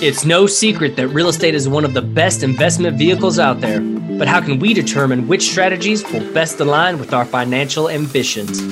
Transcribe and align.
It's 0.00 0.24
no 0.24 0.46
secret 0.46 0.94
that 0.94 1.08
real 1.08 1.28
estate 1.28 1.56
is 1.56 1.68
one 1.68 1.84
of 1.84 1.92
the 1.92 2.02
best 2.02 2.44
investment 2.44 2.96
vehicles 2.96 3.40
out 3.40 3.60
there, 3.60 3.80
but 3.80 4.28
how 4.28 4.40
can 4.40 4.60
we 4.60 4.72
determine 4.72 5.26
which 5.26 5.50
strategies 5.50 6.04
will 6.12 6.20
best 6.32 6.60
align 6.60 7.00
with 7.00 7.12
our 7.12 7.24
financial 7.24 7.88
ambitions? 7.90 8.62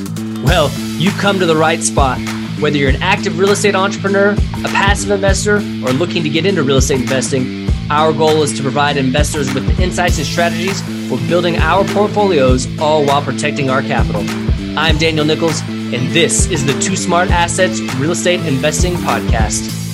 Well, 0.44 0.70
you've 0.98 1.18
come 1.18 1.40
to 1.40 1.46
the 1.46 1.56
right 1.56 1.82
spot. 1.82 2.20
Whether 2.60 2.76
you're 2.76 2.90
an 2.90 3.02
active 3.02 3.40
real 3.40 3.50
estate 3.50 3.74
entrepreneur, 3.74 4.34
a 4.34 4.68
passive 4.68 5.10
investor, 5.10 5.56
or 5.56 5.90
looking 5.90 6.22
to 6.22 6.28
get 6.28 6.46
into 6.46 6.62
real 6.62 6.76
estate 6.76 7.00
investing, 7.00 7.68
our 7.90 8.12
goal 8.12 8.44
is 8.44 8.56
to 8.56 8.62
provide 8.62 8.96
investors 8.96 9.52
with 9.52 9.66
the 9.66 9.82
insights 9.82 10.18
and 10.18 10.26
strategies 10.28 10.80
for 11.08 11.18
building 11.26 11.56
our 11.56 11.84
portfolios, 11.86 12.68
all 12.78 13.04
while 13.04 13.20
protecting 13.20 13.68
our 13.68 13.82
capital. 13.82 14.24
I'm 14.78 14.96
Daniel 14.96 15.24
Nichols, 15.24 15.60
and 15.62 16.08
this 16.12 16.48
is 16.52 16.64
the 16.64 16.80
Two 16.80 16.94
Smart 16.94 17.32
Assets 17.32 17.80
Real 17.96 18.12
Estate 18.12 18.46
Investing 18.46 18.94
Podcast. 18.94 19.85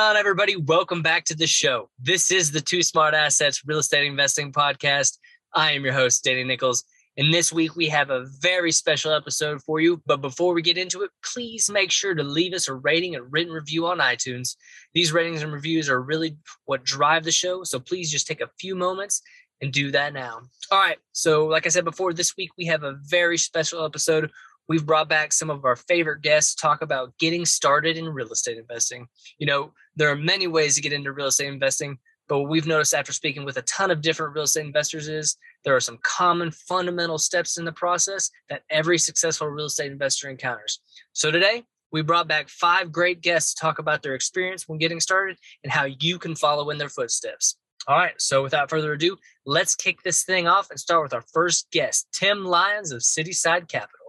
On, 0.00 0.16
everybody? 0.16 0.56
Welcome 0.56 1.02
back 1.02 1.26
to 1.26 1.36
the 1.36 1.46
show. 1.46 1.90
This 1.98 2.30
is 2.30 2.50
the 2.50 2.60
Two 2.62 2.82
Smart 2.82 3.12
Assets 3.12 3.62
Real 3.66 3.80
Estate 3.80 4.06
Investing 4.06 4.50
Podcast. 4.50 5.18
I 5.54 5.72
am 5.72 5.84
your 5.84 5.92
host, 5.92 6.24
Danny 6.24 6.42
Nichols. 6.42 6.84
And 7.18 7.34
this 7.34 7.52
week 7.52 7.76
we 7.76 7.86
have 7.90 8.08
a 8.08 8.24
very 8.40 8.72
special 8.72 9.12
episode 9.12 9.60
for 9.60 9.78
you. 9.78 10.02
But 10.06 10.22
before 10.22 10.54
we 10.54 10.62
get 10.62 10.78
into 10.78 11.02
it, 11.02 11.10
please 11.22 11.68
make 11.68 11.90
sure 11.90 12.14
to 12.14 12.22
leave 12.22 12.54
us 12.54 12.66
a 12.66 12.74
rating 12.74 13.14
and 13.14 13.30
written 13.30 13.52
review 13.52 13.88
on 13.88 13.98
iTunes. 13.98 14.56
These 14.94 15.12
ratings 15.12 15.42
and 15.42 15.52
reviews 15.52 15.90
are 15.90 16.00
really 16.00 16.38
what 16.64 16.82
drive 16.82 17.24
the 17.24 17.30
show. 17.30 17.62
So 17.64 17.78
please 17.78 18.10
just 18.10 18.26
take 18.26 18.40
a 18.40 18.50
few 18.58 18.74
moments 18.74 19.20
and 19.60 19.70
do 19.70 19.90
that 19.90 20.14
now. 20.14 20.40
All 20.70 20.78
right. 20.78 20.96
So, 21.12 21.46
like 21.46 21.66
I 21.66 21.68
said 21.68 21.84
before, 21.84 22.14
this 22.14 22.38
week 22.38 22.52
we 22.56 22.64
have 22.64 22.84
a 22.84 22.96
very 23.04 23.36
special 23.36 23.84
episode 23.84 24.30
we've 24.70 24.86
brought 24.86 25.08
back 25.08 25.32
some 25.32 25.50
of 25.50 25.64
our 25.64 25.74
favorite 25.74 26.22
guests 26.22 26.54
to 26.54 26.62
talk 26.62 26.80
about 26.80 27.18
getting 27.18 27.44
started 27.44 27.96
in 27.96 28.08
real 28.08 28.30
estate 28.30 28.56
investing. 28.56 29.08
You 29.36 29.46
know, 29.48 29.72
there 29.96 30.10
are 30.10 30.16
many 30.16 30.46
ways 30.46 30.74
to 30.74 30.82
get 30.82 30.92
into 30.92 31.12
real 31.12 31.26
estate 31.26 31.48
investing, 31.48 31.98
but 32.28 32.38
what 32.38 32.48
we've 32.48 32.66
noticed 32.66 32.94
after 32.94 33.12
speaking 33.12 33.44
with 33.44 33.56
a 33.56 33.62
ton 33.62 33.90
of 33.90 34.00
different 34.00 34.34
real 34.34 34.44
estate 34.44 34.64
investors 34.64 35.08
is 35.08 35.36
there 35.64 35.74
are 35.74 35.80
some 35.80 35.98
common 36.02 36.52
fundamental 36.52 37.18
steps 37.18 37.58
in 37.58 37.64
the 37.64 37.72
process 37.72 38.30
that 38.48 38.62
every 38.70 38.98
successful 38.98 39.48
real 39.48 39.66
estate 39.66 39.90
investor 39.90 40.30
encounters. 40.30 40.80
So 41.12 41.30
today, 41.30 41.64
we 41.92 42.02
brought 42.02 42.28
back 42.28 42.48
five 42.48 42.92
great 42.92 43.20
guests 43.20 43.54
to 43.54 43.60
talk 43.60 43.80
about 43.80 44.02
their 44.02 44.14
experience 44.14 44.68
when 44.68 44.78
getting 44.78 45.00
started 45.00 45.38
and 45.64 45.72
how 45.72 45.86
you 45.98 46.18
can 46.18 46.36
follow 46.36 46.70
in 46.70 46.78
their 46.78 46.88
footsteps. 46.88 47.56
All 47.88 47.96
right, 47.96 48.14
so 48.18 48.42
without 48.42 48.70
further 48.70 48.92
ado, 48.92 49.16
let's 49.46 49.74
kick 49.74 50.02
this 50.02 50.22
thing 50.22 50.46
off 50.46 50.70
and 50.70 50.78
start 50.78 51.02
with 51.02 51.14
our 51.14 51.24
first 51.32 51.70
guest, 51.72 52.06
Tim 52.12 52.44
Lyons 52.44 52.92
of 52.92 53.00
Cityside 53.00 53.68
Capital. 53.68 53.99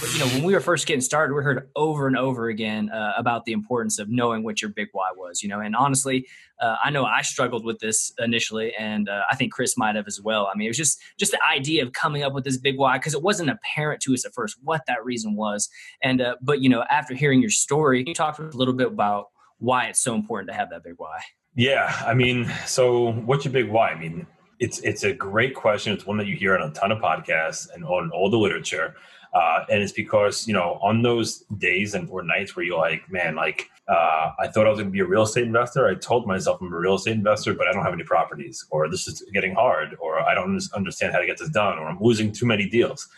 But, 0.00 0.12
you 0.12 0.18
know, 0.20 0.26
when 0.26 0.44
we 0.44 0.52
were 0.54 0.60
first 0.60 0.86
getting 0.86 1.00
started, 1.00 1.34
we 1.34 1.42
heard 1.42 1.68
over 1.74 2.06
and 2.06 2.16
over 2.16 2.48
again 2.48 2.90
uh, 2.90 3.12
about 3.16 3.44
the 3.44 3.52
importance 3.52 3.98
of 3.98 4.08
knowing 4.08 4.44
what 4.44 4.62
your 4.62 4.70
big 4.70 4.88
why 4.92 5.10
was. 5.16 5.42
You 5.42 5.48
know, 5.48 5.60
and 5.60 5.74
honestly, 5.74 6.26
uh, 6.60 6.76
I 6.82 6.90
know 6.90 7.04
I 7.04 7.22
struggled 7.22 7.64
with 7.64 7.78
this 7.80 8.12
initially, 8.18 8.72
and 8.78 9.08
uh, 9.08 9.22
I 9.30 9.36
think 9.36 9.52
Chris 9.52 9.76
might 9.76 9.96
have 9.96 10.06
as 10.06 10.20
well. 10.20 10.48
I 10.52 10.56
mean, 10.56 10.66
it 10.66 10.70
was 10.70 10.76
just 10.76 11.00
just 11.18 11.32
the 11.32 11.40
idea 11.44 11.82
of 11.82 11.92
coming 11.92 12.22
up 12.22 12.32
with 12.32 12.44
this 12.44 12.56
big 12.56 12.78
why 12.78 12.98
because 12.98 13.14
it 13.14 13.22
wasn't 13.22 13.50
apparent 13.50 14.00
to 14.02 14.14
us 14.14 14.24
at 14.24 14.32
first 14.34 14.56
what 14.62 14.82
that 14.86 15.04
reason 15.04 15.36
was. 15.36 15.68
And 16.02 16.20
uh, 16.20 16.36
but 16.40 16.60
you 16.60 16.68
know, 16.68 16.84
after 16.90 17.14
hearing 17.14 17.40
your 17.40 17.50
story, 17.50 18.04
you 18.06 18.14
talked 18.14 18.38
a 18.38 18.44
little 18.56 18.74
bit 18.74 18.88
about 18.88 19.26
why 19.58 19.86
it's 19.86 20.00
so 20.00 20.14
important 20.14 20.50
to 20.50 20.54
have 20.54 20.70
that 20.70 20.84
big 20.84 20.94
why. 20.96 21.18
Yeah, 21.54 21.92
I 22.06 22.14
mean, 22.14 22.50
so 22.66 23.12
what's 23.12 23.44
your 23.44 23.52
big 23.52 23.68
why? 23.68 23.90
I 23.90 23.98
mean, 23.98 24.26
it's 24.60 24.80
it's 24.80 25.04
a 25.04 25.12
great 25.12 25.54
question. 25.54 25.92
It's 25.92 26.06
one 26.06 26.16
that 26.18 26.26
you 26.26 26.36
hear 26.36 26.56
on 26.56 26.68
a 26.68 26.72
ton 26.72 26.92
of 26.92 26.98
podcasts 26.98 27.68
and 27.72 27.84
on 27.84 28.10
all 28.10 28.30
the 28.30 28.36
literature. 28.36 28.94
Uh, 29.32 29.64
and 29.70 29.82
it's 29.82 29.92
because 29.92 30.46
you 30.46 30.54
know 30.54 30.78
on 30.82 31.02
those 31.02 31.44
days 31.58 31.94
and 31.94 32.08
or 32.10 32.22
nights 32.22 32.56
where 32.56 32.64
you're 32.64 32.78
like, 32.78 33.10
man, 33.10 33.34
like 33.34 33.70
uh, 33.88 34.32
I 34.38 34.48
thought 34.48 34.66
I 34.66 34.70
was 34.70 34.78
going 34.78 34.88
to 34.88 34.92
be 34.92 35.00
a 35.00 35.06
real 35.06 35.22
estate 35.22 35.44
investor. 35.44 35.88
I 35.88 35.94
told 35.94 36.26
myself 36.26 36.60
I'm 36.60 36.72
a 36.72 36.78
real 36.78 36.96
estate 36.96 37.12
investor, 37.12 37.54
but 37.54 37.66
I 37.66 37.72
don't 37.72 37.84
have 37.84 37.94
any 37.94 38.04
properties, 38.04 38.64
or 38.70 38.88
this 38.88 39.08
is 39.08 39.22
getting 39.32 39.54
hard, 39.54 39.96
or 39.98 40.20
I 40.20 40.34
don't 40.34 40.60
understand 40.74 41.12
how 41.12 41.20
to 41.20 41.26
get 41.26 41.38
this 41.38 41.48
done, 41.48 41.78
or 41.78 41.88
I'm 41.88 41.98
losing 42.00 42.30
too 42.32 42.46
many 42.46 42.68
deals. 42.68 43.08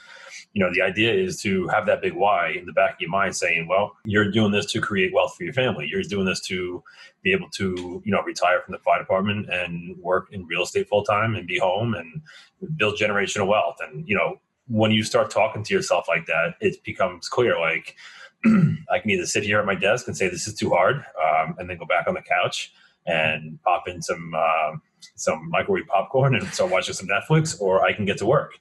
You 0.53 0.65
know, 0.65 0.73
the 0.73 0.83
idea 0.83 1.13
is 1.13 1.41
to 1.43 1.69
have 1.69 1.87
that 1.87 2.03
big 2.03 2.13
why 2.13 2.51
in 2.59 2.67
the 2.67 2.73
back 2.73 2.95
of 2.95 3.01
your 3.01 3.11
mind, 3.11 3.37
saying, 3.37 3.69
"Well, 3.69 3.97
you're 4.05 4.31
doing 4.31 4.53
this 4.53 4.67
to 4.73 4.81
create 4.81 5.13
wealth 5.13 5.35
for 5.37 5.45
your 5.45 5.53
family. 5.53 5.89
You're 5.89 6.03
doing 6.03 6.27
this 6.27 6.41
to 6.49 6.83
be 7.23 7.33
able 7.33 7.49
to, 7.51 8.03
you 8.05 8.13
know, 8.13 8.23
retire 8.23 8.61
from 8.61 8.73
the 8.73 8.79
fire 8.79 8.99
department 8.99 9.49
and 9.49 9.97
work 9.99 10.29
in 10.33 10.47
real 10.47 10.63
estate 10.63 10.89
full 10.89 11.05
time 11.05 11.35
and 11.35 11.47
be 11.47 11.59
home 11.59 11.95
and 11.95 12.23
build 12.77 12.97
generational 12.97 13.47
wealth." 13.47 13.77
And 13.81 14.09
you 14.09 14.17
know, 14.17 14.41
when 14.71 14.93
you 14.93 15.03
start 15.03 15.31
talking 15.31 15.65
to 15.65 15.75
yourself 15.75 16.07
like 16.09 16.27
that, 16.27 16.55
it 16.61 16.83
becomes 16.85 17.29
clear 17.29 17.59
like 17.59 17.97
I 18.47 18.99
can 19.01 19.11
either 19.11 19.27
sit 19.27 19.43
here 19.43 19.59
at 19.59 19.67
my 19.67 19.75
desk 19.75 20.07
and 20.07 20.17
say 20.17 20.29
this 20.29 20.47
is 20.47 20.55
too 20.55 20.71
hard, 20.71 20.97
um, 20.97 21.57
and 21.59 21.69
then 21.69 21.77
go 21.77 21.85
back 21.85 22.07
on 22.07 22.15
the 22.15 22.23
couch 22.23 22.73
and 23.07 23.59
pop 23.65 23.89
in 23.89 24.01
some 24.01 24.33
uh, 24.37 24.77
some 25.17 25.51
microwave 25.51 25.87
popcorn 25.89 26.35
and 26.35 26.47
start 26.49 26.71
watching 26.71 26.95
some 26.95 27.09
Netflix, 27.09 27.61
or 27.61 27.85
I 27.85 27.93
can 27.93 28.05
get 28.05 28.19
to 28.19 28.27
work 28.27 28.53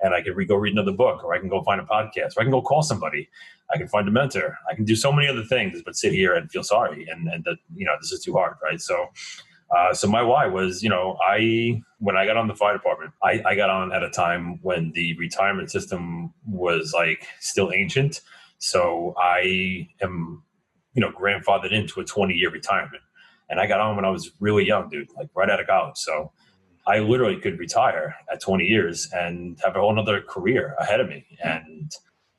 and 0.00 0.14
I 0.14 0.20
can 0.22 0.34
re- 0.34 0.44
go 0.44 0.56
read 0.56 0.72
another 0.72 0.92
book, 0.92 1.24
or 1.24 1.34
I 1.34 1.38
can 1.38 1.48
go 1.48 1.62
find 1.62 1.80
a 1.80 1.84
podcast, 1.84 2.36
or 2.36 2.40
I 2.40 2.42
can 2.42 2.50
go 2.50 2.60
call 2.60 2.82
somebody. 2.82 3.30
I 3.72 3.78
can 3.78 3.88
find 3.88 4.06
a 4.06 4.10
mentor. 4.10 4.58
I 4.70 4.74
can 4.74 4.84
do 4.84 4.94
so 4.94 5.10
many 5.10 5.26
other 5.26 5.42
things, 5.42 5.80
but 5.82 5.96
sit 5.96 6.12
here 6.12 6.34
and 6.34 6.50
feel 6.50 6.62
sorry 6.62 7.08
and 7.10 7.28
and 7.28 7.44
that 7.44 7.56
you 7.74 7.84
know 7.84 7.96
this 8.00 8.12
is 8.12 8.22
too 8.22 8.34
hard, 8.34 8.54
right? 8.62 8.80
So 8.80 9.08
uh, 9.74 9.92
so 9.92 10.06
my 10.06 10.22
why 10.22 10.46
was, 10.46 10.82
you 10.82 10.88
know, 10.88 11.18
I 11.26 11.82
when 11.98 12.16
I 12.16 12.26
got 12.26 12.36
on 12.36 12.46
the 12.46 12.54
fire 12.54 12.74
department, 12.74 13.12
I, 13.22 13.42
I 13.44 13.54
got 13.56 13.70
on 13.70 13.92
at 13.92 14.02
a 14.02 14.10
time 14.10 14.60
when 14.62 14.92
the 14.92 15.16
retirement 15.16 15.70
system 15.70 16.32
was 16.46 16.92
like 16.94 17.26
still 17.40 17.72
ancient. 17.72 18.20
So 18.58 19.14
I 19.18 19.88
am, 20.00 20.42
you 20.94 21.00
know, 21.00 21.10
grandfathered 21.10 21.72
into 21.72 22.00
a 22.00 22.04
20 22.04 22.34
year 22.34 22.50
retirement. 22.50 23.02
And 23.48 23.60
I 23.60 23.66
got 23.66 23.80
on 23.80 23.96
when 23.96 24.04
I 24.04 24.10
was 24.10 24.32
really 24.40 24.66
young, 24.66 24.88
dude, 24.88 25.08
like 25.16 25.28
right 25.34 25.50
out 25.50 25.60
of 25.60 25.66
college. 25.66 25.96
So 25.96 26.32
I 26.86 27.00
literally 27.00 27.40
could 27.40 27.58
retire 27.58 28.14
at 28.32 28.40
20 28.40 28.64
years 28.64 29.08
and 29.12 29.58
have 29.64 29.74
a 29.74 29.80
whole 29.80 29.98
other 29.98 30.20
career 30.20 30.74
ahead 30.78 31.00
of 31.00 31.08
me. 31.08 31.26
And 31.42 31.90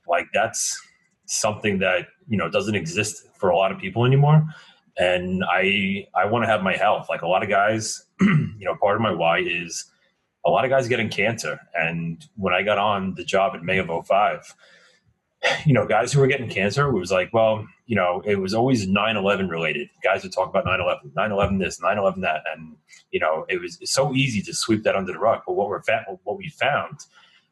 like 0.07 0.27
that's 0.33 0.79
something 1.25 1.79
that, 1.79 2.07
you 2.27 2.38
know, 2.38 2.49
doesn't 2.49 2.75
exist 2.75 3.27
for 3.38 3.49
a 3.49 3.57
lot 3.57 3.71
of 3.71 3.79
people 3.79 4.05
anymore 4.05 4.47
and 4.97 5.43
I 5.49 6.07
I 6.15 6.25
want 6.25 6.43
to 6.43 6.49
have 6.49 6.63
my 6.63 6.75
health. 6.75 7.07
Like 7.09 7.21
a 7.21 7.27
lot 7.27 7.43
of 7.43 7.49
guys, 7.49 8.03
you 8.21 8.55
know, 8.59 8.75
part 8.75 8.95
of 8.95 9.01
my 9.01 9.11
why 9.11 9.39
is 9.39 9.85
a 10.45 10.49
lot 10.49 10.65
of 10.65 10.71
guys 10.71 10.87
getting 10.87 11.09
cancer. 11.09 11.59
And 11.73 12.25
when 12.35 12.53
I 12.53 12.63
got 12.63 12.77
on 12.77 13.15
the 13.15 13.23
job 13.23 13.53
in 13.53 13.65
May 13.65 13.77
of 13.79 13.89
05, 14.07 14.55
you 15.65 15.73
know, 15.73 15.85
guys 15.85 16.11
who 16.11 16.19
were 16.19 16.27
getting 16.27 16.49
cancer, 16.49 16.87
it 16.87 16.97
was 16.97 17.11
like, 17.11 17.31
well, 17.33 17.67
you 17.85 17.95
know, 17.95 18.21
it 18.25 18.39
was 18.39 18.53
always 18.53 18.87
9-11 18.87 19.49
related. 19.49 19.89
Guys 20.03 20.23
would 20.23 20.31
talk 20.31 20.49
about 20.49 20.65
9-11, 20.65 21.13
9-11 21.13 21.59
this, 21.59 21.79
9-11 21.79 22.21
that. 22.21 22.43
And, 22.53 22.75
you 23.11 23.19
know, 23.19 23.45
it 23.49 23.61
was 23.61 23.77
so 23.83 24.13
easy 24.13 24.41
to 24.41 24.53
sweep 24.53 24.83
that 24.83 24.95
under 24.95 25.11
the 25.11 25.19
rug. 25.19 25.41
But 25.45 25.53
what 25.53 25.67
we're 25.67 25.83
fa- 25.83 26.05
what 26.23 26.37
we 26.37 26.49
found, 26.49 26.99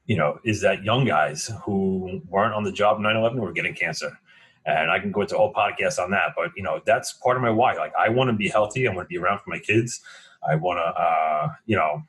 you 0.05 0.17
know, 0.17 0.39
is 0.43 0.61
that 0.61 0.83
young 0.83 1.05
guys 1.05 1.51
who 1.63 2.21
weren't 2.27 2.53
on 2.53 2.63
the 2.63 2.71
job 2.71 2.97
9-11 2.97 3.35
were 3.35 3.51
getting 3.51 3.75
cancer 3.75 4.17
and 4.65 4.89
I 4.91 4.99
can 4.99 5.11
go 5.11 5.21
into 5.21 5.35
a 5.35 5.37
whole 5.37 5.53
podcast 5.53 5.99
on 5.99 6.11
that. 6.11 6.33
But 6.35 6.51
you 6.55 6.63
know, 6.63 6.81
that's 6.85 7.13
part 7.13 7.37
of 7.37 7.43
my 7.43 7.49
why. 7.49 7.73
Like, 7.73 7.93
I 7.97 8.09
want 8.09 8.29
to 8.29 8.33
be 8.33 8.49
healthy. 8.49 8.87
I 8.87 8.91
want 8.91 9.07
to 9.07 9.13
be 9.13 9.17
around 9.17 9.39
for 9.39 9.49
my 9.49 9.59
kids. 9.59 10.01
I 10.47 10.55
want 10.55 10.77
to, 10.77 11.01
uh, 11.01 11.49
you 11.65 11.75
know, 11.75 12.03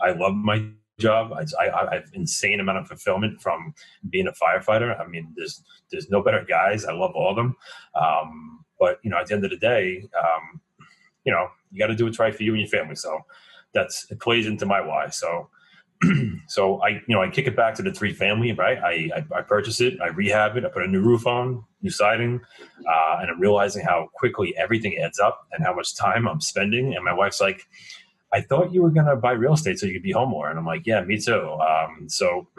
I 0.00 0.12
love 0.12 0.34
my 0.34 0.66
job. 0.98 1.32
I, 1.32 1.44
I, 1.62 1.88
I, 1.90 1.94
have 1.94 2.10
insane 2.12 2.60
amount 2.60 2.78
of 2.78 2.88
fulfillment 2.88 3.40
from 3.40 3.74
being 4.10 4.28
a 4.28 4.32
firefighter. 4.32 4.98
I 4.98 5.06
mean, 5.06 5.32
there's 5.36 5.62
there's 5.90 6.10
no 6.10 6.22
better 6.22 6.44
guys. 6.48 6.84
I 6.84 6.92
love 6.92 7.12
all 7.14 7.30
of 7.30 7.36
them. 7.36 7.56
Um, 8.00 8.64
but 8.78 8.98
you 9.02 9.10
know, 9.10 9.18
at 9.18 9.26
the 9.26 9.34
end 9.34 9.44
of 9.44 9.50
the 9.50 9.56
day, 9.56 10.04
um, 10.18 10.60
you 11.24 11.32
know, 11.32 11.48
you 11.70 11.78
got 11.78 11.88
to 11.88 11.94
do 11.94 12.04
what's 12.04 12.18
right 12.18 12.34
for 12.34 12.42
you 12.42 12.52
and 12.52 12.60
your 12.60 12.68
family. 12.68 12.96
So 12.96 13.18
that's 13.72 14.10
it 14.10 14.20
plays 14.20 14.46
into 14.46 14.66
my 14.66 14.80
why. 14.80 15.08
So 15.08 15.48
so 16.48 16.80
I, 16.82 16.88
you 16.88 17.14
know, 17.14 17.22
I 17.22 17.28
kick 17.30 17.46
it 17.46 17.56
back 17.56 17.74
to 17.76 17.82
the 17.82 17.92
three 17.92 18.12
family, 18.12 18.52
right? 18.52 18.78
I, 18.78 19.10
I, 19.16 19.38
I, 19.38 19.42
purchase 19.42 19.80
it, 19.80 20.00
I 20.00 20.08
rehab 20.08 20.56
it, 20.56 20.64
I 20.64 20.68
put 20.68 20.84
a 20.84 20.88
new 20.88 21.00
roof 21.00 21.26
on, 21.26 21.64
new 21.82 21.90
siding, 21.90 22.40
uh, 22.88 23.18
and 23.20 23.30
I'm 23.30 23.40
realizing 23.40 23.84
how 23.84 24.08
quickly 24.14 24.56
everything 24.56 24.96
adds 24.98 25.18
up 25.18 25.46
and 25.52 25.64
how 25.64 25.74
much 25.74 25.96
time 25.96 26.26
I'm 26.28 26.40
spending. 26.40 26.94
And 26.94 27.04
my 27.04 27.12
wife's 27.12 27.40
like, 27.40 27.66
I 28.32 28.40
thought 28.40 28.72
you 28.72 28.82
were 28.82 28.90
going 28.90 29.06
to 29.06 29.16
buy 29.16 29.32
real 29.32 29.54
estate 29.54 29.78
so 29.78 29.86
you 29.86 29.92
could 29.92 30.02
be 30.02 30.12
home 30.12 30.30
more. 30.30 30.50
And 30.50 30.58
I'm 30.58 30.66
like, 30.66 30.86
yeah, 30.86 31.02
me 31.02 31.18
too. 31.18 31.56
Um, 31.60 32.08
so, 32.08 32.48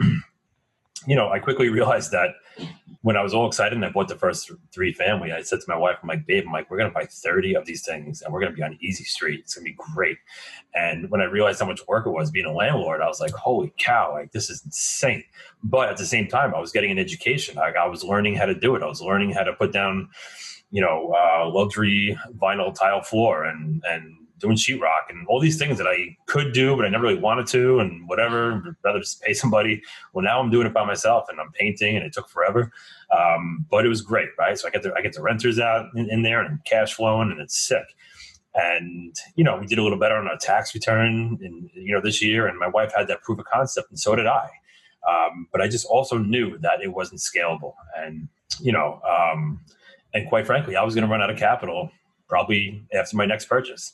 you 1.06 1.14
know, 1.14 1.30
I 1.30 1.38
quickly 1.38 1.68
realized 1.68 2.10
that 2.12 2.30
when 3.02 3.16
I 3.16 3.22
was 3.22 3.32
all 3.32 3.46
excited 3.46 3.74
and 3.74 3.84
I 3.84 3.90
bought 3.90 4.08
the 4.08 4.16
first 4.16 4.50
three 4.72 4.92
family, 4.92 5.32
I 5.32 5.42
said 5.42 5.60
to 5.60 5.66
my 5.68 5.76
wife, 5.76 5.98
I'm 6.02 6.08
like, 6.08 6.26
babe, 6.26 6.44
I'm 6.46 6.52
like, 6.52 6.68
we're 6.68 6.78
going 6.78 6.90
to 6.90 6.94
buy 6.94 7.06
30 7.06 7.54
of 7.54 7.64
these 7.64 7.84
things 7.84 8.22
and 8.22 8.32
we're 8.32 8.40
going 8.40 8.50
to 8.50 8.56
be 8.56 8.62
on 8.64 8.76
easy 8.80 9.04
street. 9.04 9.40
It's 9.40 9.54
going 9.54 9.64
to 9.64 9.70
be 9.70 9.76
great. 9.94 10.18
And 10.74 11.08
when 11.10 11.20
I 11.20 11.24
realized 11.24 11.60
how 11.60 11.66
much 11.66 11.86
work 11.86 12.06
it 12.06 12.10
was 12.10 12.32
being 12.32 12.46
a 12.46 12.52
landlord, 12.52 13.00
I 13.00 13.06
was 13.06 13.20
like, 13.20 13.30
holy 13.32 13.72
cow, 13.78 14.12
like 14.12 14.32
this 14.32 14.50
is 14.50 14.62
insane. 14.64 15.22
But 15.62 15.88
at 15.88 15.98
the 15.98 16.06
same 16.06 16.26
time, 16.26 16.54
I 16.54 16.60
was 16.60 16.72
getting 16.72 16.90
an 16.90 16.98
education. 16.98 17.54
Like, 17.54 17.76
I 17.76 17.86
was 17.86 18.02
learning 18.02 18.34
how 18.34 18.46
to 18.46 18.54
do 18.54 18.74
it. 18.74 18.82
I 18.82 18.86
was 18.86 19.00
learning 19.00 19.30
how 19.30 19.44
to 19.44 19.52
put 19.52 19.72
down, 19.72 20.08
you 20.72 20.80
know, 20.80 21.14
uh, 21.16 21.48
luxury 21.48 22.18
vinyl 22.38 22.74
tile 22.74 23.02
floor 23.02 23.44
and, 23.44 23.82
and, 23.88 24.16
doing 24.38 24.56
sheetrock 24.56 25.08
and 25.08 25.26
all 25.28 25.40
these 25.40 25.58
things 25.58 25.78
that 25.78 25.86
I 25.86 26.16
could 26.26 26.52
do, 26.52 26.76
but 26.76 26.84
I 26.84 26.88
never 26.88 27.04
really 27.04 27.18
wanted 27.18 27.46
to, 27.48 27.78
and 27.80 28.08
whatever. 28.08 28.76
Rather 28.84 29.00
just 29.00 29.22
pay 29.22 29.32
somebody. 29.32 29.82
Well, 30.12 30.24
now 30.24 30.40
I'm 30.40 30.50
doing 30.50 30.66
it 30.66 30.74
by 30.74 30.84
myself, 30.84 31.26
and 31.28 31.40
I'm 31.40 31.52
painting, 31.52 31.96
and 31.96 32.04
it 32.04 32.12
took 32.12 32.28
forever, 32.28 32.70
um, 33.16 33.66
but 33.70 33.84
it 33.84 33.88
was 33.88 34.02
great, 34.02 34.28
right? 34.38 34.58
So 34.58 34.68
I 34.68 34.70
get 34.70 34.82
the 34.82 34.92
I 34.94 35.00
get 35.00 35.14
the 35.14 35.22
renters 35.22 35.58
out 35.58 35.86
in, 35.94 36.10
in 36.10 36.22
there 36.22 36.42
and 36.42 36.64
cash 36.64 36.94
flowing, 36.94 37.30
and 37.30 37.40
it's 37.40 37.58
sick. 37.58 37.84
And 38.54 39.14
you 39.34 39.44
know, 39.44 39.58
we 39.58 39.66
did 39.66 39.78
a 39.78 39.82
little 39.82 39.98
better 39.98 40.16
on 40.16 40.28
our 40.28 40.38
tax 40.38 40.74
return, 40.74 41.38
in 41.42 41.70
you 41.74 41.94
know 41.94 42.00
this 42.00 42.22
year, 42.22 42.46
and 42.46 42.58
my 42.58 42.68
wife 42.68 42.92
had 42.94 43.08
that 43.08 43.22
proof 43.22 43.38
of 43.38 43.46
concept, 43.46 43.90
and 43.90 43.98
so 43.98 44.14
did 44.14 44.26
I. 44.26 44.48
Um, 45.08 45.46
but 45.52 45.60
I 45.60 45.68
just 45.68 45.86
also 45.86 46.18
knew 46.18 46.58
that 46.58 46.80
it 46.82 46.92
wasn't 46.92 47.20
scalable, 47.20 47.74
and 47.96 48.28
you 48.60 48.72
know, 48.72 49.00
um, 49.08 49.60
and 50.12 50.28
quite 50.28 50.46
frankly, 50.46 50.76
I 50.76 50.82
was 50.82 50.94
going 50.94 51.06
to 51.06 51.10
run 51.10 51.22
out 51.22 51.30
of 51.30 51.36
capital 51.36 51.90
probably 52.28 52.84
after 52.92 53.16
my 53.16 53.26
next 53.26 53.46
purchase. 53.46 53.92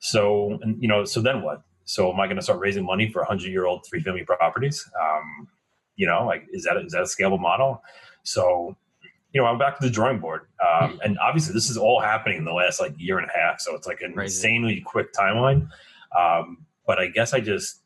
So, 0.00 0.58
and, 0.62 0.80
you 0.82 0.88
know, 0.88 1.04
so 1.04 1.20
then 1.20 1.42
what? 1.42 1.62
So, 1.84 2.12
am 2.12 2.20
I 2.20 2.26
going 2.26 2.36
to 2.36 2.42
start 2.42 2.60
raising 2.60 2.84
money 2.84 3.10
for 3.10 3.24
hundred 3.24 3.50
year 3.50 3.66
old 3.66 3.84
three 3.86 4.02
family 4.02 4.24
properties? 4.24 4.88
Um, 5.00 5.48
you 5.96 6.06
know, 6.06 6.24
like 6.26 6.46
is 6.52 6.64
that 6.64 6.76
is 6.76 6.92
that 6.92 7.00
a 7.00 7.04
scalable 7.04 7.40
model? 7.40 7.82
So, 8.22 8.76
you 9.32 9.40
know, 9.40 9.46
I'm 9.46 9.58
back 9.58 9.78
to 9.78 9.84
the 9.86 9.90
drawing 9.90 10.20
board, 10.20 10.42
um, 10.66 11.00
and 11.04 11.18
obviously, 11.18 11.54
this 11.54 11.70
is 11.70 11.76
all 11.76 12.00
happening 12.00 12.38
in 12.38 12.44
the 12.44 12.52
last 12.52 12.80
like 12.80 12.94
year 12.98 13.18
and 13.18 13.28
a 13.28 13.38
half. 13.38 13.60
So 13.60 13.74
it's 13.74 13.86
like 13.86 14.00
an 14.02 14.12
Crazy. 14.12 14.36
insanely 14.36 14.80
quick 14.80 15.12
timeline. 15.12 15.68
Um, 16.18 16.66
but 16.86 16.98
I 16.98 17.08
guess 17.08 17.34
I 17.34 17.40
just 17.40 17.82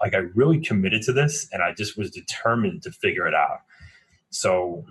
like 0.00 0.14
I 0.14 0.18
really 0.34 0.60
committed 0.60 1.02
to 1.02 1.12
this, 1.12 1.48
and 1.52 1.62
I 1.62 1.72
just 1.72 1.96
was 1.96 2.10
determined 2.10 2.82
to 2.82 2.92
figure 2.92 3.26
it 3.26 3.34
out. 3.34 3.60
So 4.30 4.84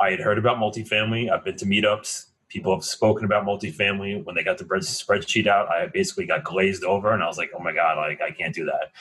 I 0.00 0.10
had 0.10 0.20
heard 0.20 0.38
about 0.38 0.58
multifamily. 0.58 1.30
I've 1.30 1.44
been 1.44 1.56
to 1.56 1.66
meetups. 1.66 2.26
People 2.50 2.74
have 2.74 2.84
spoken 2.84 3.24
about 3.24 3.46
multifamily. 3.46 4.22
When 4.24 4.34
they 4.34 4.44
got 4.44 4.58
the 4.58 4.64
spreadsheet 4.64 5.46
out, 5.46 5.68
I 5.68 5.86
basically 5.86 6.26
got 6.26 6.44
glazed 6.44 6.84
over, 6.84 7.12
and 7.12 7.22
I 7.22 7.26
was 7.26 7.38
like, 7.38 7.50
"Oh 7.56 7.62
my 7.62 7.72
god, 7.72 7.96
like 7.96 8.20
I 8.20 8.30
can't 8.30 8.54
do 8.54 8.66
that." 8.66 8.92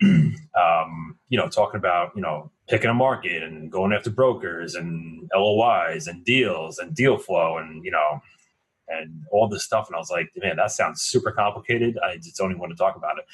um, 0.58 1.18
you 1.28 1.38
know, 1.38 1.48
talking 1.48 1.78
about 1.78 2.12
you 2.16 2.22
know 2.22 2.50
picking 2.68 2.90
a 2.90 2.94
market 2.94 3.42
and 3.42 3.70
going 3.70 3.92
after 3.92 4.10
brokers 4.10 4.74
and 4.74 5.30
LOIs 5.34 6.06
and 6.06 6.24
deals 6.24 6.78
and 6.78 6.94
deal 6.94 7.18
flow 7.18 7.58
and 7.58 7.84
you 7.84 7.90
know 7.90 8.20
and 8.88 9.24
all 9.30 9.48
this 9.48 9.64
stuff. 9.64 9.88
And 9.88 9.96
I 9.96 9.98
was 9.98 10.10
like, 10.10 10.30
man, 10.36 10.56
that 10.56 10.70
sounds 10.70 11.02
super 11.02 11.32
complicated. 11.32 11.98
I 11.98 12.16
just 12.16 12.36
don't 12.36 12.50
even 12.50 12.60
want 12.60 12.72
to 12.72 12.78
talk 12.78 12.96
about 12.96 13.18
it 13.18 13.24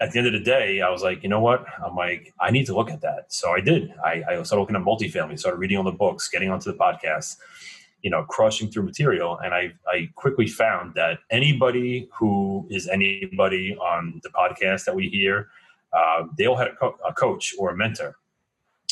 at 0.00 0.12
the 0.12 0.18
end 0.18 0.28
of 0.28 0.32
the 0.32 0.40
day, 0.40 0.80
I 0.80 0.90
was 0.90 1.02
like, 1.02 1.22
you 1.22 1.28
know 1.28 1.40
what? 1.40 1.64
I'm 1.84 1.96
like, 1.96 2.32
I 2.40 2.50
need 2.50 2.66
to 2.66 2.74
look 2.74 2.90
at 2.90 3.00
that. 3.00 3.32
So 3.32 3.52
I 3.52 3.60
did. 3.60 3.92
I, 4.04 4.22
I 4.28 4.42
started 4.42 4.60
looking 4.60 4.76
at 4.76 4.82
multifamily, 4.82 5.38
started 5.38 5.58
reading 5.58 5.76
all 5.76 5.84
the 5.84 5.90
books, 5.92 6.28
getting 6.28 6.50
onto 6.50 6.70
the 6.70 6.78
podcast, 6.78 7.36
you 8.02 8.10
know, 8.10 8.24
crushing 8.24 8.70
through 8.70 8.84
material. 8.84 9.38
And 9.38 9.54
I, 9.54 9.72
I 9.86 10.08
quickly 10.14 10.46
found 10.46 10.94
that 10.94 11.18
anybody 11.30 12.08
who 12.16 12.66
is 12.70 12.88
anybody 12.88 13.76
on 13.76 14.20
the 14.22 14.30
podcast 14.30 14.84
that 14.84 14.94
we 14.94 15.08
hear, 15.08 15.48
uh, 15.92 16.24
they 16.36 16.46
all 16.46 16.56
had 16.56 16.68
a, 16.68 16.76
co- 16.76 16.98
a 17.06 17.12
coach 17.12 17.54
or 17.58 17.70
a 17.70 17.76
mentor. 17.76 18.16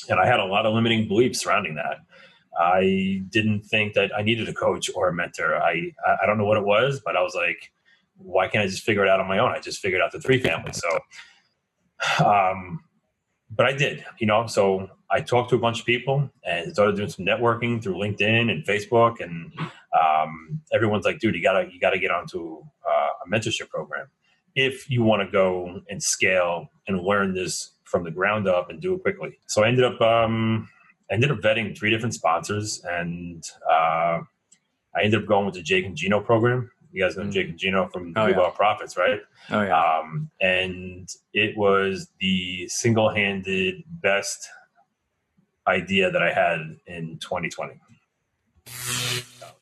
And 0.08 0.18
I 0.18 0.26
had 0.26 0.40
a 0.40 0.44
lot 0.44 0.66
of 0.66 0.74
limiting 0.74 1.08
beliefs 1.08 1.40
surrounding 1.40 1.74
that. 1.76 1.98
I 2.58 3.22
didn't 3.30 3.62
think 3.62 3.94
that 3.94 4.10
I 4.16 4.22
needed 4.22 4.48
a 4.48 4.54
coach 4.54 4.90
or 4.94 5.08
a 5.08 5.12
mentor. 5.12 5.56
I 5.56 5.92
I 6.22 6.26
don't 6.26 6.38
know 6.38 6.46
what 6.46 6.56
it 6.56 6.64
was, 6.64 7.00
but 7.04 7.16
I 7.16 7.22
was 7.22 7.34
like, 7.34 7.70
why 8.16 8.48
can't 8.48 8.64
I 8.64 8.66
just 8.66 8.82
figure 8.82 9.04
it 9.04 9.10
out 9.10 9.20
on 9.20 9.28
my 9.28 9.38
own? 9.38 9.50
I 9.50 9.60
just 9.60 9.80
figured 9.80 10.00
out 10.00 10.12
the 10.12 10.20
three 10.20 10.40
family. 10.40 10.72
So, 10.72 12.24
um, 12.24 12.80
but 13.50 13.66
I 13.66 13.72
did, 13.72 14.04
you 14.18 14.26
know, 14.26 14.46
so 14.46 14.88
I 15.10 15.20
talked 15.20 15.50
to 15.50 15.56
a 15.56 15.58
bunch 15.58 15.80
of 15.80 15.86
people 15.86 16.30
and 16.44 16.72
started 16.72 16.96
doing 16.96 17.08
some 17.08 17.24
networking 17.24 17.82
through 17.82 17.94
LinkedIn 17.94 18.50
and 18.50 18.64
Facebook. 18.64 19.20
And 19.20 19.52
um, 19.98 20.60
everyone's 20.72 21.04
like, 21.04 21.20
dude, 21.20 21.34
you 21.34 21.42
gotta, 21.42 21.68
you 21.72 21.78
gotta 21.78 21.98
get 21.98 22.10
onto 22.10 22.62
uh, 22.86 23.08
a 23.24 23.30
mentorship 23.30 23.68
program 23.68 24.08
if 24.54 24.90
you 24.90 25.02
want 25.02 25.22
to 25.22 25.30
go 25.30 25.80
and 25.88 26.02
scale 26.02 26.70
and 26.88 27.00
learn 27.02 27.34
this 27.34 27.72
from 27.84 28.02
the 28.02 28.10
ground 28.10 28.48
up 28.48 28.70
and 28.70 28.80
do 28.80 28.94
it 28.94 29.02
quickly. 29.02 29.38
So 29.46 29.62
I 29.62 29.68
ended 29.68 29.84
up, 29.84 30.00
um, 30.00 30.68
I 31.10 31.14
ended 31.14 31.30
up 31.30 31.38
vetting 31.38 31.76
three 31.78 31.90
different 31.90 32.14
sponsors 32.14 32.82
and 32.84 33.44
uh, 33.70 34.20
I 34.94 35.02
ended 35.02 35.22
up 35.22 35.28
going 35.28 35.46
with 35.46 35.54
the 35.54 35.62
Jake 35.62 35.84
and 35.84 35.94
Gino 35.94 36.20
program. 36.20 36.70
You 36.96 37.04
guys 37.04 37.14
know 37.14 37.24
mm. 37.24 37.30
Jake 37.30 37.50
and 37.50 37.58
Gino 37.58 37.86
from 37.88 38.14
oh, 38.16 38.26
yeah. 38.26 38.50
Profits, 38.54 38.96
right? 38.96 39.20
Oh 39.50 39.60
yeah. 39.60 39.98
Um, 39.98 40.30
and 40.40 41.06
it 41.34 41.54
was 41.54 42.08
the 42.20 42.66
single-handed 42.68 43.84
best 43.86 44.48
idea 45.68 46.10
that 46.10 46.22
I 46.22 46.32
had 46.32 46.78
in 46.86 47.18
2020. 47.18 47.74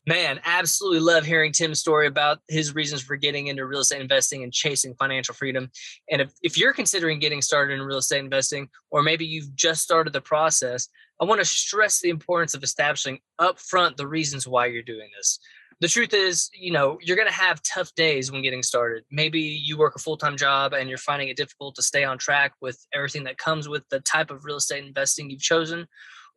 Man, 0.07 0.39
absolutely 0.45 1.01
love 1.01 1.25
hearing 1.25 1.51
Tim's 1.51 1.81
story 1.81 2.07
about 2.07 2.39
his 2.47 2.73
reasons 2.73 3.01
for 3.01 3.17
getting 3.17 3.47
into 3.47 3.65
real 3.65 3.81
estate 3.81 3.99
investing 3.99 4.43
and 4.43 4.53
chasing 4.53 4.95
financial 4.95 5.35
freedom. 5.35 5.69
And 6.09 6.21
if, 6.21 6.31
if 6.41 6.57
you're 6.57 6.71
considering 6.71 7.19
getting 7.19 7.41
started 7.41 7.73
in 7.73 7.81
real 7.81 7.97
estate 7.97 8.19
investing, 8.19 8.69
or 8.91 9.03
maybe 9.03 9.25
you've 9.25 9.53
just 9.55 9.81
started 9.81 10.13
the 10.13 10.21
process, 10.21 10.87
I 11.19 11.25
want 11.25 11.41
to 11.41 11.45
stress 11.45 11.99
the 11.99 12.09
importance 12.09 12.53
of 12.53 12.63
establishing 12.63 13.19
upfront 13.41 13.97
the 13.97 14.07
reasons 14.07 14.47
why 14.47 14.67
you're 14.67 14.83
doing 14.83 15.09
this 15.17 15.37
the 15.81 15.87
truth 15.87 16.13
is, 16.13 16.49
you 16.57 16.71
know, 16.71 16.97
you're 17.01 17.17
going 17.17 17.27
to 17.27 17.33
have 17.33 17.61
tough 17.63 17.93
days 17.95 18.31
when 18.31 18.41
getting 18.41 18.63
started. 18.63 19.03
Maybe 19.11 19.39
you 19.39 19.77
work 19.77 19.95
a 19.95 19.99
full 19.99 20.17
time 20.17 20.37
job 20.37 20.73
and 20.73 20.87
you're 20.87 20.97
finding 20.97 21.27
it 21.27 21.37
difficult 21.37 21.75
to 21.75 21.81
stay 21.81 22.03
on 22.03 22.17
track 22.17 22.53
with 22.61 22.79
everything 22.93 23.25
that 23.25 23.37
comes 23.37 23.67
with 23.67 23.83
the 23.89 23.99
type 24.01 24.31
of 24.31 24.45
real 24.45 24.55
estate 24.57 24.85
investing 24.85 25.29
you've 25.29 25.41
chosen. 25.41 25.85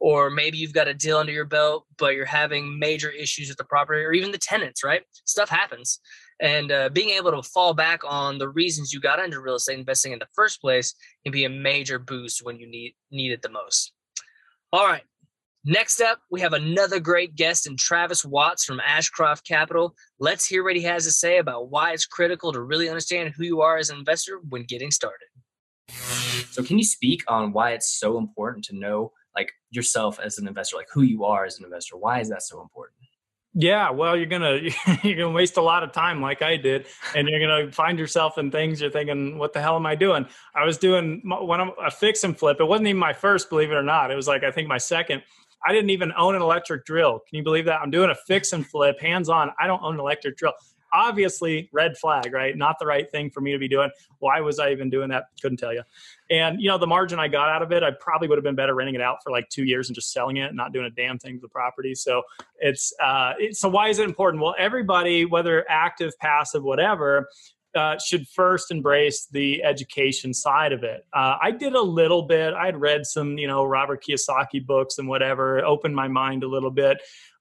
Or 0.00 0.30
maybe 0.30 0.58
you've 0.58 0.72
got 0.72 0.86
a 0.86 0.94
deal 0.94 1.18
under 1.18 1.32
your 1.32 1.44
belt, 1.44 1.86
but 1.98 2.14
you're 2.14 2.24
having 2.24 2.78
major 2.78 3.10
issues 3.10 3.48
with 3.48 3.58
the 3.58 3.64
property 3.64 4.02
or 4.02 4.12
even 4.12 4.30
the 4.30 4.38
tenants, 4.38 4.84
right? 4.84 5.02
Stuff 5.24 5.48
happens. 5.48 6.00
And 6.40 6.70
uh, 6.70 6.88
being 6.90 7.10
able 7.10 7.32
to 7.32 7.42
fall 7.42 7.74
back 7.74 8.02
on 8.04 8.38
the 8.38 8.48
reasons 8.48 8.92
you 8.92 9.00
got 9.00 9.18
into 9.18 9.40
real 9.40 9.56
estate 9.56 9.78
investing 9.78 10.12
in 10.12 10.20
the 10.20 10.28
first 10.34 10.60
place 10.60 10.94
can 11.24 11.32
be 11.32 11.44
a 11.44 11.48
major 11.48 11.98
boost 11.98 12.44
when 12.44 12.58
you 12.58 12.68
need, 12.68 12.94
need 13.10 13.32
it 13.32 13.42
the 13.42 13.48
most. 13.48 13.92
All 14.72 14.86
right. 14.86 15.02
Next 15.64 16.00
up, 16.00 16.20
we 16.30 16.40
have 16.40 16.52
another 16.52 17.00
great 17.00 17.34
guest 17.34 17.66
in 17.66 17.76
Travis 17.76 18.24
Watts 18.24 18.64
from 18.64 18.80
Ashcroft 18.80 19.44
Capital. 19.44 19.94
Let's 20.20 20.46
hear 20.46 20.62
what 20.62 20.76
he 20.76 20.82
has 20.82 21.04
to 21.04 21.10
say 21.10 21.38
about 21.38 21.70
why 21.70 21.92
it's 21.92 22.06
critical 22.06 22.52
to 22.52 22.60
really 22.60 22.88
understand 22.88 23.34
who 23.36 23.44
you 23.44 23.60
are 23.60 23.76
as 23.76 23.90
an 23.90 23.98
investor 23.98 24.40
when 24.48 24.62
getting 24.62 24.92
started. 24.92 25.26
So, 26.50 26.62
can 26.62 26.78
you 26.78 26.84
speak 26.84 27.22
on 27.28 27.52
why 27.52 27.72
it's 27.72 27.98
so 27.98 28.18
important 28.18 28.64
to 28.66 28.76
know 28.76 29.12
like 29.34 29.50
yourself 29.70 30.20
as 30.20 30.38
an 30.38 30.46
investor, 30.46 30.76
like 30.76 30.88
who 30.92 31.02
you 31.02 31.24
are 31.24 31.44
as 31.44 31.58
an 31.58 31.64
investor? 31.64 31.96
Why 31.96 32.20
is 32.20 32.28
that 32.28 32.42
so 32.42 32.60
important? 32.60 32.94
Yeah, 33.54 33.90
well, 33.90 34.16
you're 34.16 34.26
gonna 34.26 34.60
you're 35.02 35.16
gonna 35.16 35.30
waste 35.30 35.56
a 35.56 35.62
lot 35.62 35.82
of 35.82 35.90
time 35.90 36.22
like 36.22 36.40
I 36.40 36.56
did, 36.56 36.86
and 37.16 37.28
you're 37.28 37.40
gonna 37.40 37.72
find 37.72 37.98
yourself 37.98 38.38
in 38.38 38.52
things 38.52 38.80
you're 38.80 38.90
thinking, 38.90 39.38
"What 39.38 39.52
the 39.52 39.60
hell 39.60 39.74
am 39.74 39.86
I 39.86 39.96
doing?" 39.96 40.26
I 40.54 40.64
was 40.64 40.78
doing 40.78 41.22
one 41.24 41.60
of 41.60 41.70
a 41.84 41.90
fix 41.90 42.22
and 42.22 42.38
flip. 42.38 42.58
It 42.60 42.64
wasn't 42.64 42.88
even 42.88 43.00
my 43.00 43.12
first, 43.12 43.50
believe 43.50 43.72
it 43.72 43.74
or 43.74 43.82
not. 43.82 44.12
It 44.12 44.14
was 44.14 44.28
like 44.28 44.44
I 44.44 44.52
think 44.52 44.68
my 44.68 44.78
second 44.78 45.22
I 45.64 45.72
didn't 45.72 45.90
even 45.90 46.12
own 46.16 46.34
an 46.34 46.42
electric 46.42 46.84
drill. 46.84 47.20
Can 47.28 47.36
you 47.36 47.42
believe 47.42 47.64
that? 47.66 47.80
I'm 47.80 47.90
doing 47.90 48.10
a 48.10 48.14
fix 48.26 48.52
and 48.52 48.66
flip, 48.66 49.00
hands 49.00 49.28
on. 49.28 49.50
I 49.58 49.66
don't 49.66 49.82
own 49.82 49.94
an 49.94 50.00
electric 50.00 50.36
drill. 50.36 50.52
Obviously, 50.90 51.68
red 51.70 51.98
flag, 51.98 52.32
right? 52.32 52.56
Not 52.56 52.78
the 52.78 52.86
right 52.86 53.10
thing 53.10 53.28
for 53.28 53.42
me 53.42 53.52
to 53.52 53.58
be 53.58 53.68
doing. 53.68 53.90
Why 54.20 54.40
was 54.40 54.58
I 54.58 54.70
even 54.70 54.88
doing 54.88 55.10
that? 55.10 55.24
Couldn't 55.42 55.58
tell 55.58 55.74
you. 55.74 55.82
And 56.30 56.62
you 56.62 56.68
know, 56.68 56.78
the 56.78 56.86
margin 56.86 57.18
I 57.18 57.28
got 57.28 57.50
out 57.50 57.60
of 57.60 57.72
it, 57.72 57.82
I 57.82 57.90
probably 57.90 58.26
would 58.28 58.38
have 58.38 58.44
been 58.44 58.54
better 58.54 58.74
renting 58.74 58.94
it 58.94 59.02
out 59.02 59.18
for 59.22 59.30
like 59.30 59.48
two 59.50 59.64
years 59.64 59.90
and 59.90 59.94
just 59.94 60.12
selling 60.12 60.38
it, 60.38 60.54
not 60.54 60.72
doing 60.72 60.86
a 60.86 60.90
damn 60.90 61.18
thing 61.18 61.34
to 61.34 61.40
the 61.40 61.48
property. 61.48 61.94
So 61.94 62.22
it's 62.58 62.94
uh, 63.02 63.34
so 63.50 63.68
why 63.68 63.88
is 63.88 63.98
it 63.98 64.04
important? 64.04 64.42
Well, 64.42 64.54
everybody, 64.58 65.26
whether 65.26 65.66
active, 65.68 66.18
passive, 66.20 66.62
whatever, 66.62 67.28
uh, 67.74 67.98
should 67.98 68.26
first 68.28 68.70
embrace 68.70 69.26
the 69.30 69.62
education 69.62 70.32
side 70.32 70.72
of 70.72 70.82
it. 70.82 71.06
Uh, 71.12 71.36
I 71.40 71.50
did 71.50 71.74
a 71.74 71.80
little 71.80 72.22
bit. 72.22 72.54
I 72.54 72.66
had 72.66 72.80
read 72.80 73.06
some, 73.06 73.38
you 73.38 73.46
know, 73.46 73.64
Robert 73.64 74.02
Kiyosaki 74.02 74.64
books 74.64 74.98
and 74.98 75.08
whatever, 75.08 75.64
opened 75.64 75.94
my 75.94 76.08
mind 76.08 76.44
a 76.44 76.48
little 76.48 76.70
bit, 76.70 76.98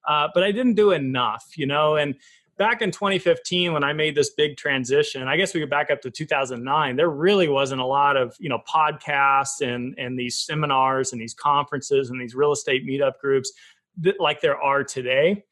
uh, 0.07 0.27
but 0.33 0.43
I 0.43 0.51
didn't 0.51 0.75
do 0.75 0.91
enough, 0.91 1.45
you 1.55 1.65
know. 1.65 1.95
And 1.95 2.15
back 2.57 2.81
in 2.81 2.91
2015, 2.91 3.73
when 3.73 3.83
I 3.83 3.93
made 3.93 4.15
this 4.15 4.31
big 4.31 4.57
transition, 4.57 5.27
I 5.27 5.37
guess 5.37 5.53
we 5.53 5.59
could 5.59 5.69
back 5.69 5.91
up 5.91 6.01
to 6.01 6.11
2009. 6.11 6.95
There 6.95 7.09
really 7.09 7.47
wasn't 7.47 7.81
a 7.81 7.85
lot 7.85 8.17
of, 8.17 8.35
you 8.39 8.49
know, 8.49 8.59
podcasts 8.67 9.61
and 9.61 9.95
and 9.97 10.19
these 10.19 10.39
seminars 10.39 11.13
and 11.13 11.21
these 11.21 11.33
conferences 11.33 12.09
and 12.09 12.19
these 12.19 12.35
real 12.35 12.51
estate 12.51 12.85
meetup 12.85 13.19
groups 13.21 13.51
that, 13.97 14.19
like 14.19 14.41
there 14.41 14.61
are 14.61 14.83
today. 14.83 15.43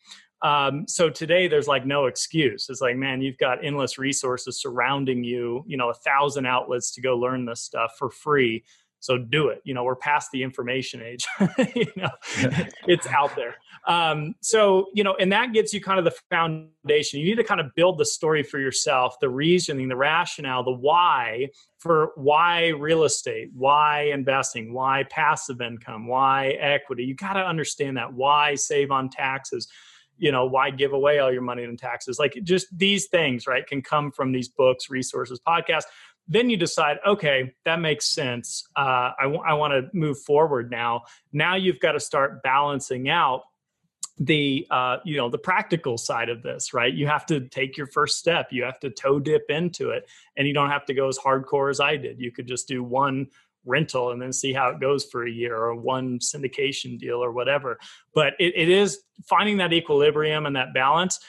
Um, 0.42 0.86
so 0.88 1.10
today 1.10 1.48
there's 1.48 1.68
like 1.68 1.86
no 1.86 2.06
excuse. 2.06 2.68
It's 2.70 2.82
like, 2.82 2.96
man, 2.98 3.22
you've 3.22 3.38
got 3.38 3.64
endless 3.64 3.98
resources 3.98 4.62
surrounding 4.62 5.24
you, 5.24 5.64
you 5.68 5.78
know, 5.78 5.90
a 5.90 5.94
thousand 5.94 6.46
outlets 6.46 6.92
to 6.96 7.02
go 7.02 7.18
learn 7.18 7.46
this 7.46 7.62
stuff 7.62 7.96
for 7.98 8.10
free. 8.10 8.64
So 9.00 9.20
do 9.20 9.50
it. 9.50 9.62
You 9.64 9.76
know, 9.76 9.84
we're 9.84 9.96
past 9.96 10.32
the 10.32 10.42
information 10.42 11.02
age. 11.02 11.26
you 11.76 11.86
know, 11.96 12.10
it's 12.88 13.06
out 13.08 13.36
there. 13.36 13.56
Um, 13.88 14.34
so, 14.42 14.88
you 14.96 15.04
know, 15.04 15.16
and 15.20 15.32
that 15.32 15.54
gets 15.54 15.74
you 15.74 15.82
kind 15.82 16.00
of 16.00 16.06
the 16.06 16.16
foundation. 16.32 17.20
You 17.20 17.28
need 17.28 17.36
to 17.36 17.44
kind 17.44 17.62
of 17.62 17.68
build 17.76 18.00
the 18.00 18.06
story 18.06 18.42
for 18.42 18.60
yourself, 18.60 19.18
the 19.22 19.30
reasoning, 19.30 19.90
the 19.90 19.96
rationale, 19.96 20.64
the 20.64 20.72
why 20.72 21.50
for 21.78 22.14
why 22.16 22.70
real 22.70 23.04
estate, 23.04 23.52
why 23.54 24.10
investing, 24.12 24.74
why 24.74 25.04
passive 25.12 25.62
income, 25.62 26.08
why 26.08 26.58
equity. 26.60 27.04
You 27.04 27.14
got 27.14 27.34
to 27.34 27.46
understand 27.46 27.98
that. 27.98 28.12
Why 28.12 28.56
save 28.56 28.90
on 28.90 29.10
taxes 29.10 29.68
you 30.18 30.32
know 30.32 30.46
why 30.46 30.70
give 30.70 30.94
away 30.94 31.20
all 31.20 31.32
your 31.32 31.42
money 31.42 31.64
in 31.64 31.78
taxes? 31.78 32.20
Like 32.20 32.38
just 32.44 32.68
these 32.78 33.08
things 33.08 33.48
right 33.48 33.66
can 33.66 33.82
come 33.82 34.12
from 34.12 34.32
these 34.32 34.50
books 34.50 34.90
resources 34.90 35.40
podcasts. 35.46 35.86
Then 36.28 36.50
you 36.50 36.58
decide 36.58 36.98
okay 37.06 37.54
that 37.66 37.80
makes 37.80 38.08
sense. 38.08 38.68
Uh, 38.76 39.12
I, 39.20 39.24
w- 39.24 39.44
I 39.46 39.54
want 39.54 39.74
to 39.74 39.90
move 39.98 40.20
forward 40.20 40.72
now. 40.72 41.04
Now 41.32 41.56
you've 41.56 41.80
got 41.80 41.94
to 41.94 42.00
start 42.00 42.42
balancing 42.44 43.10
out 43.10 43.44
the 44.18 44.66
uh, 44.72 44.98
you 45.04 45.18
know 45.18 45.30
the 45.30 45.38
practical 45.38 45.98
side 45.98 46.30
of 46.30 46.42
this 46.42 46.74
right? 46.74 46.94
You 46.94 47.08
have 47.08 47.26
to 47.28 47.42
take 47.42 47.78
your 47.78 47.88
first 47.88 48.18
step. 48.18 48.48
You 48.52 48.64
have 48.64 48.80
to 48.80 48.90
toe 48.90 49.20
dip 49.20 49.46
into 49.50 49.90
it 49.90 50.08
and 50.38 50.48
you 50.48 50.54
don't 50.54 50.70
have 50.70 50.86
to 50.86 50.94
go 50.94 51.08
as 51.08 51.18
hardcore 51.18 51.70
as 51.70 51.80
i 51.80 51.98
did. 51.98 52.20
You 52.20 52.32
could 52.32 52.48
just 52.48 52.68
do 52.68 52.84
one 52.84 53.28
rental 53.66 54.12
and 54.12 54.22
then 54.22 54.34
see 54.34 54.54
how 54.54 54.70
it 54.70 54.80
goes 54.80 55.06
for 55.06 55.26
a 55.26 55.32
year 55.32 55.56
or 55.56 55.76
one 55.76 56.20
syndication 56.20 57.00
deal 57.00 57.24
or 57.24 57.32
whatever. 57.32 57.78
But 58.14 58.34
it, 58.40 58.54
it 58.56 58.70
is 58.70 59.02
finding 59.28 59.58
that 59.58 59.74
equilibrium 59.74 60.46
and 60.46 60.56
that 60.56 60.74
balance 60.74 61.20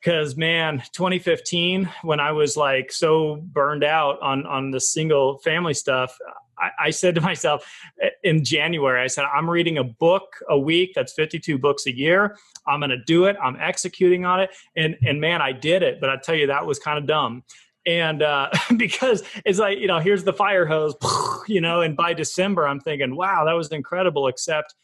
because 0.00 0.36
man 0.36 0.82
2015 0.92 1.90
when 2.02 2.20
i 2.20 2.30
was 2.30 2.56
like 2.56 2.92
so 2.92 3.36
burned 3.36 3.82
out 3.82 4.20
on 4.20 4.46
on 4.46 4.70
the 4.70 4.80
single 4.80 5.38
family 5.38 5.74
stuff 5.74 6.16
I, 6.58 6.86
I, 6.86 6.90
said 6.90 7.14
to 7.16 7.20
myself 7.20 7.68
eh, 8.00 8.10
in 8.22 8.44
january 8.44 9.02
i 9.02 9.06
said 9.06 9.24
i'm 9.34 9.48
reading 9.48 9.78
a 9.78 9.84
book 9.84 10.36
a 10.48 10.58
week 10.58 10.92
that's 10.94 11.12
52 11.14 11.58
books 11.58 11.86
a 11.86 11.96
year. 11.96 12.36
I'm 12.68 12.80
going 12.80 12.90
to 12.90 13.02
do 13.04 13.26
it. 13.26 13.36
I'm 13.42 13.56
executing 13.60 14.24
on 14.24 14.40
it. 14.40 14.50
And 14.76 14.96
and 15.04 15.20
man 15.20 15.40
i 15.40 15.52
did 15.52 15.82
it 15.82 16.00
but 16.00 16.10
i 16.10 16.16
tell 16.16 16.34
you 16.34 16.46
that 16.48 16.66
was 16.66 16.78
kind 16.78 16.98
of 16.98 17.06
dumb 17.06 17.42
and 17.86 18.22
uh, 18.22 18.50
because 18.76 19.22
it's 19.44 19.58
like 19.58 19.78
you 19.78 19.86
know 19.86 19.98
here's 19.98 20.24
the 20.24 20.32
fire 20.32 20.66
hose 20.66 20.94
you 21.48 21.60
know 21.60 21.80
and 21.80 21.96
by 21.96 22.12
december 22.12 22.66
i'm 22.66 22.80
thinking 22.80 23.16
wow 23.16 23.44
that 23.44 23.52
was 23.52 23.68
incredible 23.68 24.28
except 24.28 24.74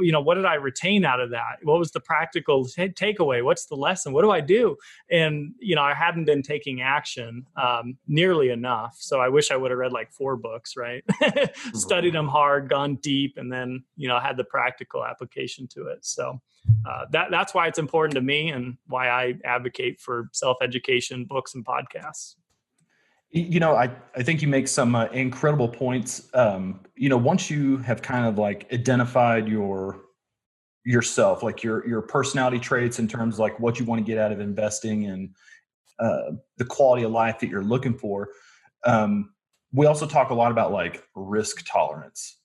you 0.00 0.12
know 0.12 0.20
what 0.20 0.34
did 0.34 0.44
i 0.44 0.54
retain 0.54 1.04
out 1.04 1.20
of 1.20 1.30
that? 1.30 1.56
What 1.62 1.78
was 1.78 1.90
the 1.90 2.00
practical 2.00 2.64
t- 2.64 2.88
takeaway? 2.88 3.44
What's 3.44 3.66
the 3.66 3.74
lesson? 3.74 4.12
What 4.12 4.22
do 4.22 4.30
i 4.30 4.40
do? 4.40 4.76
And 5.10 5.54
you 5.58 5.74
know 5.74 5.82
i 5.82 5.94
hadn't 5.94 6.24
been 6.24 6.42
taking 6.42 6.80
action 6.80 7.46
um, 7.60 7.98
nearly 8.06 8.50
enough 8.50 8.96
so 8.98 9.20
i 9.20 9.28
wish 9.28 9.50
i 9.50 9.56
would 9.56 9.70
have 9.70 9.78
read 9.78 9.92
like 9.92 10.12
four 10.12 10.36
books 10.36 10.76
right? 10.76 11.02
Studied 11.74 12.14
them 12.14 12.28
hard 12.28 12.68
gone 12.68 12.96
deep 12.96 13.34
and 13.36 13.52
then 13.52 13.84
you 13.96 14.08
know 14.08 14.18
had 14.18 14.36
the 14.36 14.44
practical 14.44 15.04
application 15.04 15.66
to 15.68 15.86
it 15.88 16.04
so 16.04 16.40
uh, 16.88 17.04
that 17.10 17.30
that's 17.30 17.54
why 17.54 17.66
it's 17.66 17.78
important 17.78 18.14
to 18.14 18.20
me 18.20 18.50
and 18.50 18.76
why 18.86 19.08
i 19.08 19.34
advocate 19.44 20.00
for 20.00 20.28
self-education 20.32 21.24
books 21.24 21.54
and 21.54 21.64
podcasts 21.64 22.34
you 23.30 23.60
know, 23.60 23.74
I, 23.74 23.90
I 24.14 24.22
think 24.22 24.40
you 24.40 24.48
make 24.48 24.68
some 24.68 24.94
uh, 24.94 25.06
incredible 25.06 25.68
points. 25.68 26.28
Um, 26.32 26.80
you 26.94 27.08
know, 27.08 27.16
once 27.16 27.50
you 27.50 27.76
have 27.78 28.00
kind 28.00 28.24
of 28.24 28.38
like 28.38 28.66
identified 28.72 29.48
your 29.48 30.00
yourself, 30.84 31.42
like 31.42 31.62
your 31.62 31.86
your 31.86 32.02
personality 32.02 32.58
traits 32.58 32.98
in 32.98 33.08
terms 33.08 33.34
of 33.34 33.40
like 33.40 33.58
what 33.58 33.78
you 33.78 33.84
want 33.84 33.98
to 33.98 34.04
get 34.04 34.18
out 34.18 34.32
of 34.32 34.40
investing 34.40 35.06
and 35.06 35.34
uh, 35.98 36.32
the 36.56 36.64
quality 36.64 37.02
of 37.02 37.10
life 37.10 37.38
that 37.40 37.48
you're 37.48 37.64
looking 37.64 37.94
for. 37.94 38.28
Um, 38.84 39.34
we 39.72 39.86
also 39.86 40.06
talk 40.06 40.30
a 40.30 40.34
lot 40.34 40.52
about 40.52 40.72
like 40.72 41.02
risk 41.14 41.66
tolerance. 41.66 42.38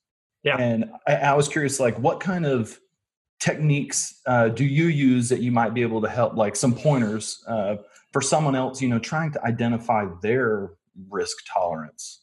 Yeah. 0.43 0.57
And 0.57 0.91
I, 1.07 1.13
I 1.13 1.33
was 1.35 1.47
curious, 1.47 1.79
like, 1.79 1.97
what 1.99 2.19
kind 2.19 2.47
of 2.47 2.79
techniques 3.41 4.21
uh, 4.27 4.47
do 4.47 4.63
you 4.63 4.85
use 4.85 5.27
that 5.27 5.41
you 5.41 5.51
might 5.51 5.73
be 5.73 5.81
able 5.81 5.99
to 6.01 6.09
help, 6.09 6.35
like 6.35 6.55
some 6.55 6.73
pointers 6.73 7.43
uh, 7.47 7.75
for 8.13 8.21
someone 8.21 8.55
else, 8.55 8.81
you 8.81 8.87
know, 8.87 8.99
trying 8.99 9.31
to 9.33 9.43
identify 9.43 10.05
their 10.21 10.71
risk 11.09 11.37
tolerance. 11.51 12.19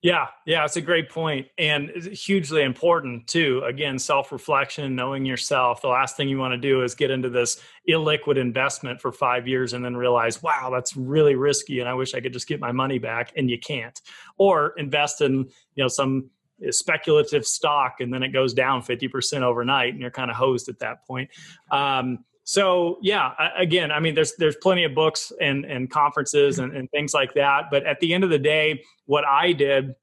Yeah, 0.00 0.26
yeah, 0.46 0.64
it's 0.64 0.74
a 0.76 0.80
great 0.80 1.10
point 1.10 1.46
and 1.58 1.90
hugely 1.90 2.62
important 2.62 3.28
too. 3.28 3.62
Again, 3.64 4.00
self-reflection, 4.00 4.96
knowing 4.96 5.24
yourself. 5.24 5.80
The 5.80 5.88
last 5.88 6.16
thing 6.16 6.28
you 6.28 6.38
want 6.38 6.52
to 6.52 6.58
do 6.58 6.82
is 6.82 6.96
get 6.96 7.12
into 7.12 7.30
this 7.30 7.60
illiquid 7.88 8.36
investment 8.36 9.00
for 9.00 9.12
5 9.12 9.46
years 9.46 9.74
and 9.74 9.84
then 9.84 9.96
realize, 9.96 10.42
"Wow, 10.42 10.70
that's 10.72 10.96
really 10.96 11.36
risky 11.36 11.78
and 11.78 11.88
I 11.88 11.94
wish 11.94 12.14
I 12.14 12.20
could 12.20 12.32
just 12.32 12.48
get 12.48 12.58
my 12.58 12.72
money 12.72 12.98
back." 12.98 13.32
And 13.36 13.48
you 13.48 13.60
can't. 13.60 14.00
Or 14.38 14.74
invest 14.76 15.20
in, 15.20 15.34
you 15.76 15.84
know, 15.84 15.88
some 15.88 16.30
speculative 16.70 17.46
stock 17.46 17.96
and 18.00 18.12
then 18.12 18.22
it 18.22 18.28
goes 18.28 18.54
down 18.54 18.82
50% 18.82 19.42
overnight 19.42 19.92
and 19.92 20.00
you're 20.00 20.10
kind 20.10 20.30
of 20.30 20.36
hosed 20.36 20.68
at 20.68 20.78
that 20.80 21.06
point. 21.06 21.30
Um, 21.70 22.24
so 22.44 22.98
yeah 23.02 23.32
again 23.56 23.92
i 23.92 24.00
mean 24.00 24.14
there's 24.14 24.34
there's 24.36 24.56
plenty 24.56 24.82
of 24.82 24.94
books 24.94 25.32
and 25.40 25.64
and 25.64 25.90
conferences 25.90 26.58
and, 26.58 26.74
and 26.76 26.90
things 26.90 27.14
like 27.14 27.32
that 27.34 27.66
but 27.70 27.86
at 27.86 28.00
the 28.00 28.12
end 28.12 28.24
of 28.24 28.30
the 28.30 28.38
day 28.38 28.82
what 29.06 29.24
i 29.24 29.52
did 29.52 29.94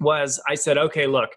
was 0.00 0.40
i 0.48 0.54
said 0.56 0.76
okay 0.76 1.06
look 1.06 1.30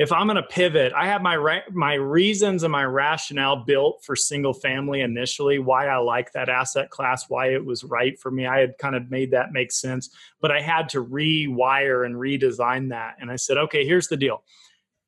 if 0.00 0.10
i'm 0.12 0.26
going 0.26 0.36
to 0.36 0.42
pivot 0.44 0.92
i 0.94 1.06
have 1.06 1.20
my 1.20 1.36
ra- 1.36 1.60
my 1.72 1.94
reasons 1.94 2.62
and 2.62 2.72
my 2.72 2.84
rationale 2.84 3.64
built 3.64 4.02
for 4.02 4.16
single 4.16 4.54
family 4.54 5.02
initially 5.02 5.58
why 5.58 5.86
i 5.86 5.96
like 5.98 6.32
that 6.32 6.48
asset 6.48 6.88
class 6.88 7.28
why 7.28 7.48
it 7.48 7.64
was 7.64 7.84
right 7.84 8.18
for 8.18 8.30
me 8.30 8.46
i 8.46 8.58
had 8.58 8.76
kind 8.78 8.96
of 8.96 9.10
made 9.10 9.30
that 9.30 9.52
make 9.52 9.70
sense 9.70 10.08
but 10.40 10.50
i 10.50 10.60
had 10.60 10.88
to 10.88 11.04
rewire 11.04 12.06
and 12.06 12.14
redesign 12.16 12.88
that 12.88 13.14
and 13.20 13.30
i 13.30 13.36
said 13.36 13.58
okay 13.58 13.84
here's 13.86 14.08
the 14.08 14.16
deal 14.16 14.42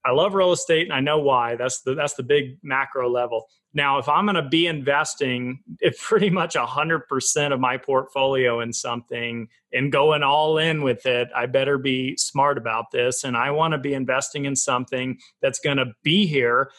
I 0.05 0.11
love 0.11 0.35
real 0.35 0.51
estate 0.51 0.83
and 0.83 0.93
I 0.93 0.99
know 0.99 1.21
why. 1.21 1.55
That's 1.55 1.83
the 1.83 1.95
that's 1.95 2.15
the 2.15 2.25
big 2.25 2.59
macro 2.63 3.09
level. 3.09 3.47
Now, 3.75 3.99
if 3.99 4.09
I'm 4.09 4.27
going 4.27 4.37
to 4.37 4.49
be 4.49 4.67
investing 4.67 5.61
pretty 5.99 6.31
much 6.31 6.55
100% 6.55 7.53
of 7.53 7.61
my 7.61 7.79
portfolio 7.79 8.61
in 8.61 8.73
something 8.73 9.49
and 9.73 9.91
going 9.91 10.23
all 10.23 10.59
in 10.59 10.83
with 10.83 11.07
it, 11.07 11.29
I 11.35 11.47
better 11.47 11.79
be 11.79 12.17
smart 12.17 12.59
about 12.59 12.91
this. 12.91 13.25
And 13.25 13.37
I 13.37 13.51
want 13.51 13.73
to 13.73 13.79
be 13.79 13.95
investing 13.95 14.45
in 14.45 14.57
something 14.57 15.19
that's 15.41 15.59
going 15.59 15.79
to 15.79 15.93
be 16.03 16.27
here 16.27 16.71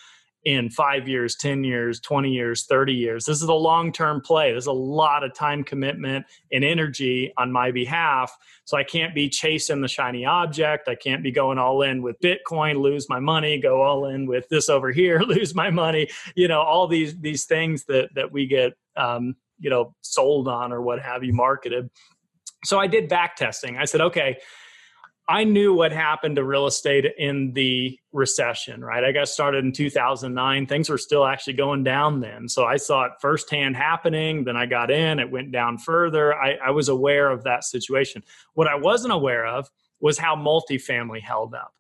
in 0.45 0.69
five 0.69 1.07
years, 1.07 1.35
10 1.35 1.63
years, 1.63 1.99
20 2.01 2.29
years, 2.29 2.65
30 2.65 2.93
years. 2.93 3.25
This 3.25 3.41
is 3.41 3.47
a 3.47 3.53
long 3.53 3.91
term 3.91 4.21
play. 4.21 4.51
There's 4.51 4.67
a 4.67 4.71
lot 4.71 5.23
of 5.23 5.33
time 5.33 5.63
commitment 5.63 6.25
and 6.51 6.63
energy 6.63 7.31
on 7.37 7.51
my 7.51 7.71
behalf. 7.71 8.35
So 8.65 8.77
I 8.77 8.83
can't 8.83 9.15
be 9.15 9.29
chasing 9.29 9.81
the 9.81 9.87
shiny 9.87 10.25
object. 10.25 10.87
I 10.87 10.95
can't 10.95 11.23
be 11.23 11.31
going 11.31 11.57
all 11.57 11.81
in 11.81 12.01
with 12.01 12.19
Bitcoin, 12.19 12.81
lose 12.81 13.09
my 13.09 13.19
money, 13.19 13.59
go 13.59 13.81
all 13.81 14.07
in 14.07 14.25
with 14.25 14.47
this 14.49 14.69
over 14.69 14.91
here, 14.91 15.19
lose 15.27 15.55
my 15.55 15.69
money. 15.69 16.09
You 16.35 16.47
know, 16.47 16.61
all 16.61 16.87
these 16.87 17.17
these 17.19 17.45
things 17.45 17.85
that 17.85 18.09
that 18.15 18.31
we 18.31 18.45
get 18.45 18.73
um, 18.95 19.35
you 19.59 19.69
know, 19.69 19.95
sold 20.01 20.47
on 20.47 20.71
or 20.71 20.81
what 20.81 21.01
have 21.01 21.23
you, 21.23 21.33
marketed. 21.33 21.89
So 22.65 22.79
I 22.79 22.87
did 22.87 23.09
back 23.09 23.35
testing. 23.35 23.77
I 23.77 23.85
said, 23.85 24.01
okay, 24.01 24.37
I 25.27 25.45
knew 25.45 25.73
what 25.73 25.93
happened 25.93 26.35
to 26.35 26.43
real 26.43 26.67
estate 26.67 27.05
in 27.17 27.53
the 27.53 27.97
recession, 28.11 28.83
right? 28.83 29.05
I 29.05 29.13
got 29.13 29.29
started 29.29 29.63
in 29.63 29.71
2009. 29.71 30.67
Things 30.67 30.89
were 30.89 30.97
still 30.97 31.25
actually 31.25 31.53
going 31.53 31.83
down 31.83 32.19
then. 32.19 32.49
So 32.49 32.65
I 32.65 32.75
saw 32.75 33.05
it 33.05 33.13
firsthand 33.21 33.77
happening. 33.77 34.43
Then 34.43 34.57
I 34.57 34.65
got 34.65 34.91
in, 34.91 35.19
it 35.19 35.31
went 35.31 35.51
down 35.51 35.77
further. 35.77 36.33
I, 36.33 36.55
I 36.65 36.71
was 36.71 36.89
aware 36.89 37.29
of 37.29 37.43
that 37.45 37.63
situation. 37.63 38.21
What 38.53 38.67
I 38.67 38.75
wasn't 38.75 39.13
aware 39.13 39.45
of 39.45 39.69
was 40.01 40.17
how 40.17 40.35
multifamily 40.35 41.21
held 41.21 41.55
up. 41.55 41.73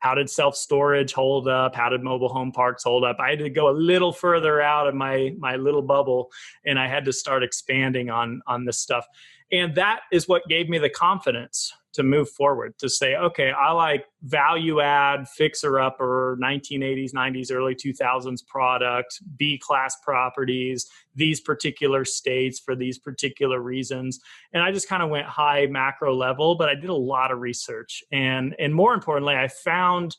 How 0.00 0.14
did 0.14 0.28
self 0.28 0.56
storage 0.56 1.12
hold 1.12 1.46
up? 1.46 1.74
How 1.74 1.90
did 1.90 2.02
mobile 2.02 2.30
home 2.30 2.52
parks 2.52 2.82
hold 2.82 3.04
up? 3.04 3.18
I 3.20 3.30
had 3.30 3.38
to 3.40 3.50
go 3.50 3.68
a 3.68 3.76
little 3.76 4.12
further 4.12 4.60
out 4.60 4.88
of 4.88 4.94
my 4.94 5.34
my 5.38 5.56
little 5.56 5.82
bubble, 5.82 6.30
and 6.64 6.78
I 6.78 6.88
had 6.88 7.04
to 7.04 7.12
start 7.12 7.44
expanding 7.44 8.08
on 8.10 8.40
on 8.46 8.64
this 8.64 8.78
stuff. 8.78 9.06
And 9.52 9.74
that 9.74 10.00
is 10.12 10.28
what 10.28 10.46
gave 10.48 10.68
me 10.68 10.78
the 10.78 10.90
confidence 10.90 11.72
to 11.92 12.02
move 12.02 12.30
forward 12.30 12.78
to 12.78 12.88
say, 12.88 13.16
okay, 13.16 13.50
I 13.50 13.72
like 13.72 14.06
value 14.22 14.80
add, 14.80 15.28
fixer 15.28 15.80
upper, 15.80 16.38
1980s, 16.40 17.12
90s, 17.12 17.52
early 17.52 17.74
2000s 17.74 18.46
product, 18.46 19.20
B 19.36 19.58
class 19.58 19.96
properties, 20.04 20.88
these 21.16 21.40
particular 21.40 22.04
states 22.04 22.60
for 22.60 22.76
these 22.76 22.98
particular 22.98 23.60
reasons. 23.60 24.20
And 24.52 24.62
I 24.62 24.70
just 24.70 24.88
kind 24.88 25.02
of 25.02 25.10
went 25.10 25.26
high 25.26 25.66
macro 25.66 26.14
level, 26.14 26.54
but 26.54 26.68
I 26.68 26.74
did 26.74 26.90
a 26.90 26.94
lot 26.94 27.32
of 27.32 27.40
research. 27.40 28.04
And, 28.12 28.54
and 28.58 28.72
more 28.72 28.94
importantly, 28.94 29.34
I 29.34 29.48
found 29.48 30.16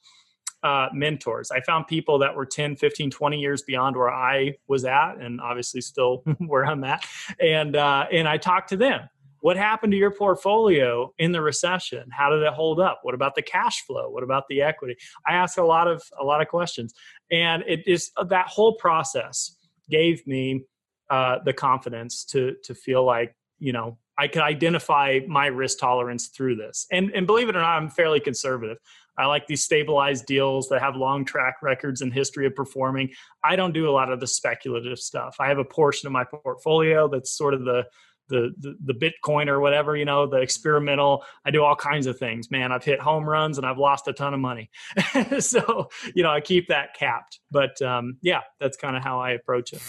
uh, 0.63 0.89
mentors. 0.93 1.51
I 1.51 1.61
found 1.61 1.87
people 1.87 2.19
that 2.19 2.35
were 2.35 2.45
10, 2.45 2.75
15, 2.75 3.09
20 3.09 3.39
years 3.39 3.63
beyond 3.63 3.95
where 3.95 4.11
I 4.11 4.55
was 4.67 4.85
at, 4.85 5.15
and 5.19 5.41
obviously 5.41 5.81
still 5.81 6.17
where 6.37 6.65
I'm 6.65 6.83
at. 6.83 7.05
And, 7.39 7.75
uh, 7.75 8.05
and 8.11 8.27
I 8.27 8.37
talked 8.37 8.69
to 8.69 8.77
them 8.77 9.09
what 9.41 9.57
happened 9.57 9.91
to 9.91 9.97
your 9.97 10.11
portfolio 10.11 11.13
in 11.17 11.31
the 11.31 11.41
recession? 11.41 12.09
How 12.11 12.29
did 12.29 12.43
it 12.43 12.53
hold 12.53 12.79
up? 12.79 12.99
What 13.01 13.13
about 13.13 13.35
the 13.35 13.41
cash 13.41 13.83
flow? 13.85 14.09
What 14.09 14.23
about 14.23 14.45
the 14.47 14.61
equity? 14.61 14.95
I 15.27 15.33
ask 15.33 15.57
a 15.57 15.63
lot 15.63 15.87
of 15.87 16.01
a 16.19 16.23
lot 16.23 16.41
of 16.41 16.47
questions. 16.47 16.93
And 17.31 17.63
it 17.67 17.85
is 17.87 18.11
uh, 18.17 18.23
that 18.25 18.47
whole 18.47 18.75
process 18.75 19.57
gave 19.89 20.25
me 20.25 20.63
uh, 21.09 21.39
the 21.43 21.53
confidence 21.53 22.23
to 22.25 22.55
to 22.63 22.73
feel 22.73 23.03
like 23.03 23.35
you 23.59 23.73
know 23.73 23.97
i 24.17 24.27
could 24.27 24.41
identify 24.41 25.19
my 25.27 25.47
risk 25.47 25.79
tolerance 25.79 26.27
through 26.27 26.55
this. 26.55 26.87
And 26.91 27.11
and 27.13 27.27
believe 27.27 27.49
it 27.49 27.55
or 27.55 27.61
not 27.61 27.77
i'm 27.77 27.89
fairly 27.89 28.19
conservative. 28.19 28.77
I 29.17 29.25
like 29.25 29.45
these 29.45 29.63
stabilized 29.63 30.25
deals 30.25 30.69
that 30.69 30.81
have 30.81 30.95
long 30.95 31.25
track 31.25 31.57
records 31.61 32.01
and 32.01 32.13
history 32.13 32.45
of 32.47 32.55
performing. 32.55 33.09
I 33.43 33.55
don't 33.55 33.73
do 33.73 33.89
a 33.89 33.91
lot 33.91 34.11
of 34.11 34.19
the 34.19 34.27
speculative 34.27 34.99
stuff. 34.99 35.35
I 35.39 35.47
have 35.49 35.57
a 35.57 35.65
portion 35.65 36.07
of 36.07 36.13
my 36.13 36.23
portfolio 36.23 37.09
that's 37.09 37.31
sort 37.31 37.53
of 37.53 37.65
the 37.65 37.85
the, 38.31 38.75
the 38.85 38.93
Bitcoin 38.93 39.47
or 39.47 39.59
whatever, 39.59 39.95
you 39.95 40.05
know, 40.05 40.25
the 40.25 40.37
experimental. 40.37 41.23
I 41.45 41.51
do 41.51 41.63
all 41.63 41.75
kinds 41.75 42.07
of 42.07 42.17
things, 42.17 42.49
man. 42.49 42.71
I've 42.71 42.83
hit 42.83 42.99
home 42.99 43.29
runs 43.29 43.57
and 43.57 43.67
I've 43.67 43.77
lost 43.77 44.07
a 44.07 44.13
ton 44.13 44.33
of 44.33 44.39
money, 44.39 44.69
so 45.39 45.89
you 46.15 46.23
know 46.23 46.31
I 46.31 46.41
keep 46.41 46.67
that 46.69 46.95
capped. 46.95 47.39
But 47.51 47.81
um, 47.81 48.17
yeah, 48.21 48.41
that's 48.59 48.77
kind 48.77 48.95
of 48.95 49.03
how 49.03 49.19
I 49.19 49.31
approach 49.31 49.73
it. 49.73 49.81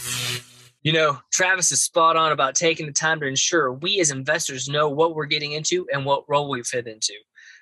You 0.82 0.92
know, 0.92 1.18
Travis 1.32 1.70
is 1.70 1.80
spot 1.80 2.16
on 2.16 2.32
about 2.32 2.56
taking 2.56 2.86
the 2.86 2.92
time 2.92 3.20
to 3.20 3.26
ensure 3.26 3.72
we 3.72 4.00
as 4.00 4.10
investors 4.10 4.68
know 4.68 4.88
what 4.88 5.14
we're 5.14 5.26
getting 5.26 5.52
into 5.52 5.86
and 5.92 6.04
what 6.04 6.24
role 6.28 6.50
we 6.50 6.62
fit 6.64 6.88
into. 6.88 7.14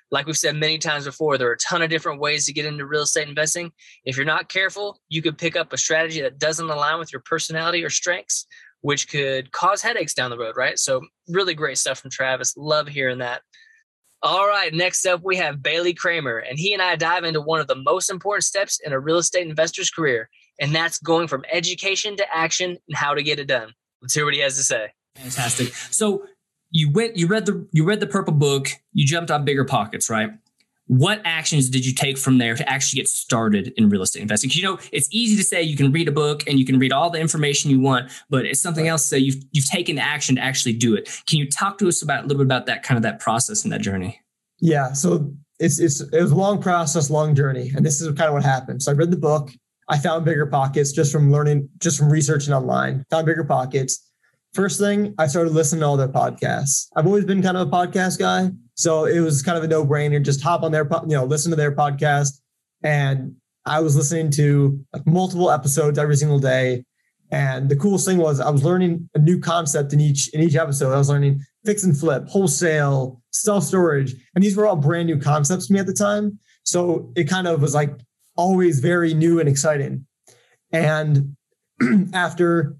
Like 0.09 0.25
we've 0.25 0.37
said 0.37 0.55
many 0.55 0.77
times 0.77 1.05
before, 1.05 1.37
there 1.37 1.47
are 1.49 1.53
a 1.53 1.57
ton 1.57 1.81
of 1.81 1.89
different 1.89 2.19
ways 2.19 2.45
to 2.45 2.53
get 2.53 2.65
into 2.65 2.85
real 2.85 3.03
estate 3.03 3.29
investing. 3.29 3.71
If 4.03 4.17
you're 4.17 4.25
not 4.25 4.49
careful, 4.49 4.99
you 5.07 5.21
could 5.21 5.37
pick 5.37 5.55
up 5.55 5.71
a 5.71 5.77
strategy 5.77 6.21
that 6.21 6.37
doesn't 6.37 6.69
align 6.69 6.99
with 6.99 7.13
your 7.13 7.21
personality 7.21 7.83
or 7.83 7.89
strengths, 7.89 8.45
which 8.81 9.09
could 9.09 9.51
cause 9.51 9.81
headaches 9.81 10.13
down 10.13 10.29
the 10.29 10.37
road, 10.37 10.55
right? 10.57 10.77
So, 10.77 11.01
really 11.27 11.53
great 11.53 11.77
stuff 11.77 11.99
from 11.99 12.11
Travis. 12.11 12.55
Love 12.57 12.87
hearing 12.87 13.19
that. 13.19 13.41
All 14.23 14.47
right, 14.47 14.71
next 14.71 15.05
up 15.07 15.21
we 15.23 15.37
have 15.37 15.63
Bailey 15.63 15.93
Kramer, 15.93 16.37
and 16.37 16.59
he 16.59 16.73
and 16.73 16.81
I 16.81 16.95
dive 16.95 17.23
into 17.23 17.41
one 17.41 17.59
of 17.59 17.67
the 17.67 17.75
most 17.75 18.11
important 18.11 18.43
steps 18.43 18.79
in 18.83 18.93
a 18.93 18.99
real 18.99 19.17
estate 19.17 19.47
investor's 19.47 19.89
career, 19.89 20.29
and 20.59 20.75
that's 20.75 20.99
going 20.99 21.27
from 21.27 21.43
education 21.51 22.15
to 22.17 22.25
action 22.35 22.77
and 22.87 22.95
how 22.95 23.15
to 23.15 23.23
get 23.23 23.39
it 23.39 23.47
done. 23.47 23.73
Let's 24.01 24.13
hear 24.13 24.25
what 24.25 24.35
he 24.35 24.41
has 24.41 24.57
to 24.57 24.63
say. 24.63 24.93
Fantastic. 25.15 25.73
So 25.73 26.25
you 26.69 26.91
went, 26.91 27.17
you 27.17 27.27
read 27.27 27.47
the, 27.47 27.67
you 27.71 27.83
read 27.83 27.99
the 27.99 28.07
purple 28.07 28.33
book, 28.33 28.69
you 28.93 29.05
jumped 29.05 29.31
on 29.31 29.45
BiggerPockets, 29.45 30.09
right? 30.09 30.31
What 30.91 31.21
actions 31.23 31.69
did 31.69 31.85
you 31.85 31.93
take 31.93 32.17
from 32.17 32.37
there 32.37 32.53
to 32.53 32.69
actually 32.69 32.99
get 32.99 33.07
started 33.07 33.71
in 33.77 33.87
real 33.87 34.01
estate 34.01 34.21
investing? 34.21 34.51
You 34.51 34.63
know, 34.63 34.79
it's 34.91 35.07
easy 35.09 35.37
to 35.37 35.43
say 35.43 35.63
you 35.63 35.77
can 35.77 35.89
read 35.93 36.09
a 36.09 36.11
book 36.11 36.43
and 36.47 36.59
you 36.59 36.65
can 36.65 36.77
read 36.77 36.91
all 36.91 37.09
the 37.09 37.17
information 37.17 37.71
you 37.71 37.79
want, 37.79 38.11
but 38.29 38.45
it's 38.45 38.61
something 38.61 38.89
else 38.89 39.03
to 39.03 39.07
say 39.07 39.17
you've 39.17 39.41
you've 39.53 39.69
taken 39.69 39.97
action 39.97 40.35
to 40.35 40.41
actually 40.41 40.73
do 40.73 40.93
it. 40.93 41.05
Can 41.27 41.39
you 41.39 41.49
talk 41.49 41.77
to 41.77 41.87
us 41.87 42.01
about 42.01 42.25
a 42.25 42.27
little 42.27 42.39
bit 42.39 42.47
about 42.47 42.65
that 42.65 42.83
kind 42.83 42.97
of 42.97 43.03
that 43.03 43.21
process 43.21 43.63
and 43.63 43.71
that 43.71 43.79
journey? 43.79 44.19
Yeah. 44.59 44.91
So 44.91 45.33
it's 45.59 45.79
it's 45.79 46.01
it 46.01 46.21
was 46.21 46.31
a 46.31 46.35
long 46.35 46.61
process, 46.61 47.09
long 47.09 47.35
journey. 47.35 47.71
And 47.73 47.85
this 47.85 48.01
is 48.01 48.07
kind 48.09 48.27
of 48.27 48.33
what 48.33 48.43
happened. 48.43 48.83
So 48.83 48.91
I 48.91 48.95
read 48.95 49.11
the 49.11 49.17
book. 49.17 49.49
I 49.87 49.97
found 49.97 50.27
BiggerPockets 50.27 50.93
just 50.93 51.09
from 51.09 51.31
learning, 51.31 51.69
just 51.79 51.97
from 51.97 52.09
researching 52.09 52.53
online, 52.53 53.05
found 53.09 53.25
BiggerPockets 53.29 53.93
first 54.53 54.79
thing 54.79 55.13
I 55.17 55.27
started 55.27 55.53
listening 55.53 55.81
to 55.81 55.87
all 55.87 55.97
their 55.97 56.07
podcasts. 56.07 56.87
I've 56.95 57.05
always 57.05 57.25
been 57.25 57.41
kind 57.41 57.57
of 57.57 57.67
a 57.67 57.71
podcast 57.71 58.19
guy, 58.19 58.51
so 58.75 59.05
it 59.05 59.19
was 59.19 59.41
kind 59.41 59.57
of 59.57 59.63
a 59.63 59.67
no 59.67 59.85
brainer. 59.85 60.23
Just 60.23 60.41
hop 60.41 60.63
on 60.63 60.71
their, 60.71 60.87
you 61.03 61.15
know, 61.15 61.25
listen 61.25 61.49
to 61.51 61.55
their 61.55 61.73
podcast, 61.73 62.39
and 62.83 63.35
I 63.65 63.79
was 63.79 63.95
listening 63.95 64.31
to 64.31 64.79
like 64.93 65.05
multiple 65.05 65.51
episodes 65.51 65.97
every 65.97 66.15
single 66.15 66.39
day. 66.39 66.83
And 67.31 67.69
the 67.69 67.77
coolest 67.77 68.05
thing 68.05 68.17
was 68.17 68.41
I 68.41 68.49
was 68.49 68.63
learning 68.63 69.09
a 69.15 69.19
new 69.19 69.39
concept 69.39 69.93
in 69.93 70.01
each 70.01 70.29
in 70.33 70.41
each 70.41 70.55
episode. 70.55 70.93
I 70.93 70.97
was 70.97 71.09
learning 71.09 71.41
fix 71.63 71.83
and 71.83 71.97
flip, 71.97 72.27
wholesale, 72.27 73.21
self 73.31 73.63
storage, 73.63 74.15
and 74.35 74.43
these 74.43 74.57
were 74.57 74.65
all 74.65 74.75
brand 74.75 75.07
new 75.07 75.19
concepts 75.19 75.67
to 75.67 75.73
me 75.73 75.79
at 75.79 75.85
the 75.85 75.93
time. 75.93 76.39
So 76.63 77.11
it 77.15 77.25
kind 77.25 77.47
of 77.47 77.61
was 77.61 77.73
like 77.73 77.91
always 78.35 78.79
very 78.79 79.13
new 79.13 79.39
and 79.39 79.47
exciting. 79.47 80.05
And 80.71 81.35
after 82.13 82.75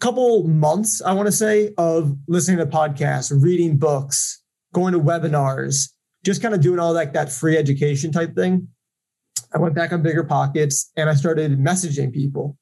couple 0.00 0.46
months, 0.46 1.02
I 1.02 1.12
want 1.12 1.26
to 1.26 1.32
say, 1.32 1.72
of 1.78 2.16
listening 2.28 2.58
to 2.58 2.66
podcasts, 2.66 3.32
reading 3.42 3.76
books, 3.76 4.42
going 4.72 4.92
to 4.92 5.00
webinars, 5.00 5.90
just 6.24 6.42
kind 6.42 6.54
of 6.54 6.60
doing 6.60 6.78
all 6.78 6.92
like 6.92 7.12
that 7.14 7.32
free 7.32 7.56
education 7.56 8.12
type 8.12 8.34
thing. 8.34 8.68
I 9.54 9.58
went 9.58 9.74
back 9.74 9.92
on 9.92 10.02
BiggerPockets 10.02 10.86
and 10.96 11.08
I 11.08 11.14
started 11.14 11.58
messaging 11.58 12.12
people. 12.12 12.58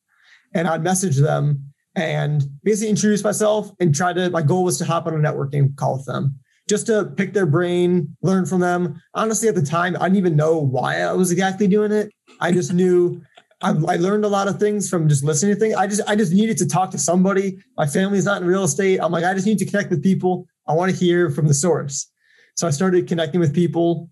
And 0.54 0.68
I'd 0.68 0.84
message 0.84 1.16
them 1.16 1.72
and 1.96 2.44
basically 2.62 2.90
introduce 2.90 3.24
myself 3.24 3.70
and 3.80 3.94
try 3.94 4.12
to 4.12 4.30
my 4.30 4.42
goal 4.42 4.64
was 4.64 4.78
to 4.78 4.84
hop 4.84 5.06
on 5.06 5.14
a 5.14 5.18
networking 5.18 5.74
call 5.76 5.96
with 5.96 6.06
them 6.06 6.38
just 6.68 6.86
to 6.86 7.12
pick 7.16 7.32
their 7.34 7.46
brain, 7.46 8.16
learn 8.22 8.46
from 8.46 8.60
them. 8.60 9.00
Honestly, 9.14 9.48
at 9.48 9.54
the 9.54 9.62
time, 9.62 9.96
I 9.96 10.04
didn't 10.04 10.16
even 10.16 10.36
know 10.36 10.58
why 10.58 11.00
I 11.00 11.12
was 11.12 11.30
exactly 11.30 11.66
doing 11.66 11.92
it. 11.92 12.10
I 12.40 12.52
just 12.52 12.72
knew 12.72 13.20
I, 13.64 13.71
I 13.94 13.97
learned 13.97 14.26
a 14.26 14.28
lot 14.28 14.47
of 14.47 14.59
things 14.59 14.90
from 14.90 15.09
just 15.09 15.25
listening 15.25 15.54
to 15.54 15.61
things. 15.61 15.75
I 15.75 15.87
just 15.87 16.02
I 16.06 16.14
just 16.16 16.33
needed 16.33 16.59
to 16.59 16.68
talk 16.68 16.90
to 16.90 16.99
somebody. 16.99 17.59
My 17.78 17.87
family's 17.87 18.26
not 18.26 18.42
in 18.42 18.47
real 18.47 18.64
estate. 18.64 18.99
I'm 19.00 19.11
like 19.11 19.25
I 19.25 19.33
just 19.33 19.47
need 19.47 19.59
to 19.59 19.64
connect 19.64 19.88
with 19.88 20.02
people. 20.02 20.47
I 20.68 20.75
want 20.75 20.92
to 20.92 20.97
hear 20.97 21.30
from 21.30 21.49
the 21.49 21.54
source. 21.54 22.11
So 22.56 22.66
I 22.66 22.71
started 22.71 23.09
connecting 23.09 23.40
with 23.40 23.54
people, 23.54 24.11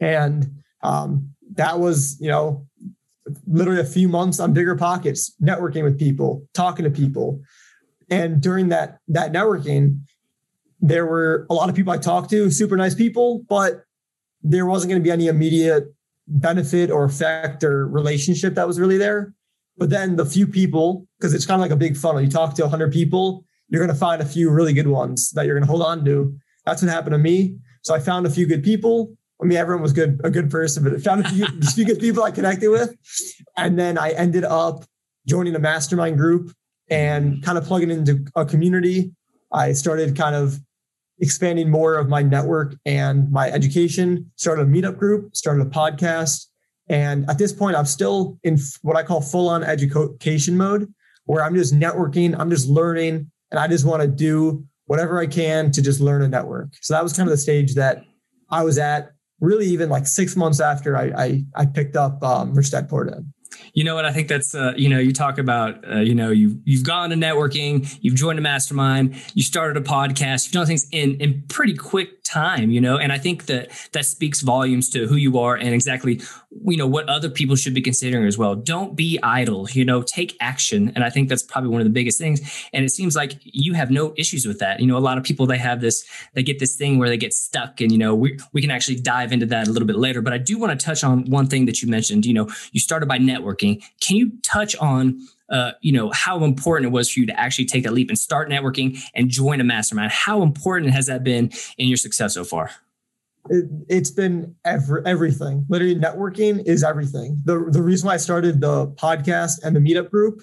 and 0.00 0.62
um, 0.84 1.34
that 1.54 1.80
was 1.80 2.16
you 2.20 2.28
know 2.28 2.66
literally 3.46 3.80
a 3.80 3.84
few 3.84 4.08
months 4.08 4.38
on 4.38 4.54
BiggerPockets, 4.54 5.32
networking 5.42 5.82
with 5.82 5.98
people, 5.98 6.46
talking 6.54 6.84
to 6.84 6.90
people, 6.90 7.42
and 8.08 8.40
during 8.40 8.68
that 8.68 8.98
that 9.08 9.32
networking, 9.32 10.02
there 10.80 11.06
were 11.06 11.44
a 11.50 11.54
lot 11.54 11.68
of 11.68 11.74
people 11.74 11.92
I 11.92 11.98
talked 11.98 12.30
to, 12.30 12.52
super 12.52 12.76
nice 12.76 12.94
people, 12.94 13.44
but 13.48 13.82
there 14.42 14.64
wasn't 14.64 14.90
going 14.90 15.02
to 15.02 15.04
be 15.04 15.10
any 15.10 15.26
immediate 15.26 15.92
benefit 16.30 16.90
or 16.90 17.04
effect 17.04 17.64
or 17.64 17.86
relationship 17.88 18.54
that 18.54 18.66
was 18.66 18.78
really 18.78 18.96
there. 18.96 19.34
But 19.76 19.90
then 19.90 20.16
the 20.16 20.26
few 20.26 20.46
people, 20.46 21.06
because 21.18 21.34
it's 21.34 21.46
kind 21.46 21.60
of 21.60 21.62
like 21.62 21.70
a 21.70 21.76
big 21.76 21.96
funnel, 21.96 22.20
you 22.20 22.28
talk 22.28 22.54
to 22.54 22.62
100 22.62 22.92
people, 22.92 23.44
you're 23.68 23.84
going 23.84 23.94
to 23.94 23.98
find 23.98 24.20
a 24.20 24.26
few 24.26 24.50
really 24.50 24.72
good 24.72 24.86
ones 24.86 25.30
that 25.30 25.46
you're 25.46 25.54
going 25.54 25.66
to 25.66 25.70
hold 25.70 25.82
on 25.82 26.04
to. 26.04 26.36
That's 26.66 26.82
what 26.82 26.90
happened 26.90 27.14
to 27.14 27.18
me. 27.18 27.56
So 27.82 27.94
I 27.94 27.98
found 27.98 28.26
a 28.26 28.30
few 28.30 28.46
good 28.46 28.62
people. 28.62 29.16
I 29.40 29.46
mean, 29.46 29.56
everyone 29.56 29.82
was 29.82 29.92
good, 29.92 30.20
a 30.22 30.30
good 30.30 30.50
person, 30.50 30.84
but 30.84 30.92
I 30.92 30.98
found 30.98 31.24
a 31.24 31.30
few, 31.30 31.44
a 31.62 31.66
few 31.66 31.84
good 31.84 31.98
people 31.98 32.22
I 32.22 32.30
connected 32.30 32.68
with. 32.68 32.94
And 33.56 33.78
then 33.78 33.96
I 33.96 34.10
ended 34.10 34.44
up 34.44 34.84
joining 35.26 35.54
a 35.54 35.58
mastermind 35.58 36.18
group 36.18 36.52
and 36.88 37.42
kind 37.42 37.56
of 37.56 37.64
plugging 37.64 37.90
into 37.90 38.26
a 38.34 38.44
community. 38.44 39.12
I 39.52 39.72
started 39.72 40.16
kind 40.16 40.36
of 40.36 40.60
expanding 41.20 41.70
more 41.70 41.96
of 41.96 42.08
my 42.08 42.22
network 42.22 42.74
and 42.84 43.30
my 43.30 43.50
education, 43.50 44.30
started 44.36 44.62
a 44.62 44.66
meetup 44.66 44.98
group, 44.98 45.36
started 45.36 45.66
a 45.66 45.70
podcast. 45.70 46.46
And 46.88 47.28
at 47.30 47.38
this 47.38 47.52
point, 47.52 47.76
I'm 47.76 47.86
still 47.86 48.38
in 48.42 48.58
what 48.82 48.96
I 48.96 49.02
call 49.02 49.20
full 49.20 49.48
on 49.48 49.62
education 49.62 50.56
mode, 50.56 50.92
where 51.24 51.44
I'm 51.44 51.54
just 51.54 51.74
networking, 51.74 52.34
I'm 52.38 52.50
just 52.50 52.68
learning, 52.68 53.30
and 53.50 53.60
I 53.60 53.68
just 53.68 53.84
want 53.84 54.02
to 54.02 54.08
do 54.08 54.64
whatever 54.86 55.20
I 55.20 55.26
can 55.26 55.70
to 55.70 55.82
just 55.82 56.00
learn 56.00 56.22
a 56.22 56.28
network. 56.28 56.70
So 56.80 56.94
that 56.94 57.02
was 57.02 57.12
kind 57.12 57.28
of 57.28 57.30
the 57.30 57.38
stage 57.38 57.74
that 57.76 58.02
I 58.50 58.64
was 58.64 58.78
at, 58.78 59.12
really, 59.38 59.66
even 59.66 59.88
like 59.88 60.06
six 60.06 60.34
months 60.34 60.60
after 60.60 60.96
I, 60.96 61.12
I, 61.16 61.44
I 61.54 61.66
picked 61.66 61.96
up 61.96 62.22
um, 62.24 62.54
Porta. 62.88 63.24
You 63.72 63.84
know 63.84 63.94
what? 63.94 64.04
I 64.04 64.12
think 64.12 64.28
that's 64.28 64.54
uh, 64.54 64.74
you 64.76 64.88
know 64.88 64.98
you 64.98 65.12
talk 65.12 65.38
about 65.38 65.84
uh, 65.90 65.98
you 66.00 66.14
know 66.14 66.30
you 66.30 66.60
you've 66.64 66.84
gone 66.84 67.10
to 67.10 67.16
networking, 67.16 67.96
you've 68.00 68.14
joined 68.14 68.38
a 68.38 68.42
mastermind, 68.42 69.20
you 69.34 69.42
started 69.42 69.76
a 69.76 69.86
podcast, 69.86 70.46
you've 70.46 70.52
done 70.52 70.66
things 70.66 70.88
in 70.92 71.20
in 71.20 71.42
pretty 71.48 71.74
quick 71.74 72.22
time, 72.30 72.70
you 72.70 72.80
know, 72.80 72.96
and 72.96 73.12
I 73.12 73.18
think 73.18 73.46
that 73.46 73.70
that 73.92 74.06
speaks 74.06 74.40
volumes 74.40 74.88
to 74.90 75.06
who 75.06 75.16
you 75.16 75.38
are 75.38 75.56
and 75.56 75.74
exactly, 75.74 76.20
you 76.50 76.76
know, 76.76 76.86
what 76.86 77.08
other 77.08 77.30
people 77.30 77.54
should 77.54 77.74
be 77.74 77.80
considering 77.80 78.26
as 78.26 78.36
well. 78.36 78.56
Don't 78.56 78.96
be 78.96 79.18
idle, 79.22 79.68
you 79.70 79.84
know, 79.84 80.02
take 80.02 80.36
action. 80.40 80.92
And 80.94 81.04
I 81.04 81.10
think 81.10 81.28
that's 81.28 81.44
probably 81.44 81.70
one 81.70 81.80
of 81.80 81.84
the 81.84 81.92
biggest 81.92 82.18
things. 82.18 82.40
And 82.72 82.84
it 82.84 82.90
seems 82.90 83.14
like 83.14 83.34
you 83.42 83.74
have 83.74 83.90
no 83.90 84.12
issues 84.16 84.46
with 84.46 84.58
that. 84.58 84.80
You 84.80 84.86
know, 84.86 84.96
a 84.96 84.98
lot 84.98 85.16
of 85.16 85.22
people, 85.22 85.46
they 85.46 85.58
have 85.58 85.80
this, 85.80 86.04
they 86.34 86.42
get 86.42 86.58
this 86.58 86.74
thing 86.74 86.98
where 86.98 87.08
they 87.08 87.16
get 87.16 87.32
stuck 87.32 87.80
and, 87.80 87.92
you 87.92 87.98
know, 87.98 88.14
we, 88.14 88.38
we 88.52 88.60
can 88.60 88.70
actually 88.70 88.96
dive 88.96 89.32
into 89.32 89.46
that 89.46 89.68
a 89.68 89.70
little 89.70 89.86
bit 89.86 89.96
later. 89.96 90.22
But 90.22 90.32
I 90.32 90.38
do 90.38 90.58
want 90.58 90.78
to 90.78 90.84
touch 90.84 91.04
on 91.04 91.24
one 91.30 91.46
thing 91.46 91.66
that 91.66 91.82
you 91.82 91.88
mentioned, 91.88 92.26
you 92.26 92.34
know, 92.34 92.48
you 92.72 92.80
started 92.80 93.06
by 93.06 93.18
networking. 93.18 93.82
Can 94.00 94.16
you 94.16 94.32
touch 94.42 94.74
on 94.76 95.20
uh, 95.50 95.72
you 95.80 95.90
know 95.90 96.12
how 96.12 96.44
important 96.44 96.86
it 96.86 96.92
was 96.92 97.10
for 97.10 97.18
you 97.18 97.26
to 97.26 97.38
actually 97.38 97.64
take 97.64 97.82
that 97.82 97.92
leap 97.92 98.08
and 98.08 98.16
start 98.16 98.48
networking 98.48 98.96
and 99.16 99.30
join 99.30 99.60
a 99.60 99.64
mastermind 99.64 100.12
how 100.12 100.42
important 100.42 100.92
has 100.92 101.06
that 101.06 101.24
been 101.24 101.50
in 101.76 101.88
your 101.88 101.96
success 101.96 102.34
so 102.34 102.44
far 102.44 102.70
it, 103.48 103.66
has 103.90 104.10
been 104.10 104.54
every, 104.64 105.02
everything 105.06 105.64
literally 105.68 105.94
networking 105.94 106.64
is 106.66 106.84
everything 106.84 107.40
the, 107.44 107.68
the 107.70 107.82
reason 107.82 108.06
why 108.06 108.14
i 108.14 108.18
started 108.18 108.60
the 108.60 108.88
podcast 108.92 109.62
and 109.62 109.74
the 109.74 109.80
meetup 109.80 110.10
group 110.10 110.42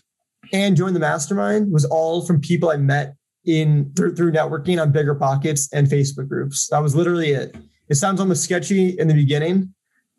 and 0.54 0.76
joined 0.76 0.96
the 0.96 1.00
mastermind 1.00 1.72
was 1.72 1.86
all 1.86 2.26
from 2.26 2.42
people 2.42 2.70
i 2.70 2.78
met 2.78 3.16
in 3.46 3.92
through, 3.96 4.16
through 4.16 4.32
networking 4.32 4.82
on 4.82 4.92
BiggerPockets 4.92 5.70
and 5.74 5.88
facebook 5.88 6.28
groups 6.28 6.68
that 6.70 6.82
was 6.82 6.96
literally 6.96 7.32
it 7.32 7.56
it 7.90 7.96
sounds 7.96 8.20
almost 8.20 8.44
sketchy 8.44 8.98
in 9.00 9.08
the 9.08 9.14
beginning 9.14 9.74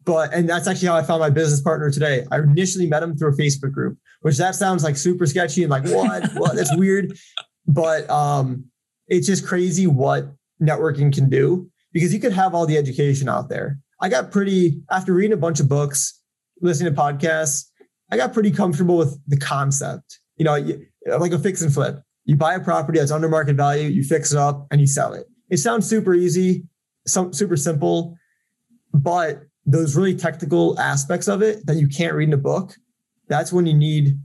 but 0.08 0.32
and 0.32 0.48
that's 0.48 0.66
actually 0.66 0.88
how 0.88 0.96
I 0.96 1.02
found 1.02 1.20
my 1.20 1.28
business 1.28 1.60
partner 1.60 1.90
today. 1.90 2.24
I 2.32 2.38
initially 2.38 2.86
met 2.86 3.02
him 3.02 3.14
through 3.14 3.34
a 3.34 3.36
Facebook 3.36 3.72
group, 3.72 3.98
which 4.22 4.38
that 4.38 4.54
sounds 4.54 4.82
like 4.82 4.96
super 4.96 5.26
sketchy 5.26 5.64
and 5.64 5.70
like 5.70 5.84
what? 5.84 6.32
what? 6.32 6.56
That's 6.56 6.74
weird. 6.74 7.12
But 7.66 8.08
um, 8.08 8.64
it's 9.06 9.26
just 9.26 9.46
crazy 9.46 9.86
what 9.86 10.32
networking 10.62 11.14
can 11.14 11.28
do 11.28 11.70
because 11.98 12.14
you 12.14 12.20
could 12.20 12.32
have 12.32 12.54
all 12.54 12.64
the 12.64 12.78
education 12.78 13.28
out 13.28 13.48
there. 13.48 13.76
I 14.00 14.08
got 14.08 14.30
pretty 14.30 14.80
after 14.88 15.12
reading 15.12 15.32
a 15.32 15.37
bunch 15.37 15.58
of 15.58 15.68
books, 15.68 16.22
listening 16.61 16.94
to 16.94 17.00
podcasts. 17.00 17.64
I 18.12 18.16
got 18.16 18.32
pretty 18.32 18.52
comfortable 18.52 18.96
with 18.96 19.18
the 19.26 19.37
concept. 19.37 20.20
You 20.37 20.44
know, 20.44 20.56
like 21.18 21.32
a 21.32 21.38
fix 21.40 21.61
and 21.61 21.74
flip. 21.74 22.00
You 22.24 22.37
buy 22.37 22.54
a 22.54 22.61
property 22.61 23.00
that's 23.00 23.11
under 23.11 23.28
market 23.28 23.56
value, 23.56 23.88
you 23.88 24.04
fix 24.04 24.30
it 24.30 24.38
up, 24.38 24.68
and 24.70 24.80
you 24.80 24.87
sell 24.87 25.12
it. 25.12 25.26
It 25.50 25.56
sounds 25.56 25.88
super 25.88 26.14
easy, 26.14 26.68
some 27.04 27.32
super 27.32 27.56
simple, 27.56 28.16
but 28.94 29.40
those 29.66 29.96
really 29.96 30.14
technical 30.14 30.78
aspects 30.78 31.26
of 31.26 31.42
it 31.42 31.66
that 31.66 31.78
you 31.78 31.88
can't 31.88 32.14
read 32.14 32.28
in 32.28 32.34
a 32.34 32.38
book, 32.38 32.74
that's 33.26 33.52
when 33.52 33.66
you 33.66 33.74
need 33.74 34.20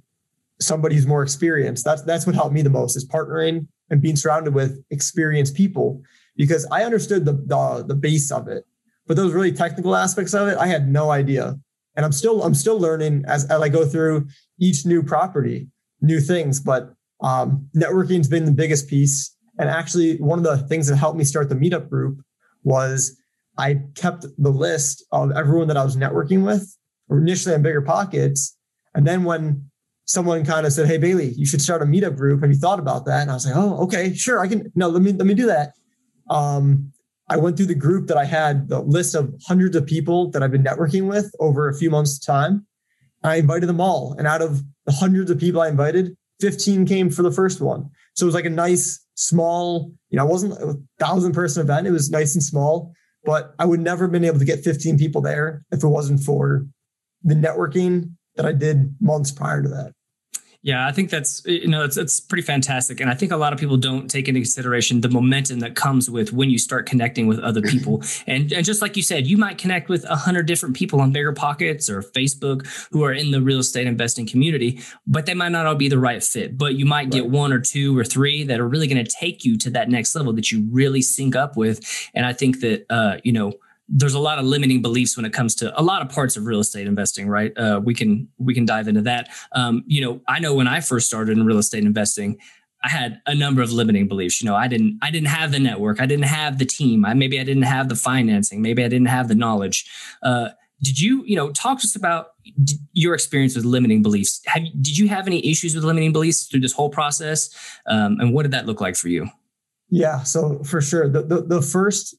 somebody 0.62 0.94
who's 0.94 1.08
more 1.08 1.24
experienced. 1.24 1.86
That's 1.86 2.04
that's 2.04 2.28
what 2.28 2.36
helped 2.36 2.54
me 2.54 2.62
the 2.62 2.70
most 2.70 2.96
is 2.96 3.08
partnering 3.08 3.66
and 3.90 4.00
being 4.00 4.16
surrounded 4.16 4.54
with 4.54 4.84
experienced 4.92 5.56
people 5.56 6.04
because 6.36 6.66
I 6.72 6.84
understood 6.84 7.26
the, 7.26 7.34
the 7.34 7.86
the 7.88 7.96
base 7.96 8.32
of 8.32 8.48
it, 8.48 8.66
but 9.08 9.18
those 9.18 9.34
really 9.34 9.52
technical 9.52 9.96
aspects 9.96 10.34
of 10.34 10.48
it, 10.48 10.58
I 10.58 10.68
had 10.68 10.88
no 10.88 11.12
idea. 11.12 11.58
And 11.96 12.06
I'm 12.06 12.12
still 12.12 12.44
I'm 12.44 12.56
still 12.56 12.80
learning 12.80 13.24
as, 13.28 13.46
as 13.46 13.62
I 13.62 13.70
go 13.70 13.86
through 13.86 14.28
each 14.60 14.86
new 14.86 15.04
property, 15.04 15.68
new 16.02 16.20
things. 16.20 16.60
But 16.60 16.94
um, 17.22 17.68
networking's 17.76 18.28
been 18.28 18.46
the 18.46 18.52
biggest 18.52 18.88
piece. 18.88 19.36
And 19.60 19.70
actually, 19.70 20.18
one 20.18 20.40
of 20.40 20.46
the 20.46 20.58
things 20.68 20.88
that 20.88 20.96
helped 20.96 21.18
me 21.18 21.24
start 21.24 21.50
the 21.50 21.56
meetup 21.56 21.90
group 21.90 22.20
was 22.64 23.16
I 23.58 23.82
kept 23.96 24.26
the 24.38 24.50
list 24.50 25.06
of 25.12 25.32
everyone 25.32 25.68
that 25.68 25.78
I 25.78 25.84
was 25.84 25.96
networking 25.96 26.44
with 26.44 26.76
initially 27.10 27.54
on 27.54 27.64
BiggerPockets. 27.64 28.54
And 28.96 29.06
then 29.06 29.24
when 29.24 29.70
someone 30.06 30.46
kind 30.46 30.66
of 30.66 30.74
said, 30.74 30.88
Hey 30.88 30.98
Bailey, 30.98 31.34
you 31.34 31.46
should 31.46 31.62
start 31.62 31.82
a 31.82 31.86
meetup 31.86 32.18
group. 32.18 32.42
Have 32.42 32.50
you 32.50 32.58
thought 32.58 32.80
about 32.80 33.06
that? 33.06 33.22
And 33.22 33.32
I 33.32 33.36
was 33.36 33.46
like, 33.46 33.56
Oh, 33.56 33.78
okay, 33.84 34.14
sure. 34.14 34.40
I 34.40 34.48
can 34.48 34.72
no, 34.76 34.90
let 34.90 35.02
me 35.02 35.12
let 35.12 35.28
me 35.28 35.34
do 35.34 35.46
that. 35.48 35.74
Um, 36.30 36.92
I 37.30 37.38
went 37.38 37.58
through 37.58 37.68
the 37.68 37.76
group 37.76 38.08
that 38.08 38.18
I 38.18 38.26
had 38.26 38.68
the 38.70 38.82
list 38.82 39.16
of 39.16 39.34
hundreds 39.48 39.76
of 39.76 39.86
people 39.86 40.30
that 40.32 40.44
I've 40.44 40.52
been 40.52 40.64
networking 40.64 41.08
with 41.08 41.34
over 41.40 41.70
a 41.70 41.76
few 41.76 41.90
months' 41.90 42.20
time. 42.20 42.66
I 43.24 43.38
invited 43.38 43.68
them 43.68 43.80
all. 43.80 44.16
And 44.18 44.28
out 44.28 44.42
of 44.42 44.62
the 44.86 44.92
hundreds 44.92 45.32
of 45.32 45.40
people 45.40 45.62
I 45.62 45.70
invited, 45.70 46.16
15 46.42 46.86
came 46.86 47.10
for 47.10 47.24
the 47.24 47.32
first 47.32 47.62
one. 47.62 47.90
So 48.16 48.26
it 48.26 48.28
was 48.28 48.36
like 48.36 48.46
a 48.46 48.50
nice, 48.50 49.00
small, 49.16 49.92
you 50.10 50.18
know, 50.18 50.26
it 50.26 50.30
wasn't 50.30 50.54
a 50.54 50.78
thousand 51.00 51.34
person 51.34 51.62
event. 51.62 51.88
It 51.88 51.92
was 51.92 52.12
nice 52.12 52.36
and 52.36 52.44
small, 52.44 52.94
but 53.24 53.56
I 53.60 53.66
would 53.66 53.80
never 53.80 54.06
have 54.06 54.12
been 54.12 54.26
able 54.26 54.40
to 54.40 54.46
get 54.46 54.64
15 54.64 54.98
people 54.98 55.22
there 55.22 55.64
if 55.72 55.84
it 55.84 55.88
wasn't 55.88 56.20
for 56.20 56.68
the 57.24 57.36
networking 57.36 58.12
that 58.36 58.46
I 58.46 58.52
did 58.52 58.96
months 59.00 59.32
prior 59.32 59.64
to 59.64 59.70
that. 59.70 59.94
Yeah, 60.66 60.88
I 60.88 60.94
think 60.94 61.10
that's 61.10 61.42
you 61.46 61.68
know 61.68 61.84
it's 61.84 61.98
it's 61.98 62.22
pretty 62.22 62.42
fantastic, 62.42 63.02
and 63.02 63.10
I 63.10 63.16
think 63.16 63.34
a 63.34 63.38
lot 63.38 63.52
of 63.52 63.60
people 63.60 63.76
don't 63.76 64.10
take 64.10 64.30
into 64.30 64.40
consideration 64.40 65.02
the 65.02 65.10
momentum 65.10 65.60
that 65.60 65.76
comes 65.76 66.10
with 66.10 66.32
when 66.32 66.50
you 66.50 66.58
start 66.58 66.86
connecting 66.86 67.28
with 67.28 67.38
other 67.40 67.62
people. 67.62 68.02
and 68.28 68.50
and 68.54 68.66
just 68.66 68.82
like 68.82 68.96
you 68.96 69.04
said, 69.04 69.28
you 69.28 69.38
might 69.38 69.58
connect 69.58 69.90
with 69.90 70.06
a 70.06 70.16
hundred 70.16 70.46
different 70.46 70.74
people 70.74 71.02
on 71.02 71.14
BiggerPockets 71.14 71.90
or 71.90 72.02
Facebook 72.02 72.66
who 72.92 73.04
are 73.04 73.12
in 73.12 73.32
the 73.32 73.42
real 73.42 73.60
estate 73.60 73.88
investing 73.88 74.26
community, 74.26 74.80
but 75.06 75.26
they 75.26 75.34
might 75.34 75.52
not 75.52 75.66
all 75.66 75.76
be 75.76 75.90
the 75.90 76.00
right 76.00 76.24
fit. 76.24 76.58
But 76.58 76.76
you 76.76 76.86
might 76.86 77.12
get 77.12 77.28
one 77.30 77.52
or 77.52 77.60
two 77.60 77.98
or 77.98 78.06
three 78.06 78.46
that 78.46 78.62
are 78.62 78.68
really 78.68 78.88
going 78.88 79.04
to 79.04 79.12
take 79.20 79.44
you 79.44 79.58
to 79.58 79.70
that 79.72 79.90
next 79.90 80.16
level 80.16 80.32
that 80.32 80.50
you 80.50 80.66
really 80.72 81.02
sync 81.02 81.36
up 81.36 81.58
with. 81.58 81.82
And 82.14 82.26
I 82.26 82.32
think 82.32 82.62
that 82.62 82.86
uh, 82.90 83.18
you 83.26 83.34
know 83.34 83.52
there's 83.90 84.14
a 84.14 84.20
lot 84.20 84.40
of 84.40 84.46
limiting 84.46 84.82
beliefs 84.82 85.18
when 85.18 85.26
it 85.26 85.34
comes 85.34 85.56
to 85.56 85.80
a 85.80 85.84
lot 85.84 86.02
of 86.02 86.10
parts 86.10 86.38
of 86.38 86.46
real 86.46 86.60
estate 86.60 86.88
investing 86.88 87.28
right? 87.28 87.56
Uh, 87.58 87.82
we 87.84 87.94
can 87.94 88.28
we 88.38 88.54
can 88.54 88.66
dive 88.66 88.88
into 88.88 89.02
that. 89.02 89.30
Um, 89.52 89.84
you 89.88 90.02
know 90.02 90.22
i 90.28 90.40
know 90.40 90.54
when 90.54 90.68
i 90.68 90.80
first 90.80 91.08
started 91.08 91.38
in 91.38 91.46
real 91.46 91.58
estate 91.58 91.84
investing 91.84 92.38
i 92.84 92.90
had 92.90 93.22
a 93.26 93.36
number 93.36 93.62
of 93.62 93.72
limiting 93.72 94.08
beliefs. 94.08 94.42
You 94.42 94.50
know 94.50 94.56
i 94.56 94.68
didn't 94.68 95.00
i 95.02 95.12
didn't 95.12 95.28
have 95.28 95.52
the 95.52 95.60
network. 95.60 96.02
I 96.02 96.06
didn't 96.06 96.26
have 96.26 96.58
the 96.58 96.66
team. 96.66 97.06
I, 97.06 97.14
maybe 97.14 97.40
i 97.40 97.44
didn't 97.44 97.64
have 97.64 97.90
the 97.90 97.96
financing. 97.96 98.62
Maybe 98.62 98.84
i 98.84 98.88
didn't 98.88 99.08
have 99.08 99.28
the 99.28 99.36
knowledge. 99.36 99.86
Uh, 100.22 100.50
did 100.82 101.00
you 101.00 101.24
you 101.26 101.36
know 101.36 101.52
talk 101.52 101.80
to 101.80 101.86
us 101.86 101.96
about 101.96 102.28
your 102.94 103.14
experience 103.14 103.56
with 103.56 103.66
limiting 103.66 104.02
beliefs. 104.02 104.42
Have, 104.48 104.64
did 104.82 104.98
you 104.98 105.08
have 105.08 105.28
any 105.28 105.46
issues 105.50 105.76
with 105.76 105.84
limiting 105.84 106.12
beliefs 106.12 106.46
through 106.46 106.60
this 106.60 106.74
whole 106.74 106.90
process? 106.90 107.50
Um, 107.88 108.18
and 108.20 108.34
what 108.34 108.44
did 108.44 108.52
that 108.52 108.66
look 108.66 108.82
like 108.82 108.96
for 108.96 109.08
you? 109.08 109.30
Yeah 109.90 110.24
so 110.24 110.60
for 110.64 110.82
sure. 110.82 111.08
The, 111.10 111.22
the, 111.22 111.42
the 111.42 111.62
first 111.62 112.16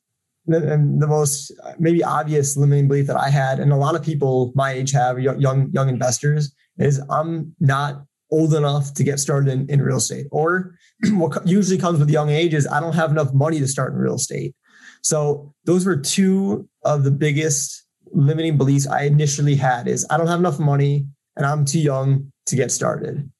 and 0.46 1.00
the 1.00 1.06
most 1.06 1.52
maybe 1.78 2.04
obvious 2.04 2.56
limiting 2.56 2.88
belief 2.88 3.06
that 3.06 3.16
I 3.16 3.30
had, 3.30 3.60
and 3.60 3.72
a 3.72 3.76
lot 3.76 3.94
of 3.94 4.02
people 4.02 4.52
my 4.54 4.72
age 4.72 4.92
have, 4.92 5.18
young 5.18 5.70
young 5.72 5.88
investors, 5.88 6.54
is 6.78 7.00
I'm 7.10 7.54
not 7.60 8.04
old 8.30 8.54
enough 8.54 8.94
to 8.94 9.04
get 9.04 9.20
started 9.20 9.50
in, 9.50 9.68
in 9.70 9.80
real 9.80 9.98
estate. 9.98 10.26
Or 10.30 10.74
what 11.12 11.46
usually 11.46 11.78
comes 11.78 11.98
with 11.98 12.10
young 12.10 12.30
age 12.30 12.54
is 12.54 12.66
I 12.66 12.80
don't 12.80 12.94
have 12.94 13.10
enough 13.10 13.32
money 13.32 13.58
to 13.60 13.68
start 13.68 13.92
in 13.92 13.98
real 13.98 14.16
estate. 14.16 14.54
So 15.02 15.54
those 15.64 15.86
were 15.86 15.96
two 15.96 16.68
of 16.82 17.04
the 17.04 17.10
biggest 17.10 17.84
limiting 18.12 18.56
beliefs 18.56 18.86
I 18.86 19.02
initially 19.02 19.54
had 19.54 19.86
is 19.86 20.06
I 20.10 20.16
don't 20.16 20.26
have 20.26 20.38
enough 20.38 20.58
money 20.58 21.06
and 21.36 21.44
I'm 21.44 21.64
too 21.64 21.80
young 21.80 22.32
to 22.46 22.56
get 22.56 22.70
started. 22.70 23.30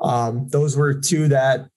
Um, 0.00 0.48
those 0.48 0.76
were 0.76 0.94
two 0.94 1.28
that 1.28 1.68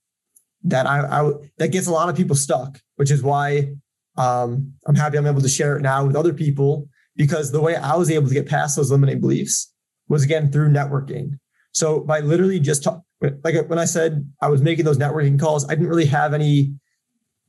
that 0.64 0.86
I, 0.86 1.22
I 1.22 1.32
that 1.58 1.70
gets 1.70 1.88
a 1.88 1.92
lot 1.92 2.10
of 2.10 2.16
people 2.16 2.36
stuck, 2.36 2.80
which 2.96 3.12
is 3.12 3.24
why 3.24 3.70
um, 4.18 4.74
I'm 4.86 4.96
happy 4.96 5.18
I'm 5.18 5.28
able 5.28 5.42
to 5.42 5.50
share 5.50 5.78
it 5.78 5.82
now 5.82 6.06
with 6.06 6.16
other 6.16 6.34
people 6.34 6.88
because 7.16 7.52
the 7.52 7.62
way 7.62 7.76
I 7.76 7.96
was 7.96 8.10
able 8.12 8.28
to 8.28 8.34
get 8.34 8.48
past 8.48 8.76
those 8.76 8.92
limiting 8.92 9.20
beliefs 9.20 9.74
was 10.08 10.24
again 10.24 10.52
through 10.52 10.70
networking. 10.70 11.40
So 11.72 12.00
by 12.00 12.22
literally 12.22 12.60
just 12.60 12.84
talk, 12.84 13.02
like 13.22 13.68
when 13.68 13.80
I 13.80 13.86
said 13.86 14.32
I 14.42 14.50
was 14.50 14.62
making 14.62 14.86
those 14.86 14.98
networking 14.98 15.40
calls, 15.40 15.66
I 15.66 15.70
didn't 15.70 15.88
really 15.88 16.06
have 16.06 16.34
any 16.34 16.74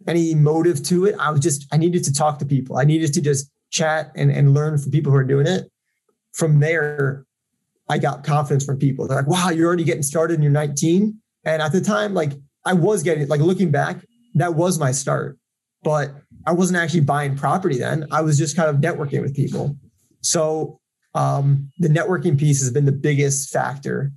any 0.06 0.34
motive 0.34 0.82
to 0.84 1.06
it. 1.06 1.14
I 1.18 1.30
was 1.30 1.40
just 1.40 1.66
I 1.72 1.76
needed 1.76 2.04
to 2.04 2.12
talk 2.12 2.38
to 2.40 2.46
people. 2.46 2.78
I 2.78 2.84
needed 2.84 3.12
to 3.14 3.20
just 3.20 3.50
chat 3.70 4.10
and, 4.14 4.30
and 4.30 4.54
learn 4.54 4.78
from 4.78 4.90
people 4.90 5.12
who 5.12 5.18
are 5.18 5.24
doing 5.24 5.46
it. 5.46 5.70
From 6.32 6.60
there, 6.60 7.24
I 7.88 7.98
got 7.98 8.24
confidence 8.24 8.64
from 8.64 8.78
people. 8.78 9.06
They're 9.06 9.18
like, 9.18 9.26
wow, 9.26 9.50
you're 9.50 9.66
already 9.66 9.84
getting 9.84 10.02
started 10.02 10.34
and 10.34 10.42
you're 10.42 10.52
19. 10.52 11.18
And 11.44 11.62
at 11.62 11.72
the 11.72 11.80
time, 11.80 12.14
like 12.14 12.32
I 12.64 12.74
was 12.74 13.02
getting 13.02 13.26
like 13.28 13.40
looking 13.40 13.70
back, 13.70 14.04
that 14.34 14.54
was 14.54 14.78
my 14.78 14.92
start. 14.92 15.38
But 15.82 16.12
I 16.46 16.52
wasn't 16.52 16.78
actually 16.78 17.00
buying 17.00 17.36
property 17.36 17.78
then. 17.78 18.06
I 18.10 18.22
was 18.22 18.38
just 18.38 18.56
kind 18.56 18.68
of 18.68 18.76
networking 18.76 19.22
with 19.22 19.34
people. 19.34 19.76
So 20.22 20.80
um, 21.14 21.70
the 21.78 21.88
networking 21.88 22.38
piece 22.38 22.60
has 22.60 22.70
been 22.70 22.84
the 22.84 22.92
biggest 22.92 23.50
factor 23.50 24.12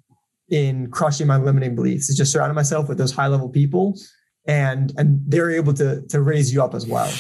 in 0.50 0.92
crushing 0.92 1.28
my 1.28 1.38
limiting 1.38 1.76
beliefs. 1.76 2.10
Is 2.10 2.18
just 2.18 2.32
surrounding 2.32 2.56
myself 2.56 2.88
with 2.90 2.98
those 2.98 3.12
high 3.12 3.28
level 3.28 3.50
people, 3.50 3.98
and 4.46 4.94
and 4.98 5.22
they're 5.28 5.52
able 5.52 5.74
to 5.76 6.02
to 6.08 6.22
raise 6.22 6.54
you 6.54 6.62
up 6.64 6.76
as 6.76 6.86
well. 6.86 7.12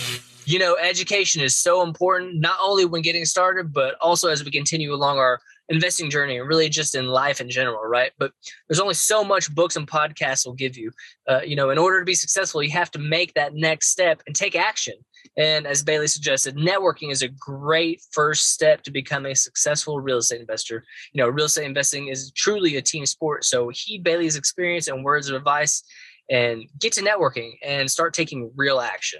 You 0.45 0.59
know, 0.59 0.75
education 0.81 1.41
is 1.41 1.55
so 1.55 1.83
important, 1.83 2.39
not 2.39 2.57
only 2.61 2.85
when 2.85 3.01
getting 3.01 3.25
started, 3.25 3.71
but 3.71 3.95
also 4.01 4.29
as 4.29 4.43
we 4.43 4.51
continue 4.51 4.93
along 4.93 5.17
our 5.17 5.39
investing 5.69 6.09
journey 6.09 6.37
and 6.37 6.47
really 6.47 6.69
just 6.69 6.95
in 6.95 7.07
life 7.07 7.39
in 7.39 7.49
general, 7.49 7.83
right? 7.83 8.11
But 8.17 8.31
there's 8.67 8.79
only 8.79 8.93
so 8.93 9.23
much 9.23 9.53
books 9.53 9.75
and 9.75 9.87
podcasts 9.87 10.45
will 10.45 10.53
give 10.53 10.77
you. 10.77 10.91
Uh, 11.27 11.41
you 11.41 11.55
know, 11.55 11.69
in 11.69 11.77
order 11.77 11.99
to 11.99 12.05
be 12.05 12.13
successful, 12.13 12.61
you 12.61 12.71
have 12.71 12.91
to 12.91 12.99
make 12.99 13.33
that 13.33 13.53
next 13.53 13.89
step 13.89 14.21
and 14.27 14.35
take 14.35 14.55
action. 14.55 14.95
And 15.37 15.65
as 15.65 15.83
Bailey 15.83 16.07
suggested, 16.07 16.57
networking 16.57 17.11
is 17.11 17.21
a 17.21 17.27
great 17.27 18.01
first 18.11 18.51
step 18.51 18.83
to 18.83 18.91
become 18.91 19.25
a 19.25 19.35
successful 19.35 19.99
real 19.99 20.17
estate 20.17 20.41
investor. 20.41 20.83
You 21.13 21.23
know, 21.23 21.29
real 21.29 21.45
estate 21.45 21.65
investing 21.65 22.07
is 22.07 22.31
truly 22.31 22.75
a 22.75 22.81
team 22.81 23.05
sport. 23.05 23.45
So 23.45 23.69
heed 23.69 24.03
Bailey's 24.03 24.35
experience 24.35 24.87
and 24.87 25.03
words 25.03 25.29
of 25.29 25.35
advice 25.35 25.83
and 26.29 26.63
get 26.79 26.93
to 26.93 27.01
networking 27.01 27.53
and 27.63 27.89
start 27.89 28.13
taking 28.13 28.51
real 28.55 28.79
action. 28.79 29.19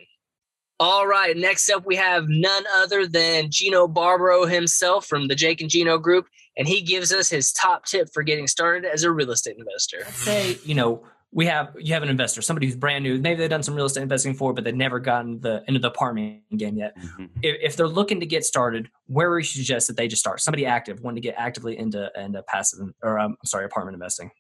All 0.81 1.05
right, 1.05 1.37
next 1.37 1.69
up 1.69 1.85
we 1.85 1.95
have 1.97 2.27
none 2.27 2.63
other 2.73 3.05
than 3.05 3.51
Gino 3.51 3.87
Barbaro 3.87 4.47
himself 4.47 5.05
from 5.05 5.27
the 5.27 5.35
Jake 5.35 5.61
and 5.61 5.69
Gino 5.69 5.99
group, 5.99 6.25
and 6.57 6.67
he 6.67 6.81
gives 6.81 7.13
us 7.13 7.29
his 7.29 7.53
top 7.53 7.85
tip 7.85 8.09
for 8.11 8.23
getting 8.23 8.47
started 8.47 8.89
as 8.91 9.03
a 9.03 9.11
real 9.11 9.29
estate 9.29 9.57
investor. 9.59 9.97
Let's 9.99 10.17
say, 10.17 10.57
you 10.63 10.73
know, 10.73 11.03
we 11.31 11.45
have 11.45 11.75
you 11.77 11.93
have 11.93 12.01
an 12.01 12.09
investor, 12.09 12.41
somebody 12.41 12.65
who's 12.65 12.75
brand 12.75 13.03
new, 13.03 13.19
maybe 13.19 13.35
they've 13.35 13.47
done 13.47 13.61
some 13.61 13.75
real 13.75 13.85
estate 13.85 14.01
investing 14.01 14.31
before, 14.31 14.53
but 14.53 14.63
they've 14.63 14.73
never 14.73 14.99
gotten 14.99 15.39
the 15.39 15.63
into 15.67 15.79
the 15.79 15.89
apartment 15.89 16.41
game 16.57 16.75
yet. 16.75 16.97
Mm-hmm. 16.97 17.25
If, 17.43 17.57
if, 17.61 17.75
they're 17.75 17.87
looking 17.87 18.19
to 18.19 18.25
get 18.25 18.43
started, 18.43 18.89
where 19.05 19.29
would 19.29 19.37
you 19.37 19.43
suggest 19.43 19.87
that 19.87 19.97
they 19.97 20.07
just 20.07 20.21
start? 20.21 20.41
Somebody 20.41 20.65
active, 20.65 21.01
wanting 21.01 21.21
to 21.21 21.27
get 21.27 21.35
actively 21.37 21.77
into 21.77 22.11
into 22.15 22.41
passive 22.41 22.79
or 23.03 23.19
um, 23.19 23.33
I'm 23.39 23.45
sorry, 23.45 23.65
apartment 23.65 23.93
investing. 23.93 24.31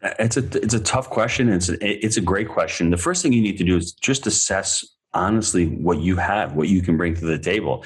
It's 0.00 0.36
a 0.36 0.44
it's 0.62 0.74
a 0.74 0.80
tough 0.80 1.10
question. 1.10 1.48
It's 1.48 1.68
a, 1.68 2.04
it's 2.06 2.16
a 2.16 2.22
great 2.22 2.48
question. 2.48 2.90
The 2.90 2.96
first 2.96 3.20
thing 3.20 3.32
you 3.32 3.42
need 3.42 3.58
to 3.58 3.64
do 3.64 3.76
is 3.76 3.90
just 3.92 4.28
assess 4.28 4.84
honestly 5.14 5.66
what 5.66 6.00
you 6.00 6.16
have, 6.16 6.54
what 6.54 6.68
you 6.68 6.82
can 6.82 6.96
bring 6.96 7.14
to 7.14 7.24
the 7.24 7.38
table. 7.38 7.84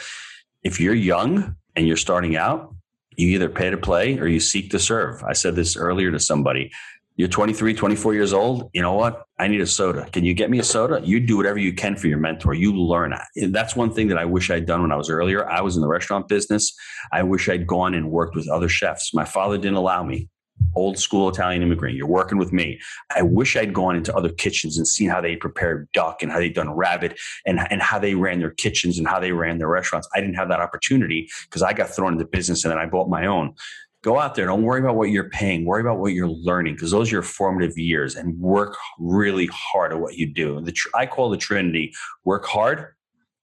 If 0.63 0.81
you're 0.81 0.95
young 0.95 1.57
and 1.75 1.87
you're 1.87 1.97
starting 1.97 2.37
out, 2.37 2.75
you 3.17 3.29
either 3.29 3.49
pay 3.49 3.71
to 3.71 3.77
play 3.77 4.19
or 4.19 4.27
you 4.27 4.41
seek 4.41 4.71
to 4.71 4.79
serve. 4.79 5.23
I 5.25 5.33
said 5.33 5.57
this 5.57 5.77
earlier 5.77 6.11
to 6.11 6.19
somebody. 6.19 6.71
You're 7.19 7.29
23, 7.29 7.73
24 7.73 8.13
years 8.13 8.35
old. 8.35 8.69
You 8.75 8.83
know 8.83 8.93
what? 8.93 9.25
I 9.39 9.49
need 9.49 9.63
a 9.63 9.67
soda. 9.67 10.07
Can 10.13 10.25
you 10.25 10.35
get 10.35 10.51
me 10.51 10.59
a 10.59 10.63
soda? 10.63 11.01
You 11.03 11.19
do 11.19 11.39
whatever 11.39 11.59
you 11.59 11.73
can 11.73 11.97
for 11.97 12.09
your 12.09 12.19
mentor. 12.19 12.53
You 12.53 12.77
learn. 12.77 13.15
That's 13.49 13.75
one 13.75 13.91
thing 13.91 14.09
that 14.09 14.19
I 14.19 14.27
wish 14.27 14.51
I'd 14.51 14.67
done 14.67 14.83
when 14.83 14.93
I 14.93 14.97
was 14.97 15.09
earlier. 15.09 15.49
I 15.49 15.63
was 15.63 15.77
in 15.77 15.81
the 15.83 15.89
restaurant 15.89 16.29
business. 16.29 16.75
I 17.13 17.23
wish 17.23 17.49
I'd 17.49 17.67
gone 17.67 17.95
and 17.95 18.11
worked 18.11 18.37
with 18.37 18.51
other 18.51 18.69
chefs. 18.69 19.15
My 19.15 19.25
father 19.25 19.57
didn't 19.57 19.77
allow 19.77 20.03
me 20.03 20.29
old 20.75 20.99
school 20.99 21.29
Italian 21.29 21.63
immigrant. 21.63 21.97
You're 21.97 22.07
working 22.07 22.39
with 22.39 22.53
me. 22.53 22.79
I 23.15 23.23
wish 23.23 23.57
I'd 23.57 23.73
gone 23.73 23.97
into 23.97 24.15
other 24.15 24.29
kitchens 24.29 24.77
and 24.79 24.87
seen 24.87 25.09
how 25.09 25.21
they 25.21 25.37
prepared 25.37 25.89
duck 25.93 26.23
and 26.23 26.31
how 26.31 26.39
they 26.39 26.51
done 26.51 26.71
rabbit 26.71 27.19
and, 27.47 27.61
and 27.71 27.83
how 27.83 27.99
they 27.99 28.15
ran 28.15 28.39
their 28.39 28.51
kitchens 28.51 28.99
and 28.99 29.09
how 29.09 29.19
they 29.19 29.33
ran 29.33 29.59
their 29.59 29.69
restaurants. 29.69 30.09
I 30.15 30.21
didn't 30.21 30.37
have 30.37 30.49
that 30.49 30.61
opportunity 30.61 31.29
because 31.45 31.63
I 31.63 31.73
got 31.73 31.91
thrown 31.91 32.13
into 32.13 32.27
business 32.27 32.65
and 32.65 32.71
then 32.71 32.79
I 32.79 32.87
bought 32.87 33.09
my 33.09 33.27
own. 33.27 33.55
Go 34.03 34.21
out 34.21 34.35
there. 34.35 34.47
Don't 34.47 34.63
worry 34.63 34.81
about 34.81 34.95
what 34.95 35.11
you're 35.11 35.31
paying. 35.31 35.65
Worry 35.65 35.81
about 35.81 35.99
what 35.99 36.13
you're 36.13 36.29
learning 36.29 36.75
because 36.75 36.93
those 36.93 37.11
are 37.11 37.17
your 37.17 37.23
formative 37.23 37.77
years 37.77 38.15
and 38.15 38.39
work 38.39 38.77
really 39.01 39.47
hard 39.53 39.93
at 39.93 39.99
what 39.99 40.15
you 40.15 40.33
do. 40.33 40.61
The 40.61 40.73
tr- 40.73 40.89
I 40.95 41.07
call 41.07 41.29
the 41.29 41.37
Trinity 41.37 41.93
work 42.25 42.45
hard 42.45 42.95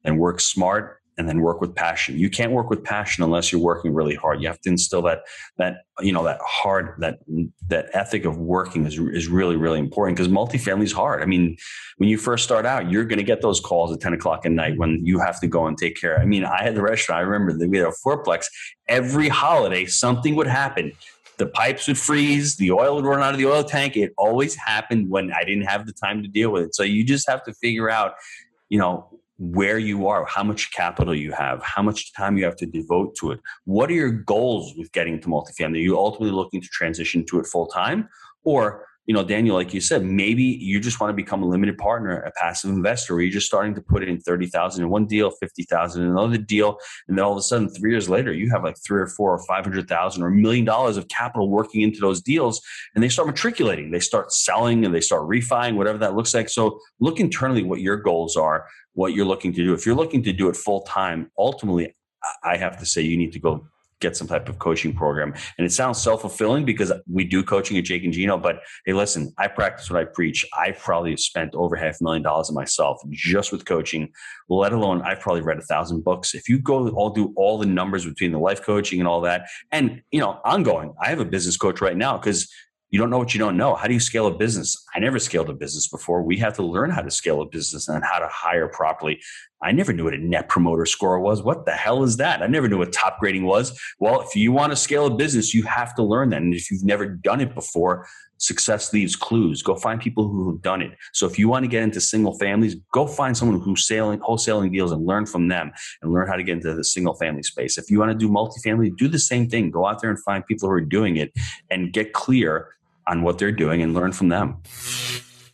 and 0.05 0.19
work 0.19 0.39
smart 0.39 1.01
and 1.17 1.27
then 1.29 1.41
work 1.41 1.61
with 1.61 1.75
passion. 1.75 2.17
You 2.17 2.29
can't 2.29 2.51
work 2.51 2.69
with 2.69 2.83
passion 2.83 3.23
unless 3.23 3.51
you're 3.51 3.61
working 3.61 3.93
really 3.93 4.15
hard. 4.15 4.41
You 4.41 4.47
have 4.47 4.59
to 4.61 4.69
instill 4.69 5.01
that 5.03 5.19
that 5.57 5.83
you 5.99 6.11
know 6.11 6.23
that 6.23 6.39
hard 6.41 6.95
that 6.99 7.19
that 7.67 7.89
ethic 7.93 8.25
of 8.25 8.37
working 8.37 8.85
is 8.85 8.97
is 8.97 9.27
really 9.27 9.55
really 9.55 9.79
important 9.79 10.17
because 10.17 10.31
multifamily 10.31 10.83
is 10.83 10.91
hard. 10.91 11.21
I 11.21 11.25
mean, 11.25 11.57
when 11.97 12.09
you 12.09 12.17
first 12.17 12.43
start 12.43 12.65
out, 12.65 12.89
you're 12.89 13.05
going 13.05 13.19
to 13.19 13.23
get 13.23 13.41
those 13.41 13.59
calls 13.59 13.93
at 13.93 13.99
10 13.99 14.13
o'clock 14.13 14.45
at 14.45 14.51
night 14.51 14.77
when 14.77 15.05
you 15.05 15.19
have 15.19 15.39
to 15.41 15.47
go 15.47 15.67
and 15.67 15.77
take 15.77 15.99
care. 15.99 16.19
I 16.19 16.25
mean, 16.25 16.45
I 16.45 16.63
had 16.63 16.75
the 16.75 16.81
restaurant. 16.81 17.19
I 17.19 17.23
remember 17.23 17.57
that 17.57 17.69
we 17.69 17.77
had 17.77 17.87
a 17.87 17.93
fourplex. 18.05 18.45
Every 18.87 19.29
holiday, 19.29 19.85
something 19.85 20.35
would 20.35 20.47
happen. 20.47 20.93
The 21.37 21.47
pipes 21.47 21.87
would 21.87 21.97
freeze. 21.97 22.57
The 22.57 22.71
oil 22.71 22.95
would 22.95 23.05
run 23.05 23.21
out 23.21 23.33
of 23.33 23.39
the 23.39 23.47
oil 23.47 23.63
tank. 23.63 23.97
It 23.97 24.13
always 24.17 24.55
happened 24.55 25.09
when 25.09 25.31
I 25.33 25.43
didn't 25.43 25.63
have 25.63 25.85
the 25.85 25.93
time 25.93 26.21
to 26.21 26.27
deal 26.27 26.51
with 26.51 26.63
it. 26.63 26.75
So 26.75 26.83
you 26.83 27.03
just 27.03 27.27
have 27.27 27.43
to 27.45 27.53
figure 27.53 27.89
out, 27.89 28.13
you 28.69 28.77
know, 28.77 29.19
where 29.37 29.77
you 29.77 30.07
are, 30.07 30.25
how 30.25 30.43
much 30.43 30.71
capital 30.73 31.15
you 31.15 31.31
have, 31.31 31.61
how 31.63 31.81
much 31.81 32.13
time 32.13 32.37
you 32.37 32.45
have 32.45 32.55
to 32.57 32.65
devote 32.65 33.15
to 33.15 33.31
it. 33.31 33.39
What 33.65 33.89
are 33.89 33.93
your 33.93 34.11
goals 34.11 34.73
with 34.77 34.91
getting 34.91 35.19
to 35.21 35.27
multifamily? 35.27 35.75
Are 35.75 35.77
you 35.77 35.97
ultimately 35.97 36.31
looking 36.31 36.61
to 36.61 36.67
transition 36.67 37.25
to 37.25 37.39
it 37.39 37.47
full 37.47 37.67
time? 37.67 38.07
Or 38.43 38.85
you 39.05 39.13
know, 39.13 39.23
Daniel, 39.23 39.55
like 39.55 39.73
you 39.73 39.81
said, 39.81 40.05
maybe 40.05 40.43
you 40.43 40.79
just 40.79 41.01
want 41.01 41.09
to 41.09 41.13
become 41.13 41.43
a 41.43 41.45
limited 41.45 41.77
partner, 41.77 42.21
a 42.21 42.31
passive 42.31 42.69
investor, 42.69 43.13
where 43.13 43.23
you're 43.23 43.33
just 43.33 43.47
starting 43.47 43.75
to 43.75 43.81
put 43.81 44.01
in 44.01 44.19
30,000 44.19 44.81
in 44.81 44.89
one 44.89 45.05
deal, 45.05 45.29
50,000 45.29 46.01
in 46.01 46.09
another 46.09 46.37
deal. 46.37 46.77
And 47.07 47.17
then 47.17 47.25
all 47.25 47.33
of 47.33 47.37
a 47.37 47.41
sudden, 47.41 47.67
three 47.67 47.91
years 47.91 48.09
later, 48.09 48.31
you 48.31 48.49
have 48.51 48.63
like 48.63 48.77
three 48.85 49.01
or 49.01 49.07
four 49.07 49.33
or 49.33 49.45
500,000 49.45 50.23
or 50.23 50.27
a 50.27 50.31
million 50.31 50.63
dollars 50.63 50.95
of 50.95 51.09
capital 51.09 51.49
working 51.49 51.81
into 51.81 51.99
those 51.99 52.21
deals. 52.21 52.61
And 52.95 53.03
they 53.03 53.09
start 53.09 53.27
matriculating, 53.27 53.91
they 53.91 53.99
start 53.99 54.31
selling 54.31 54.85
and 54.85 54.95
they 54.95 55.01
start 55.01 55.27
refining, 55.27 55.75
whatever 55.75 55.97
that 55.97 56.15
looks 56.15 56.33
like. 56.33 56.47
So 56.47 56.79
look 57.01 57.19
internally 57.19 57.63
what 57.63 57.81
your 57.81 57.97
goals 57.97 58.37
are, 58.37 58.67
what 58.93 59.13
you're 59.13 59.25
looking 59.25 59.51
to 59.53 59.63
do. 59.63 59.73
If 59.73 59.85
you're 59.85 59.95
looking 59.95 60.23
to 60.23 60.31
do 60.31 60.47
it 60.47 60.55
full 60.55 60.81
time, 60.83 61.29
ultimately, 61.37 61.93
I 62.41 62.55
have 62.55 62.79
to 62.79 62.85
say 62.85 63.01
you 63.01 63.17
need 63.17 63.33
to 63.33 63.39
go 63.39 63.67
get 64.03 64.15
some 64.15 64.27
type 64.27 64.47
of 64.47 64.59
coaching 64.59 64.93
program. 64.93 65.33
And 65.57 65.65
it 65.65 65.71
sounds 65.71 65.99
self 65.99 66.21
fulfilling 66.21 66.65
because 66.65 66.91
we 67.07 67.23
do 67.23 67.41
coaching 67.41 67.77
at 67.77 67.85
Jake 67.85 68.03
and 68.03 68.13
Gino. 68.13 68.37
But 68.37 68.59
hey, 68.85 68.93
listen, 68.93 69.33
I 69.39 69.47
practice 69.47 69.89
what 69.89 69.99
I 69.99 70.05
preach. 70.05 70.45
I 70.53 70.71
probably 70.71 71.17
spent 71.17 71.55
over 71.55 71.75
half 71.75 71.99
a 71.99 72.03
million 72.03 72.21
dollars 72.21 72.49
on 72.49 72.55
myself 72.55 73.01
just 73.09 73.51
with 73.51 73.65
coaching. 73.65 74.11
Let 74.49 74.73
alone 74.73 75.01
I've 75.01 75.21
probably 75.21 75.41
read 75.41 75.57
a 75.57 75.63
thousand 75.63 76.03
books. 76.03 76.35
If 76.35 76.47
you 76.47 76.59
go 76.59 76.87
I'll 76.97 77.09
do 77.09 77.33
all 77.35 77.57
the 77.57 77.65
numbers 77.65 78.05
between 78.05 78.31
the 78.31 78.39
life 78.39 78.61
coaching 78.61 78.99
and 78.99 79.07
all 79.07 79.21
that, 79.21 79.47
and 79.71 80.01
you 80.11 80.19
know, 80.19 80.39
ongoing. 80.43 80.93
I 81.01 81.09
have 81.09 81.19
a 81.19 81.25
business 81.25 81.57
coach 81.57 81.81
right 81.81 81.97
now 81.97 82.17
because 82.17 82.47
you 82.93 82.99
don't 82.99 83.09
know 83.09 83.17
what 83.17 83.33
you 83.33 83.39
don't 83.39 83.57
know. 83.57 83.73
How 83.73 83.87
do 83.87 83.93
you 83.95 83.99
scale 83.99 84.27
a 84.27 84.37
business? 84.37 84.85
I 84.93 84.99
never 84.99 85.17
scaled 85.17 85.49
a 85.49 85.53
business 85.53 85.87
before. 85.87 86.21
We 86.21 86.37
have 86.37 86.53
to 86.57 86.63
learn 86.63 86.91
how 86.91 87.01
to 87.01 87.09
scale 87.09 87.41
a 87.41 87.45
business 87.47 87.87
and 87.87 88.03
how 88.03 88.19
to 88.19 88.27
hire 88.27 88.67
properly. 88.67 89.19
I 89.63 89.71
never 89.71 89.93
knew 89.93 90.03
what 90.03 90.13
a 90.13 90.17
net 90.17 90.49
promoter 90.49 90.85
score 90.85 91.19
was. 91.19 91.41
What 91.41 91.65
the 91.65 91.71
hell 91.71 92.03
is 92.03 92.17
that? 92.17 92.41
I 92.41 92.47
never 92.47 92.67
knew 92.67 92.77
what 92.77 92.91
top 92.91 93.19
grading 93.19 93.45
was. 93.45 93.79
Well, 93.99 94.21
if 94.21 94.35
you 94.35 94.51
want 94.51 94.71
to 94.71 94.75
scale 94.75 95.05
a 95.05 95.09
business, 95.15 95.53
you 95.53 95.63
have 95.63 95.95
to 95.95 96.03
learn 96.03 96.29
that. 96.29 96.41
And 96.41 96.53
if 96.53 96.69
you've 96.69 96.83
never 96.83 97.05
done 97.07 97.39
it 97.39 97.55
before, 97.55 98.05
success 98.37 98.91
leaves 98.91 99.15
clues. 99.15 99.61
Go 99.61 99.75
find 99.75 100.01
people 100.01 100.27
who 100.27 100.51
have 100.51 100.61
done 100.61 100.81
it. 100.81 100.91
So 101.13 101.25
if 101.25 101.39
you 101.39 101.47
want 101.47 101.63
to 101.63 101.69
get 101.69 101.81
into 101.81 102.01
single 102.01 102.37
families, 102.37 102.75
go 102.91 103.07
find 103.07 103.37
someone 103.37 103.61
who's 103.61 103.87
selling 103.87 104.19
wholesaling 104.19 104.71
deals 104.73 104.91
and 104.91 105.05
learn 105.05 105.25
from 105.25 105.47
them 105.47 105.71
and 106.01 106.11
learn 106.11 106.27
how 106.27 106.35
to 106.35 106.43
get 106.43 106.53
into 106.53 106.73
the 106.73 106.83
single 106.83 107.13
family 107.13 107.43
space. 107.43 107.77
If 107.77 107.89
you 107.89 107.99
want 107.99 108.11
to 108.11 108.17
do 108.17 108.29
multifamily, 108.29 108.97
do 108.97 109.07
the 109.07 109.19
same 109.19 109.49
thing. 109.49 109.71
Go 109.71 109.87
out 109.87 110.01
there 110.01 110.09
and 110.09 110.21
find 110.23 110.45
people 110.45 110.67
who 110.67 110.75
are 110.75 110.81
doing 110.81 111.15
it 111.15 111.31
and 111.71 111.93
get 111.93 112.11
clear 112.11 112.75
on 113.07 113.21
what 113.21 113.37
they're 113.37 113.51
doing 113.51 113.81
and 113.81 113.93
learn 113.93 114.11
from 114.11 114.27
them. 114.29 114.57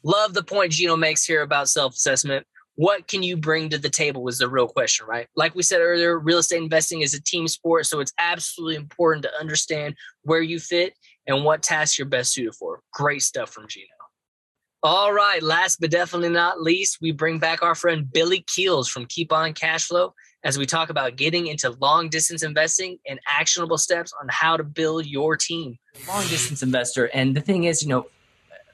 Love 0.01 0.33
the 0.33 0.43
point 0.43 0.71
Gino 0.71 0.95
makes 0.95 1.25
here 1.25 1.41
about 1.41 1.69
self 1.69 1.93
assessment 1.93 2.47
what 2.79 3.09
can 3.09 3.21
you 3.21 3.35
bring 3.35 3.67
to 3.67 3.77
the 3.77 3.89
table 3.89 4.25
is 4.29 4.37
the 4.37 4.47
real 4.47 4.65
question, 4.65 5.05
right? 5.05 5.27
Like 5.35 5.53
we 5.53 5.63
said 5.63 5.81
earlier, 5.81 6.17
real 6.17 6.37
estate 6.37 6.63
investing 6.63 7.01
is 7.01 7.13
a 7.13 7.21
team 7.21 7.45
sport. 7.49 7.85
So 7.85 7.99
it's 7.99 8.13
absolutely 8.17 8.77
important 8.77 9.23
to 9.23 9.31
understand 9.37 9.95
where 10.21 10.41
you 10.41 10.61
fit 10.61 10.93
and 11.27 11.43
what 11.43 11.61
tasks 11.61 11.99
you're 11.99 12.07
best 12.07 12.31
suited 12.31 12.55
for. 12.55 12.79
Great 12.93 13.21
stuff 13.21 13.49
from 13.49 13.67
Gino. 13.67 13.85
All 14.81 15.11
right. 15.11 15.43
Last 15.43 15.81
but 15.81 15.91
definitely 15.91 16.29
not 16.29 16.61
least, 16.61 16.99
we 17.01 17.11
bring 17.11 17.37
back 17.37 17.61
our 17.61 17.75
friend 17.75 18.09
Billy 18.09 18.45
Keels 18.47 18.87
from 18.87 19.07
Keep 19.07 19.33
On 19.33 19.53
Cashflow 19.53 20.13
as 20.45 20.57
we 20.57 20.65
talk 20.65 20.89
about 20.89 21.17
getting 21.17 21.47
into 21.47 21.71
long 21.81 22.07
distance 22.07 22.43
investing 22.43 22.97
and 23.05 23.19
actionable 23.27 23.77
steps 23.77 24.13
on 24.21 24.29
how 24.29 24.55
to 24.55 24.63
build 24.63 25.05
your 25.05 25.35
team. 25.35 25.77
Long 26.07 26.25
distance 26.29 26.63
investor. 26.63 27.07
And 27.13 27.35
the 27.35 27.41
thing 27.41 27.65
is, 27.65 27.83
you 27.83 27.89
know, 27.89 28.05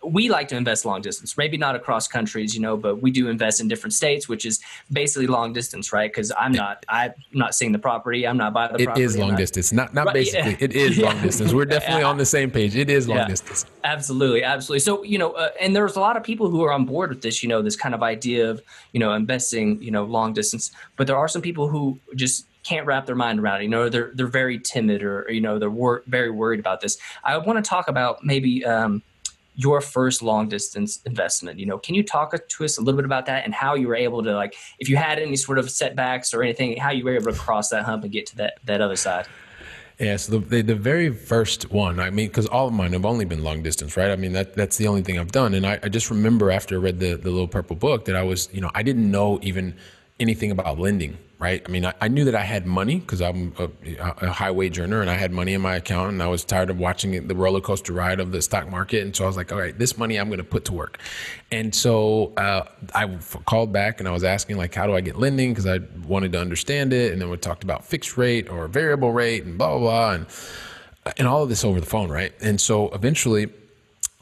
we 0.06 0.30
like 0.30 0.48
to 0.50 0.56
invest 0.56 0.86
long 0.86 1.02
distance, 1.02 1.38
maybe 1.38 1.58
not 1.58 1.76
across 1.76 2.08
countries, 2.08 2.56
you 2.56 2.62
know, 2.62 2.78
but 2.78 3.02
we 3.02 3.12
do 3.12 3.28
invest 3.28 3.60
in 3.60 3.68
different 3.68 3.94
states, 3.94 4.30
which 4.30 4.46
is 4.46 4.60
basically 4.92 5.28
long 5.28 5.54
distance, 5.54 5.92
right? 5.92 6.12
Because 6.12 6.32
I'm 6.38 6.52
not, 6.52 6.86
I'm 6.90 7.14
not 7.34 7.56
seeing 7.56 7.72
the 7.72 7.80
property, 7.80 8.28
I'm 8.28 8.38
not 8.38 8.54
buying 8.54 8.74
the 8.74 8.82
it 8.82 8.86
property. 8.86 9.04
It 9.04 9.06
is 9.06 9.18
long 9.18 9.30
not, 9.30 9.38
distance, 9.38 9.72
not 9.72 9.94
not 9.94 10.08
right, 10.08 10.14
basically. 10.14 10.52
Yeah. 10.52 10.58
It 10.60 10.74
is 10.74 10.98
long 11.06 11.22
distance. 11.22 11.54
We're 11.54 11.66
definitely 11.66 12.02
yeah. 12.02 12.10
on 12.10 12.18
the 12.18 12.26
same 12.26 12.52
page. 12.52 12.76
It 12.76 12.90
is 12.90 13.08
long 13.08 13.18
yeah. 13.20 13.28
distance. 13.28 13.66
Absolutely, 13.84 14.44
absolutely. 14.44 14.80
So 14.80 15.04
you 15.04 15.18
know, 15.18 15.32
uh, 15.32 15.50
and 15.60 15.76
there's 15.76 15.96
a 15.96 16.00
lot 16.00 16.18
of 16.18 16.24
people 16.24 16.50
who 16.50 16.64
are 16.64 16.72
on 16.72 16.86
board 16.86 17.10
with 17.10 17.22
this, 17.22 17.44
you 17.44 17.50
know, 17.50 17.62
this 17.62 17.76
kind 17.76 17.96
of 17.96 18.04
idea 18.04 18.50
of 18.50 18.62
you 18.94 19.00
know 19.00 19.14
investing, 19.14 19.82
you 19.82 19.92
know, 19.92 20.04
long 20.04 20.34
distance. 20.34 20.72
But 20.96 21.08
there 21.08 21.18
are 21.18 21.28
some 21.28 21.42
people 21.42 21.68
who 21.68 22.00
just 22.16 22.48
can't 22.66 22.86
wrap 22.86 23.06
their 23.06 23.16
mind 23.16 23.40
around 23.40 23.62
it. 23.62 23.64
You 23.64 23.70
know, 23.70 23.90
they're 23.90 24.12
they're 24.16 24.28
very 24.28 24.60
timid 24.60 25.04
or 25.04 25.30
you 25.30 25.42
know 25.42 25.60
they're 25.60 25.70
wor- 25.70 26.04
very 26.08 26.32
worried 26.32 26.60
about 26.60 26.82
this. 26.82 26.98
I 27.24 27.38
want 27.38 27.64
to 27.64 27.68
talk 27.68 27.88
about 27.88 28.24
maybe. 28.24 28.66
Um, 28.66 29.02
your 29.56 29.82
first 29.82 30.22
long 30.22 30.48
distance 30.48 31.02
investment 31.06 31.60
you 31.60 31.66
know 31.66 31.78
can 31.78 31.96
you 31.96 32.04
talk 32.04 32.34
to 32.48 32.66
us 32.66 32.78
a 32.78 32.82
little 32.82 32.98
bit 32.98 33.06
about 33.06 33.26
that 33.26 33.46
and 33.46 33.54
how 33.54 33.74
you 33.76 33.88
were 33.88 33.96
able 33.96 34.22
to 34.24 34.34
like 34.34 34.56
if 34.80 34.90
you 34.90 34.98
had 34.98 35.18
any 35.20 35.36
sort 35.36 35.58
of 35.58 35.70
setbacks 35.70 36.34
or 36.34 36.44
anything 36.44 36.78
how 36.78 36.92
you 36.92 37.04
were 37.04 37.16
able 37.16 37.32
to 37.32 37.38
cross 37.38 37.70
that 37.70 37.84
hump 37.84 38.04
and 38.04 38.12
get 38.12 38.26
to 38.26 38.36
that 38.36 38.60
that 38.66 38.82
other 38.82 38.96
side 38.96 39.28
yeah, 40.00 40.18
so 40.18 40.34
the, 40.34 40.40
the, 40.40 40.62
the 40.62 40.76
very 40.76 41.10
first 41.10 41.72
one, 41.72 42.02
I 42.02 42.10
mean, 42.10 42.28
because 42.28 42.48
all 42.48 42.68
of 42.68 42.74
mine 42.74 42.92
have 42.92 43.06
only 43.06 43.24
been 43.24 43.44
long 43.44 43.64
distance, 43.64 43.96
right? 43.96 44.12
I 44.12 44.18
mean, 44.18 44.34
that 44.34 44.54
that's 44.54 44.76
the 44.76 44.88
only 44.88 45.02
thing 45.02 45.18
I've 45.18 45.32
done. 45.32 45.54
And 45.54 45.66
I, 45.66 45.80
I 45.82 45.88
just 45.88 46.10
remember 46.10 46.52
after 46.52 46.76
I 46.76 46.80
read 46.80 47.00
the, 47.00 47.16
the 47.16 47.32
little 47.32 47.48
purple 47.48 47.78
book 47.78 48.04
that 48.06 48.16
I 48.16 48.24
was, 48.24 48.50
you 48.52 48.60
know, 48.60 48.70
I 48.76 48.84
didn't 48.84 49.10
know 49.10 49.40
even 49.42 49.74
anything 50.20 50.52
about 50.52 50.80
lending, 50.80 51.18
right? 51.40 51.62
I 51.66 51.70
mean, 51.70 51.86
I, 51.86 51.94
I 52.00 52.08
knew 52.08 52.26
that 52.26 52.36
I 52.36 52.42
had 52.42 52.66
money 52.66 53.00
because 53.00 53.22
I'm 53.22 53.54
a, 53.60 53.70
a, 54.00 54.32
high 54.32 54.52
wage 54.52 54.80
earner 54.80 55.02
and 55.02 55.10
I 55.10 55.16
had 55.16 55.32
money 55.32 55.54
in 55.54 55.62
my 55.62 55.76
account 55.76 56.12
and 56.12 56.24
I 56.24 56.28
was 56.28 56.46
tired 56.46 56.70
of 56.70 56.80
watching 56.80 57.28
the 57.28 57.36
roller 57.36 57.60
coaster 57.60 57.94
ride 57.94 58.20
of 58.20 58.32
the 58.32 58.42
stock 58.42 58.70
market. 58.70 59.04
And 59.04 59.16
so 59.16 59.26
I 59.26 59.28
was 59.28 59.36
like, 59.36 59.52
all 59.52 59.60
right, 59.60 59.78
this 59.78 59.98
money 59.98 60.18
I'm 60.18 60.28
going 60.28 60.38
to 60.38 60.46
put 60.46 60.66
to 60.66 60.74
work. 60.74 61.00
And 61.52 61.76
so 61.76 62.34
uh, 62.38 62.66
I 62.94 63.08
called 63.46 63.74
back 63.74 64.00
and 64.00 64.08
I 64.08 64.12
was 64.12 64.24
asking, 64.24 64.58
like, 64.58 64.74
how 64.74 64.88
do 64.88 64.96
I 64.96 65.02
get 65.02 65.18
lending? 65.18 65.52
Because 65.52 65.68
I 65.68 65.80
wanted 66.08 66.32
to 66.34 66.40
understand 66.40 66.94
it. 66.94 67.12
And 67.12 67.22
then 67.22 67.30
we 67.30 67.38
talked 67.38 67.64
about 67.64 67.86
fixed 67.86 68.18
rate 68.18 68.50
or 68.50 68.68
variable 68.68 69.12
rate 69.12 69.44
and 69.44 69.58
blah, 69.58 69.78
blah, 69.78 69.80
blah. 69.80 70.12
And, 70.14 70.26
and 71.18 71.28
all 71.28 71.44
of 71.44 71.50
this 71.50 71.64
over 71.64 71.80
the 71.80 71.86
phone, 71.86 72.10
right? 72.10 72.34
And 72.42 72.60
so 72.60 72.90
eventually, 72.90 73.50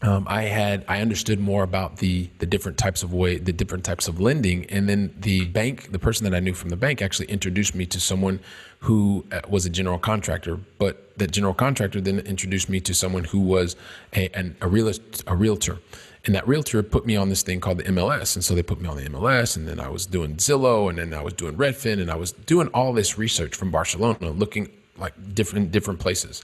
um, 0.03 0.27
I 0.29 0.43
had 0.43 0.83
I 0.89 0.99
understood 0.99 1.39
more 1.39 1.63
about 1.63 1.97
the 1.97 2.29
the 2.39 2.45
different 2.45 2.77
types 2.77 3.03
of 3.03 3.13
way 3.13 3.37
the 3.37 3.53
different 3.53 3.85
types 3.85 4.09
of 4.09 4.19
lending, 4.19 4.65
and 4.65 4.87
then 4.87 5.15
the 5.17 5.45
bank, 5.45 5.91
the 5.93 5.99
person 5.99 6.25
that 6.25 6.35
I 6.35 6.41
knew 6.41 6.53
from 6.53 6.69
the 6.69 6.75
bank, 6.75 7.01
actually 7.01 7.27
introduced 7.27 7.73
me 7.73 7.85
to 7.85 7.99
someone 8.01 8.41
who 8.79 9.25
uh, 9.31 9.39
was 9.47 9.65
a 9.65 9.69
general 9.69 9.97
contractor. 9.97 10.59
But 10.77 11.17
that 11.17 11.31
general 11.31 11.53
contractor 11.53 12.01
then 12.01 12.19
introduced 12.19 12.67
me 12.67 12.81
to 12.81 12.93
someone 12.93 13.23
who 13.23 13.39
was 13.39 13.77
a 14.13 14.27
an, 14.37 14.57
a 14.59 14.67
realist, 14.67 15.23
a 15.25 15.35
realtor. 15.37 15.79
And 16.25 16.35
that 16.35 16.47
realtor 16.47 16.81
put 16.83 17.05
me 17.05 17.17
on 17.17 17.27
this 17.27 17.41
thing 17.41 17.59
called 17.59 17.79
the 17.79 17.83
MLS. 17.83 18.35
And 18.35 18.45
so 18.45 18.55
they 18.55 18.63
put 18.63 18.79
me 18.79 18.87
on 18.87 18.95
the 18.95 19.03
MLS, 19.09 19.57
and 19.57 19.67
then 19.67 19.79
I 19.79 19.89
was 19.89 20.05
doing 20.05 20.35
Zillow, 20.35 20.89
and 20.89 20.97
then 20.97 21.13
I 21.13 21.21
was 21.21 21.33
doing 21.33 21.55
Redfin, 21.55 22.01
and 22.01 22.09
I 22.11 22.15
was 22.15 22.31
doing 22.31 22.67
all 22.69 22.93
this 22.93 23.17
research 23.17 23.55
from 23.55 23.71
Barcelona, 23.71 24.31
looking 24.31 24.69
like 24.97 25.13
different 25.33 25.71
different 25.71 26.01
places. 26.01 26.43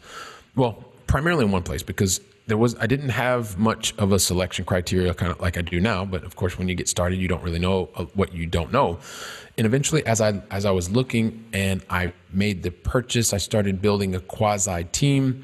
Well, 0.55 0.85
primarily 1.07 1.43
in 1.43 1.51
one 1.51 1.63
place 1.63 1.83
because 1.83 2.21
there 2.49 2.57
was 2.57 2.75
I 2.75 2.87
didn't 2.87 3.09
have 3.09 3.57
much 3.57 3.93
of 3.97 4.11
a 4.11 4.19
selection 4.19 4.65
criteria 4.65 5.13
kind 5.13 5.31
of 5.31 5.39
like 5.39 5.57
I 5.57 5.61
do 5.61 5.79
now, 5.79 6.05
but 6.05 6.23
of 6.23 6.35
course 6.35 6.57
when 6.57 6.67
you 6.67 6.75
get 6.75 6.89
started 6.89 7.17
you 7.17 7.27
don't 7.27 7.43
really 7.43 7.59
know 7.59 7.89
uh, 7.95 8.05
what 8.15 8.33
you 8.33 8.45
don't 8.45 8.71
know. 8.71 8.99
And 9.57 9.65
eventually 9.65 10.05
as 10.05 10.19
I 10.21 10.41
as 10.51 10.65
I 10.65 10.71
was 10.71 10.89
looking 10.89 11.45
and 11.53 11.83
I 11.89 12.13
made 12.33 12.63
the 12.63 12.71
purchase, 12.71 13.33
I 13.33 13.37
started 13.37 13.81
building 13.81 14.15
a 14.15 14.19
quasi 14.19 14.83
team 14.85 15.43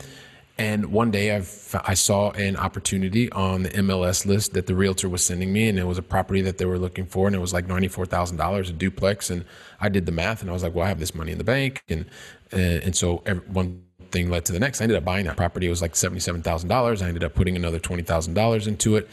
and 0.58 0.92
one 0.92 1.12
day 1.12 1.36
I 1.36 1.44
I 1.84 1.94
saw 1.96 2.32
an 2.32 2.56
opportunity 2.56 3.30
on 3.32 3.64
the 3.64 3.70
MLS 3.70 4.26
list 4.26 4.54
that 4.54 4.68
the 4.68 4.76
realtor 4.76 5.10
was 5.10 5.26
sending 5.26 5.52
me, 5.52 5.68
and 5.68 5.78
it 5.78 5.84
was 5.84 5.98
a 5.98 6.02
property 6.02 6.42
that 6.42 6.58
they 6.58 6.66
were 6.66 6.80
looking 6.80 7.06
for, 7.06 7.28
and 7.28 7.36
it 7.36 7.40
was 7.40 7.52
like 7.52 7.68
ninety 7.68 7.90
four 7.90 8.06
thousand 8.06 8.38
dollars 8.38 8.70
a 8.70 8.74
duplex. 8.74 9.30
And 9.30 9.44
I 9.82 9.90
did 9.90 10.06
the 10.06 10.14
math, 10.14 10.42
and 10.42 10.50
I 10.50 10.54
was 10.54 10.64
like, 10.64 10.74
"Well, 10.74 10.86
I 10.86 10.88
have 10.88 11.00
this 11.00 11.14
money 11.14 11.34
in 11.34 11.38
the 11.38 11.44
bank," 11.44 11.84
and 11.90 12.06
and, 12.52 12.84
and 12.84 12.96
so 12.96 13.22
every, 13.26 13.46
one 13.48 13.84
thing 14.16 14.30
led 14.30 14.46
to 14.46 14.54
the 14.54 14.60
next. 14.60 14.82
I 14.82 14.86
ended 14.86 14.98
up 14.98 15.04
buying 15.04 15.26
that 15.26 15.38
property. 15.38 15.68
It 15.68 15.70
was 15.70 15.82
like 15.82 15.94
$77,000. 15.94 17.02
I 17.02 17.08
ended 17.08 17.24
up 17.24 17.36
putting 17.36 17.56
another 17.56 17.80
$20,000 17.80 18.68
into 18.68 18.96
it. 18.96 19.10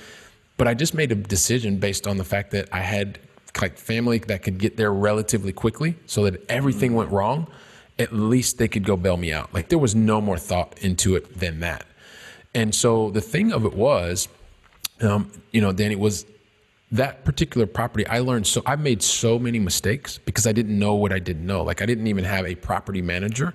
But 0.56 0.68
I 0.68 0.74
just 0.74 0.94
made 0.94 1.10
a 1.10 1.16
decision 1.16 1.78
based 1.78 2.06
on 2.06 2.18
the 2.18 2.24
fact 2.24 2.52
that 2.52 2.68
I 2.72 2.80
had 2.80 3.18
like 3.60 3.76
family 3.76 4.18
that 4.18 4.42
could 4.42 4.58
get 4.58 4.76
there 4.76 4.92
relatively 4.92 5.52
quickly 5.52 5.96
so 6.06 6.24
that 6.24 6.48
everything 6.48 6.94
went 6.94 7.10
wrong, 7.10 7.46
at 7.98 8.12
least 8.12 8.58
they 8.58 8.68
could 8.68 8.84
go 8.84 8.96
bail 8.96 9.16
me 9.16 9.32
out. 9.32 9.52
Like 9.52 9.68
there 9.68 9.78
was 9.78 9.94
no 9.94 10.20
more 10.20 10.38
thought 10.38 10.78
into 10.78 11.16
it 11.16 11.38
than 11.38 11.60
that. 11.60 11.84
And 12.54 12.74
so 12.74 13.10
the 13.10 13.20
thing 13.20 13.52
of 13.52 13.64
it 13.64 13.74
was, 13.74 14.28
um, 15.00 15.30
you 15.50 15.60
know, 15.60 15.72
Danny 15.72 15.96
was 15.96 16.26
that 16.92 17.24
particular 17.24 17.66
property, 17.66 18.06
I 18.06 18.20
learned 18.20 18.46
so 18.46 18.62
I 18.66 18.76
made 18.76 19.02
so 19.02 19.38
many 19.38 19.58
mistakes 19.58 20.18
because 20.18 20.46
I 20.46 20.52
didn't 20.52 20.78
know 20.78 20.94
what 20.94 21.12
I 21.12 21.18
didn't 21.18 21.46
know. 21.46 21.62
Like 21.62 21.82
I 21.82 21.86
didn't 21.86 22.06
even 22.06 22.24
have 22.24 22.46
a 22.46 22.54
property 22.54 23.02
manager, 23.02 23.54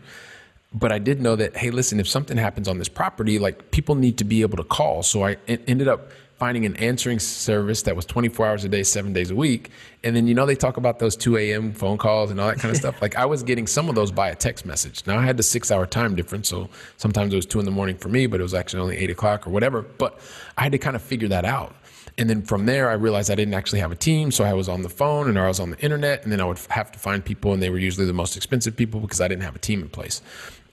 but 0.73 0.91
I 0.91 0.99
did 0.99 1.21
know 1.21 1.36
that 1.36 1.56
hey, 1.56 1.71
listen, 1.71 1.99
if 1.99 2.08
something 2.08 2.38
happens 2.38 2.67
on 2.67 2.77
this 2.77 2.89
property, 2.89 3.39
like 3.39 3.71
people 3.71 3.95
need 3.95 4.17
to 4.17 4.23
be 4.23 4.41
able 4.41 4.58
to 4.58 4.63
call. 4.63 5.03
So 5.03 5.25
I 5.25 5.38
ended 5.47 5.88
up 5.88 6.12
finding 6.38 6.65
an 6.65 6.75
answering 6.75 7.17
service 7.17 7.82
that 7.82 7.95
was 7.95 8.06
24 8.06 8.45
hours 8.45 8.63
a 8.63 8.69
day, 8.69 8.84
seven 8.84 9.12
days 9.12 9.32
a 9.32 9.36
week. 9.36 9.71
And 10.03 10.15
then, 10.15 10.27
you 10.27 10.36
know, 10.36 10.45
they 10.45 10.56
talk 10.56 10.77
about 10.77 10.99
those 10.99 11.15
2 11.15 11.36
a.m. 11.38 11.73
phone 11.73 11.97
calls 11.97 12.30
and 12.30 12.39
all 12.39 12.47
that 12.47 12.60
kind 12.60 12.71
of 12.71 12.77
stuff. 12.82 13.01
Like 13.01 13.15
I 13.15 13.25
was 13.25 13.41
getting 13.41 13.65
some 13.65 13.89
of 13.89 13.95
those 13.95 14.12
by 14.12 14.30
a 14.30 14.36
text 14.36 14.65
message. 14.65 15.06
Now 15.08 15.17
I 15.17 15.25
had 15.25 15.38
the 15.38 15.43
six 15.43 15.71
hour 15.71 15.86
time 15.86 16.15
difference. 16.15 16.49
So 16.49 16.69
sometimes 16.97 17.34
it 17.34 17.38
was 17.38 17.45
two 17.45 17.60
in 17.60 17.65
the 17.65 17.71
morning 17.71 17.97
for 17.97 18.10
me, 18.10 18.27
but 18.27 18.39
it 18.39 18.43
was 18.43 18.53
actually 18.53 18.82
only 18.82 18.97
eight 18.97 19.10
o'clock 19.10 19.47
or 19.47 19.49
whatever. 19.49 19.82
But 19.82 20.19
I 20.58 20.63
had 20.63 20.71
to 20.73 20.77
kind 20.77 20.95
of 20.95 21.01
figure 21.01 21.27
that 21.30 21.45
out. 21.45 21.75
And 22.19 22.30
then 22.30 22.41
from 22.41 22.65
there, 22.65 22.89
I 22.89 22.93
realized 22.93 23.30
I 23.30 23.36
didn't 23.36 23.53
actually 23.53 23.80
have 23.80 23.91
a 23.91 23.95
team. 23.95 24.32
So 24.32 24.43
I 24.43 24.53
was 24.53 24.67
on 24.67 24.82
the 24.82 24.89
phone 24.89 25.30
and 25.30 25.38
I 25.38 25.47
was 25.47 25.60
on 25.60 25.69
the 25.69 25.80
internet. 25.80 26.23
And 26.23 26.32
then 26.32 26.41
I 26.41 26.45
would 26.45 26.60
have 26.69 26.91
to 26.91 26.99
find 26.99 27.23
people, 27.23 27.53
and 27.53 27.62
they 27.62 27.69
were 27.69 27.77
usually 27.77 28.08
the 28.08 28.13
most 28.13 28.36
expensive 28.36 28.75
people 28.75 28.99
because 28.99 29.21
I 29.21 29.27
didn't 29.27 29.43
have 29.43 29.56
a 29.56 29.60
team 29.60 29.82
in 29.82 29.89
place. 29.89 30.21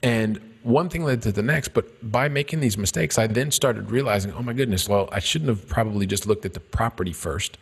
And 0.05 0.39
one 0.63 0.89
thing 0.89 1.03
led 1.03 1.23
to 1.23 1.33
the 1.33 1.43
next. 1.43 1.69
But 1.69 2.11
by 2.11 2.29
making 2.29 2.61
these 2.61 2.77
mistakes, 2.77 3.19
I 3.19 3.27
then 3.27 3.51
started 3.51 3.91
realizing, 3.91 4.33
oh 4.35 4.43
my 4.43 4.53
goodness, 4.53 4.89
well, 4.89 5.09
I 5.11 5.19
shouldn't 5.19 5.49
have 5.49 5.67
probably 5.67 6.07
just 6.07 6.27
looked 6.27 6.45
at 6.45 6.55
the 6.55 6.61
property 6.61 7.13
first. 7.13 7.57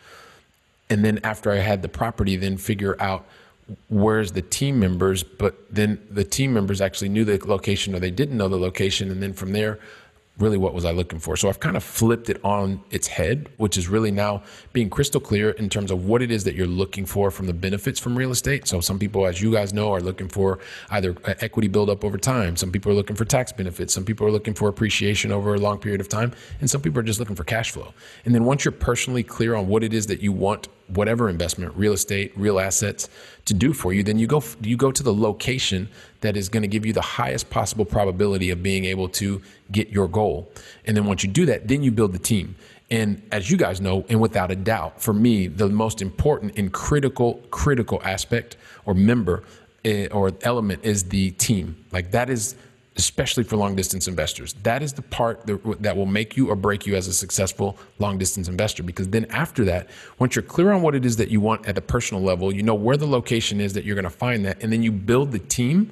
And 0.91 1.05
then 1.05 1.21
after 1.25 1.53
I 1.53 1.57
had 1.57 1.83
the 1.83 1.89
property, 1.89 2.37
then 2.37 2.57
figure 2.57 3.01
out 3.01 3.25
where's 3.89 4.33
the 4.33 4.43
team 4.43 4.81
members. 4.81 5.23
But 5.23 5.55
then 5.73 6.05
the 6.11 6.25
team 6.25 6.53
members 6.53 6.81
actually 6.81 7.11
knew 7.11 7.25
the 7.25 7.39
location 7.47 7.95
or 7.95 8.01
they 8.01 8.11
didn't 8.11 8.37
know 8.37 8.49
the 8.49 8.59
location. 8.59 9.11
And 9.11 9.23
then 9.23 9.33
from 9.33 9.53
there, 9.53 9.79
really 10.39 10.57
what 10.57 10.73
was 10.75 10.85
I 10.85 10.93
looking 10.93 11.19
for? 11.19 11.37
So 11.37 11.49
I've 11.49 11.61
kind 11.61 11.77
of 11.77 11.85
flipped 11.85 12.31
it 12.31 12.43
on 12.45 12.81
its 12.91 13.07
head, 13.07 13.49
which 13.59 13.77
is 13.77 13.89
really 13.89 14.11
now 14.11 14.43
being 14.73 14.89
crystal 14.89 15.21
clear 15.21 15.51
in 15.51 15.69
terms 15.69 15.91
of 15.91 16.07
what 16.07 16.23
it 16.23 16.31
is 16.31 16.45
that 16.45 16.55
you're 16.55 16.67
looking 16.67 17.05
for 17.05 17.31
from 17.31 17.47
the 17.47 17.53
benefits 17.53 18.01
from 18.01 18.17
real 18.17 18.31
estate. 18.31 18.67
So 18.67 18.81
some 18.81 18.99
people, 18.99 19.27
as 19.27 19.43
you 19.43 19.53
guys 19.53 19.75
know, 19.75 19.93
are 19.93 20.01
looking 20.01 20.29
for 20.29 20.59
either 20.91 21.15
uh, 21.25 21.35
equity 21.41 21.69
buildup 21.69 22.05
over 22.05 22.17
time. 22.17 22.57
Some 22.57 22.73
people 22.73 22.91
are 22.91 22.95
looking 22.95 23.17
for 23.17 23.25
tax 23.25 23.53
benefits. 23.53 23.93
Some 23.93 24.05
people 24.05 24.27
are 24.27 24.31
looking 24.31 24.55
for 24.55 24.69
appreciation 24.69 25.33
over 25.33 25.55
a 25.55 25.59
long 25.59 25.79
period 25.79 26.01
of 26.01 26.09
time. 26.09 26.33
And 26.61 26.69
some 26.69 26.81
people 26.81 26.99
are 27.01 27.05
just 27.05 27.21
looking 27.21 27.37
for 27.37 27.45
cash 27.45 27.71
flow. 27.71 27.93
And 28.25 28.35
then 28.35 28.45
once 28.45 28.65
you're 28.65 28.73
personally 28.73 29.23
clear 29.23 29.55
on 29.55 29.69
what 29.69 29.85
it 29.85 29.93
is 29.93 30.07
that 30.07 30.21
you 30.21 30.33
want 30.33 30.69
whatever 30.89 31.29
investment, 31.29 31.75
real 31.77 31.93
estate, 31.93 32.33
real 32.37 32.59
assets 32.61 33.09
to 33.45 33.55
do 33.55 33.73
for 33.73 33.93
you, 33.93 34.03
then 34.03 34.19
you 34.19 34.27
go 34.27 34.43
you 34.61 34.77
go 34.77 34.93
to 34.93 35.03
the 35.03 35.13
location 35.13 35.89
that 36.21 36.37
is 36.37 36.49
going 36.49 36.63
to 36.63 36.69
give 36.69 36.87
you 36.87 36.93
the 36.93 37.01
highest 37.01 37.51
possible 37.51 37.85
probability 37.85 38.51
of 38.51 38.63
being 38.63 38.85
able 38.85 39.09
to 39.09 39.43
get 39.71 39.89
your 39.89 40.09
goal. 40.09 40.51
And 40.87 40.97
then 40.97 41.07
once 41.07 41.23
you 41.23 41.31
do 41.31 41.47
that, 41.47 41.69
then 41.69 41.83
you 41.83 41.91
build 41.91 42.13
the 42.13 42.19
team. 42.19 42.55
And 42.91 43.23
as 43.33 43.51
you 43.51 43.57
guys 43.57 43.81
know, 43.81 44.05
and 44.09 44.21
without 44.21 44.51
a 44.51 44.57
doubt, 44.57 45.01
for 45.01 45.15
me, 45.15 45.47
the 45.47 45.69
most 45.69 46.03
important 46.03 46.59
and 46.59 46.73
critical 46.73 47.35
critical 47.51 48.01
aspect 48.05 48.57
or 48.85 48.95
member 48.95 49.45
eh, 49.85 50.09
or 50.11 50.33
element 50.43 50.85
is 50.85 51.05
the 51.05 51.31
team. 51.33 51.85
Like 51.91 52.11
that 52.11 52.29
is 52.29 52.55
especially 52.97 53.43
for 53.43 53.57
long 53.57 53.75
distance 53.75 54.07
investors. 54.07 54.55
That 54.63 54.83
is 54.83 54.93
the 54.93 55.03
part 55.03 55.47
that, 55.47 55.83
that 55.83 55.97
will 55.97 56.07
make 56.07 56.37
you 56.37 56.51
or 56.51 56.57
break 56.57 56.87
you 56.87 56.95
as 56.95 57.09
a 57.09 57.13
successful 57.13 57.79
long 57.99 58.19
distance 58.19 58.49
investor. 58.49 58.83
Because 58.83 59.09
then 59.09 59.25
after 59.27 59.65
that, 59.65 59.89
once 60.19 60.37
you're 60.37 60.43
clear 60.43 60.73
on 60.73 60.83
what 60.83 60.95
it 60.95 61.05
is 61.05 61.17
that 61.17 61.31
you 61.31 61.41
want 61.41 61.67
at 61.67 61.75
the 61.75 61.81
personal 61.81 62.23
level, 62.23 62.55
you 62.55 62.63
know 62.63 62.75
where 62.75 62.97
the 62.97 63.07
location 63.07 63.61
is 63.61 63.73
that 63.73 63.85
you're 63.85 63.95
going 63.95 64.05
to 64.05 64.11
find 64.11 64.45
that, 64.45 64.63
and 64.63 64.73
then 64.73 64.83
you 64.83 64.93
build 64.93 65.33
the 65.33 65.39
team. 65.39 65.91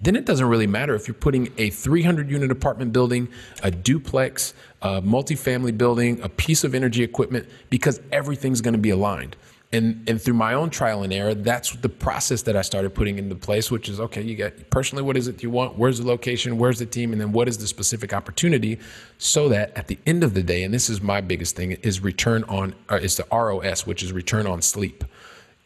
Then 0.00 0.16
it 0.16 0.26
doesn't 0.26 0.46
really 0.46 0.66
matter 0.66 0.94
if 0.94 1.08
you're 1.08 1.14
putting 1.14 1.52
a 1.56 1.70
300 1.70 2.28
unit 2.28 2.50
apartment 2.50 2.92
building, 2.92 3.28
a 3.62 3.70
duplex, 3.70 4.52
a 4.82 5.00
multifamily 5.00 5.78
building, 5.78 6.20
a 6.20 6.28
piece 6.28 6.64
of 6.64 6.74
energy 6.74 7.02
equipment, 7.02 7.48
because 7.70 8.00
everything's 8.12 8.60
going 8.60 8.74
to 8.74 8.78
be 8.78 8.90
aligned 8.90 9.36
and 9.74 10.08
and 10.08 10.20
through 10.20 10.34
my 10.34 10.54
own 10.54 10.70
trial 10.70 11.02
and 11.02 11.12
error 11.12 11.34
that's 11.34 11.72
the 11.76 11.88
process 11.88 12.42
that 12.42 12.56
i 12.56 12.62
started 12.62 12.94
putting 12.94 13.18
into 13.18 13.34
place 13.34 13.70
which 13.70 13.88
is 13.88 14.00
okay 14.00 14.22
you 14.22 14.34
get 14.34 14.70
personally 14.70 15.02
what 15.02 15.16
is 15.16 15.28
it 15.28 15.34
you 15.44 15.50
want? 15.50 15.78
Where's 15.78 15.98
the 15.98 16.06
location? 16.06 16.58
Where's 16.58 16.80
the 16.80 16.86
team? 16.86 17.12
And 17.12 17.20
then 17.20 17.30
what 17.30 17.48
is 17.48 17.58
the 17.58 17.68
specific 17.68 18.12
opportunity? 18.12 18.80
So 19.18 19.48
that 19.50 19.76
at 19.76 19.86
the 19.86 19.98
end 20.06 20.24
of 20.24 20.34
the 20.34 20.42
day 20.42 20.64
and 20.64 20.74
this 20.74 20.90
is 20.90 21.00
my 21.00 21.20
biggest 21.20 21.54
thing 21.54 21.72
is 21.72 22.00
return 22.00 22.42
on 22.44 22.74
is 22.90 23.16
the 23.16 23.26
ros 23.30 23.86
which 23.86 24.02
is 24.02 24.12
return 24.12 24.46
on 24.48 24.60
sleep. 24.62 25.04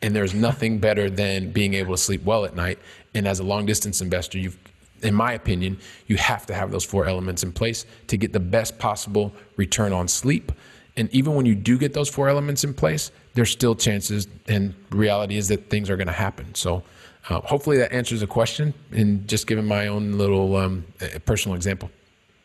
And 0.03 0.15
there's 0.15 0.35
nothing 0.35 0.79
better 0.79 1.09
than 1.09 1.51
being 1.51 1.75
able 1.75 1.95
to 1.95 1.99
sleep 1.99 2.23
well 2.25 2.45
at 2.45 2.55
night. 2.55 2.79
And 3.15 3.27
as 3.27 3.41
a 3.41 3.45
long 3.45 3.65
distance 3.65 4.03
investor 4.03 4.39
you've 4.39 4.59
in 5.03 5.15
my 5.15 5.33
opinion 5.33 5.79
you 6.09 6.17
have 6.17 6.45
to 6.47 6.55
have 6.55 6.73
those 6.73 6.85
four 6.85 7.07
elements 7.07 7.45
in 7.45 7.53
place 7.53 7.87
to 8.09 8.17
get 8.17 8.33
the 8.33 8.41
best 8.41 8.79
possible 8.79 9.33
return 9.57 9.93
on 9.93 10.09
sleep. 10.09 10.53
And 10.97 11.09
even 11.15 11.37
when 11.37 11.47
you 11.47 11.55
do 11.55 11.79
get 11.79 11.95
those 11.95 12.09
four 12.09 12.29
elements 12.29 12.65
in 12.65 12.75
place, 12.75 13.13
there's 13.39 13.53
still 13.53 13.77
chances, 13.77 14.27
and 14.49 14.75
reality 14.91 15.37
is 15.37 15.47
that 15.47 15.71
things 15.71 15.89
are 15.89 15.97
going 15.97 16.09
to 16.09 16.13
happen. 16.13 16.53
So, 16.57 16.83
uh, 17.29 17.41
hopefully, 17.43 17.79
that 17.79 17.93
answers 17.93 18.19
the 18.19 18.27
question. 18.27 18.75
And 18.91 19.29
just 19.29 19.47
giving 19.47 19.65
my 19.65 19.87
own 19.87 20.19
little 20.19 20.57
um, 20.57 20.85
personal 21.25 21.55
example. 21.55 21.89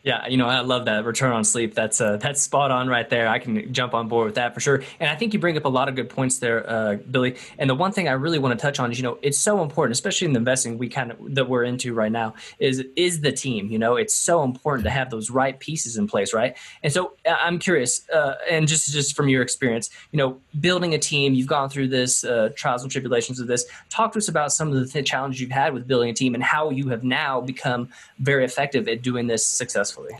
Yeah, 0.04 0.26
you 0.28 0.36
know, 0.36 0.46
I 0.46 0.60
love 0.60 0.84
that 0.84 1.06
return 1.06 1.32
on 1.32 1.44
sleep. 1.44 1.74
That's 1.74 1.98
uh, 1.98 2.18
that's 2.18 2.42
spot 2.42 2.70
on 2.70 2.88
right 2.88 3.08
there. 3.08 3.26
I 3.26 3.38
can 3.38 3.72
jump 3.72 3.94
on 3.94 4.06
board 4.06 4.26
with 4.26 4.34
that 4.34 4.52
for 4.52 4.60
sure. 4.60 4.82
And 5.00 5.08
I 5.08 5.16
think 5.16 5.32
you 5.32 5.38
bring 5.40 5.56
up 5.56 5.64
a 5.64 5.68
lot 5.70 5.88
of 5.88 5.94
good 5.94 6.10
points 6.10 6.40
there, 6.40 6.68
uh, 6.68 6.96
Billy. 7.10 7.36
And 7.56 7.70
the 7.70 7.74
one 7.74 7.90
thing 7.90 8.06
I 8.06 8.12
really 8.12 8.38
want 8.38 8.58
to 8.58 8.62
touch 8.62 8.78
on 8.78 8.92
is, 8.92 8.98
you 8.98 9.02
know, 9.02 9.18
it's 9.22 9.38
so 9.38 9.62
important, 9.62 9.92
especially 9.92 10.26
in 10.26 10.34
the 10.34 10.40
investing 10.40 10.76
we 10.76 10.90
kind 10.90 11.10
of 11.10 11.34
that 11.34 11.48
we're 11.48 11.64
into 11.64 11.94
right 11.94 12.12
now, 12.12 12.34
is 12.58 12.84
is 12.96 13.22
the 13.22 13.32
team. 13.32 13.70
You 13.70 13.78
know, 13.78 13.96
it's 13.96 14.12
so 14.12 14.42
important 14.42 14.84
to 14.84 14.90
have 14.90 15.08
those 15.08 15.30
right 15.30 15.58
pieces 15.58 15.96
in 15.96 16.06
place, 16.06 16.34
right? 16.34 16.54
And 16.82 16.92
so 16.92 17.14
uh, 17.26 17.36
I'm 17.40 17.58
curious, 17.58 18.06
uh, 18.10 18.34
and 18.50 18.68
just 18.68 18.92
just 18.92 19.16
from 19.16 19.30
your 19.30 19.40
experience, 19.40 19.88
you 20.12 20.18
know, 20.18 20.38
building 20.60 20.92
a 20.92 20.98
team, 20.98 21.32
you've 21.32 21.48
gone 21.48 21.70
through 21.70 21.88
this 21.88 22.24
uh, 22.24 22.50
trials 22.56 22.82
and 22.82 22.92
tribulations 22.92 23.40
of 23.40 23.46
this. 23.46 23.64
Talk 23.88 24.12
to 24.12 24.18
us 24.18 24.28
about 24.28 24.52
some 24.52 24.68
of 24.68 24.74
the 24.74 24.84
th- 24.84 25.06
challenges 25.08 25.40
you've 25.40 25.50
had 25.50 25.72
with 25.72 25.88
building 25.88 26.10
a 26.10 26.14
team 26.14 26.34
and 26.34 26.44
how 26.44 26.68
you 26.68 26.90
have 26.90 27.04
now 27.04 27.40
become 27.40 27.88
very 28.18 28.44
effective 28.44 28.86
at 28.86 29.00
doing 29.00 29.28
this 29.28 29.46
successfully 29.46 29.93
successfully? 29.94 30.18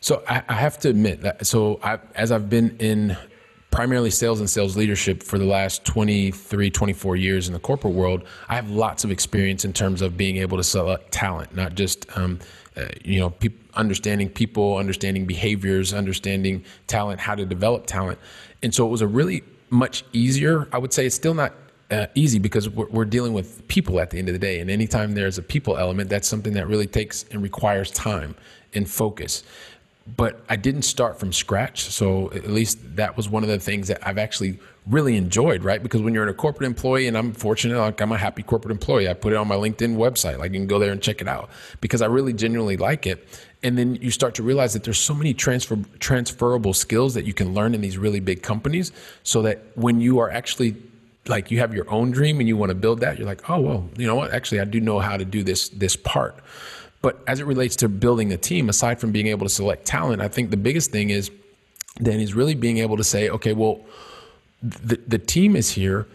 So 0.00 0.22
I, 0.28 0.42
I 0.48 0.54
have 0.54 0.78
to 0.80 0.88
admit 0.88 1.22
that. 1.22 1.46
So 1.46 1.80
I, 1.82 1.98
as 2.14 2.30
I've 2.30 2.48
been 2.48 2.76
in 2.78 3.16
primarily 3.70 4.10
sales 4.10 4.40
and 4.40 4.48
sales 4.48 4.76
leadership 4.76 5.22
for 5.22 5.38
the 5.38 5.44
last 5.44 5.84
23, 5.84 6.70
24 6.70 7.16
years 7.16 7.48
in 7.48 7.54
the 7.54 7.60
corporate 7.60 7.94
world, 7.94 8.22
I 8.48 8.54
have 8.54 8.70
lots 8.70 9.04
of 9.04 9.10
experience 9.10 9.64
in 9.64 9.72
terms 9.72 10.02
of 10.02 10.16
being 10.16 10.36
able 10.38 10.56
to 10.56 10.64
select 10.64 11.12
talent, 11.12 11.54
not 11.54 11.74
just, 11.74 12.06
um, 12.16 12.38
uh, 12.76 12.86
you 13.04 13.20
know, 13.20 13.30
pe- 13.30 13.50
understanding 13.74 14.30
people, 14.30 14.76
understanding 14.76 15.26
behaviors, 15.26 15.92
understanding 15.92 16.64
talent, 16.86 17.20
how 17.20 17.34
to 17.34 17.44
develop 17.44 17.86
talent. 17.86 18.18
And 18.62 18.74
so 18.74 18.86
it 18.86 18.90
was 18.90 19.02
a 19.02 19.06
really 19.06 19.42
much 19.68 20.04
easier, 20.12 20.68
I 20.72 20.78
would 20.78 20.92
say 20.92 21.06
it's 21.06 21.16
still 21.16 21.34
not 21.34 21.52
uh, 21.90 22.06
easy 22.14 22.38
because 22.38 22.68
we're, 22.68 22.88
we're, 22.88 23.04
dealing 23.04 23.32
with 23.32 23.66
people 23.68 24.00
at 24.00 24.10
the 24.10 24.18
end 24.18 24.28
of 24.28 24.32
the 24.32 24.38
day. 24.38 24.60
And 24.60 24.70
anytime 24.70 25.14
there's 25.14 25.38
a 25.38 25.42
people 25.42 25.76
element, 25.76 26.10
that's 26.10 26.26
something 26.26 26.52
that 26.54 26.66
really 26.66 26.86
takes 26.86 27.24
and 27.30 27.42
requires 27.42 27.90
time 27.92 28.34
and 28.76 28.88
focus. 28.88 29.42
But 30.16 30.40
I 30.48 30.54
didn't 30.54 30.82
start 30.82 31.18
from 31.18 31.32
scratch. 31.32 31.84
So 31.84 32.30
at 32.32 32.48
least 32.48 32.78
that 32.96 33.16
was 33.16 33.28
one 33.28 33.42
of 33.42 33.48
the 33.48 33.58
things 33.58 33.88
that 33.88 34.06
I've 34.06 34.18
actually 34.18 34.60
really 34.86 35.16
enjoyed, 35.16 35.64
right? 35.64 35.82
Because 35.82 36.00
when 36.00 36.14
you're 36.14 36.28
a 36.28 36.34
corporate 36.34 36.66
employee, 36.66 37.08
and 37.08 37.18
I'm 37.18 37.32
fortunate, 37.32 37.76
like 37.76 38.00
I'm 38.00 38.12
a 38.12 38.16
happy 38.16 38.42
corporate 38.42 38.70
employee, 38.70 39.08
I 39.08 39.14
put 39.14 39.32
it 39.32 39.36
on 39.36 39.48
my 39.48 39.56
LinkedIn 39.56 39.96
website. 39.96 40.38
Like 40.38 40.52
you 40.52 40.60
can 40.60 40.68
go 40.68 40.78
there 40.78 40.92
and 40.92 41.02
check 41.02 41.20
it 41.20 41.26
out 41.26 41.50
because 41.80 42.02
I 42.02 42.06
really 42.06 42.32
genuinely 42.32 42.76
like 42.76 43.06
it. 43.06 43.26
And 43.64 43.76
then 43.76 43.96
you 43.96 44.12
start 44.12 44.36
to 44.36 44.44
realize 44.44 44.74
that 44.74 44.84
there's 44.84 44.98
so 44.98 45.14
many 45.14 45.34
transfer 45.34 45.76
transferable 45.98 46.72
skills 46.72 47.14
that 47.14 47.24
you 47.24 47.34
can 47.34 47.52
learn 47.52 47.74
in 47.74 47.80
these 47.80 47.98
really 47.98 48.20
big 48.20 48.42
companies 48.42 48.92
so 49.24 49.42
that 49.42 49.64
when 49.74 50.00
you 50.00 50.20
are 50.20 50.30
actually 50.30 50.76
like 51.26 51.50
you 51.50 51.58
have 51.58 51.74
your 51.74 51.90
own 51.90 52.12
dream 52.12 52.38
and 52.38 52.48
you 52.48 52.56
want 52.56 52.70
to 52.70 52.76
build 52.76 53.00
that, 53.00 53.18
you're 53.18 53.26
like, 53.26 53.50
oh 53.50 53.60
well, 53.60 53.88
you 53.96 54.06
know 54.06 54.14
what? 54.14 54.32
Actually, 54.32 54.60
I 54.60 54.64
do 54.64 54.80
know 54.80 55.00
how 55.00 55.16
to 55.16 55.24
do 55.24 55.42
this 55.42 55.68
this 55.70 55.96
part. 55.96 56.36
But 57.06 57.22
as 57.28 57.38
it 57.38 57.46
relates 57.46 57.76
to 57.76 57.88
building 57.88 58.32
a 58.32 58.36
team, 58.36 58.68
aside 58.68 58.98
from 58.98 59.12
being 59.12 59.28
able 59.28 59.46
to 59.46 59.48
select 59.48 59.84
talent, 59.84 60.20
I 60.20 60.26
think 60.26 60.50
the 60.50 60.56
biggest 60.56 60.90
thing 60.90 61.10
is 61.10 61.30
then 62.00 62.18
is 62.18 62.34
really 62.34 62.56
being 62.56 62.78
able 62.78 62.96
to 62.96 63.04
say, 63.04 63.28
okay, 63.28 63.52
well, 63.52 63.78
the, 64.60 65.00
the 65.06 65.18
team 65.18 65.54
is 65.54 65.70
here, 65.70 66.08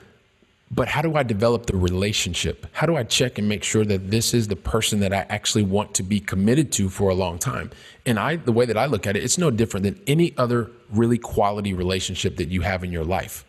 but 0.70 0.90
how 0.90 1.02
do 1.02 1.16
I 1.16 1.24
develop 1.24 1.68
the 1.68 1.78
relationship? 1.78 2.68
How 2.74 2.88
do 2.88 2.98
I 2.98 3.04
check 3.04 3.38
and 3.38 3.48
make 3.48 3.64
sure 3.64 3.86
that 3.86 4.12
this 4.12 4.34
is 4.34 4.50
the 4.50 4.58
person 4.58 5.00
that 5.00 5.14
I 5.14 5.26
actually 5.30 5.64
want 5.64 5.94
to 5.94 6.04
be 6.04 6.20
committed 6.20 6.74
to 6.74 6.90
for 6.90 7.10
a 7.10 7.16
long 7.16 7.40
time? 7.40 7.72
And 8.06 8.20
I, 8.20 8.36
the 8.36 8.52
way 8.52 8.66
that 8.66 8.76
I 8.76 8.88
look 8.88 9.08
at 9.08 9.16
it, 9.16 9.24
it's 9.24 9.38
no 9.38 9.50
different 9.50 9.86
than 9.86 9.98
any 10.08 10.38
other 10.38 10.72
really 10.90 11.18
quality 11.18 11.74
relationship 11.74 12.36
that 12.36 12.50
you 12.50 12.64
have 12.64 12.84
in 12.84 12.92
your 12.92 13.06
life. 13.06 13.46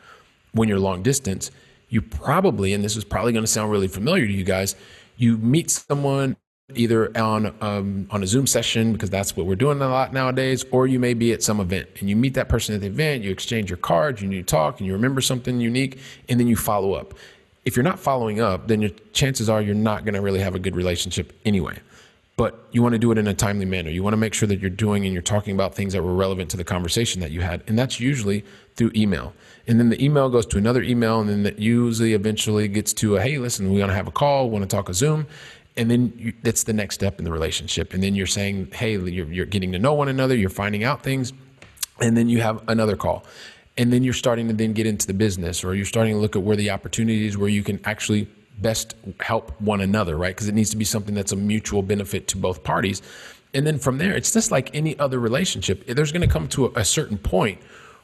When 0.52 0.68
you're 0.68 0.78
long 0.78 1.02
distance, 1.02 1.50
you 1.88 2.02
probably, 2.02 2.72
and 2.72 2.84
this 2.84 2.96
is 2.96 3.02
probably 3.02 3.32
going 3.32 3.42
to 3.42 3.50
sound 3.50 3.72
really 3.72 3.88
familiar 3.88 4.28
to 4.28 4.32
you 4.32 4.44
guys, 4.44 4.76
you 5.16 5.38
meet 5.38 5.72
someone 5.72 6.36
either 6.76 7.16
on 7.16 7.54
um, 7.60 8.06
on 8.10 8.22
a 8.22 8.26
Zoom 8.26 8.46
session 8.46 8.92
because 8.92 9.10
that's 9.10 9.36
what 9.36 9.46
we're 9.46 9.54
doing 9.54 9.80
a 9.80 9.88
lot 9.88 10.12
nowadays, 10.12 10.64
or 10.70 10.86
you 10.86 10.98
may 10.98 11.14
be 11.14 11.32
at 11.32 11.42
some 11.42 11.60
event 11.60 11.88
and 12.00 12.08
you 12.08 12.16
meet 12.16 12.34
that 12.34 12.48
person 12.48 12.74
at 12.74 12.80
the 12.80 12.86
event, 12.86 13.22
you 13.24 13.30
exchange 13.30 13.70
your 13.70 13.76
cards, 13.76 14.22
you 14.22 14.42
talk, 14.42 14.78
and 14.78 14.86
you 14.86 14.92
remember 14.92 15.20
something 15.20 15.60
unique, 15.60 15.98
and 16.28 16.38
then 16.38 16.46
you 16.46 16.56
follow 16.56 16.94
up. 16.94 17.14
If 17.64 17.76
you're 17.76 17.84
not 17.84 18.00
following 18.00 18.40
up, 18.40 18.68
then 18.68 18.82
your 18.82 18.90
chances 19.12 19.48
are 19.48 19.62
you're 19.62 19.74
not 19.74 20.04
going 20.04 20.14
to 20.14 20.20
really 20.20 20.40
have 20.40 20.54
a 20.54 20.58
good 20.58 20.74
relationship 20.76 21.32
anyway. 21.44 21.78
but 22.36 22.66
you 22.72 22.82
want 22.82 22.92
to 22.94 22.98
do 22.98 23.12
it 23.12 23.18
in 23.18 23.28
a 23.28 23.34
timely 23.34 23.66
manner. 23.66 23.90
You 23.90 24.02
want 24.02 24.14
to 24.14 24.18
make 24.18 24.34
sure 24.34 24.48
that 24.48 24.58
you're 24.58 24.70
doing 24.70 25.04
and 25.04 25.12
you're 25.12 25.22
talking 25.22 25.54
about 25.54 25.74
things 25.74 25.92
that 25.92 26.02
were 26.02 26.14
relevant 26.14 26.50
to 26.50 26.56
the 26.56 26.64
conversation 26.64 27.20
that 27.20 27.30
you 27.30 27.40
had. 27.40 27.62
And 27.66 27.78
that's 27.78 28.00
usually 28.00 28.44
through 28.74 28.90
email. 28.96 29.34
And 29.68 29.78
then 29.78 29.90
the 29.90 30.02
email 30.02 30.28
goes 30.28 30.46
to 30.46 30.58
another 30.58 30.82
email, 30.82 31.20
and 31.20 31.28
then 31.28 31.42
that 31.44 31.58
usually 31.58 32.14
eventually 32.14 32.66
gets 32.68 32.92
to 32.94 33.16
a 33.16 33.20
hey, 33.20 33.38
listen, 33.38 33.70
we 33.72 33.78
want 33.78 33.90
to 33.90 33.94
have 33.94 34.08
a 34.08 34.12
call, 34.12 34.48
we 34.48 34.54
want 34.54 34.68
to 34.68 34.76
talk 34.76 34.88
a 34.88 34.94
Zoom. 34.94 35.26
And 35.76 35.90
then 35.90 36.12
you, 36.16 36.32
that's 36.42 36.64
the 36.64 36.72
next 36.72 36.96
step 36.96 37.18
in 37.18 37.24
the 37.24 37.32
relationship. 37.32 37.94
And 37.94 38.02
then 38.02 38.14
you're 38.14 38.26
saying, 38.26 38.72
hey, 38.72 38.98
you're, 38.98 39.32
you're 39.32 39.46
getting 39.46 39.72
to 39.72 39.78
know 39.78 39.94
one 39.94 40.08
another, 40.08 40.36
you're 40.36 40.50
finding 40.50 40.84
out 40.84 41.02
things. 41.02 41.32
And 42.00 42.16
then 42.16 42.28
you 42.28 42.40
have 42.40 42.62
another 42.68 42.96
call. 42.96 43.24
And 43.78 43.92
then 43.92 44.02
you're 44.02 44.12
starting 44.12 44.48
to 44.48 44.54
then 44.54 44.74
get 44.74 44.86
into 44.86 45.06
the 45.06 45.14
business, 45.14 45.64
or 45.64 45.74
you're 45.74 45.86
starting 45.86 46.14
to 46.14 46.20
look 46.20 46.36
at 46.36 46.42
where 46.42 46.56
the 46.56 46.70
opportunities 46.70 47.38
where 47.38 47.48
you 47.48 47.62
can 47.62 47.80
actually 47.84 48.28
best 48.58 48.94
help 49.20 49.58
one 49.60 49.80
another, 49.80 50.16
right? 50.16 50.34
Because 50.34 50.48
it 50.48 50.54
needs 50.54 50.70
to 50.70 50.76
be 50.76 50.84
something 50.84 51.14
that's 51.14 51.32
a 51.32 51.36
mutual 51.36 51.82
benefit 51.82 52.28
to 52.28 52.36
both 52.36 52.62
parties. 52.62 53.00
And 53.54 53.66
then 53.66 53.78
from 53.78 53.98
there, 53.98 54.14
it's 54.14 54.32
just 54.32 54.50
like 54.50 54.74
any 54.74 54.98
other 54.98 55.18
relationship. 55.18 55.86
There's 55.86 56.12
going 56.12 56.26
to 56.26 56.32
come 56.32 56.48
to 56.48 56.66
a, 56.66 56.80
a 56.80 56.84
certain 56.84 57.16
point 57.16 57.60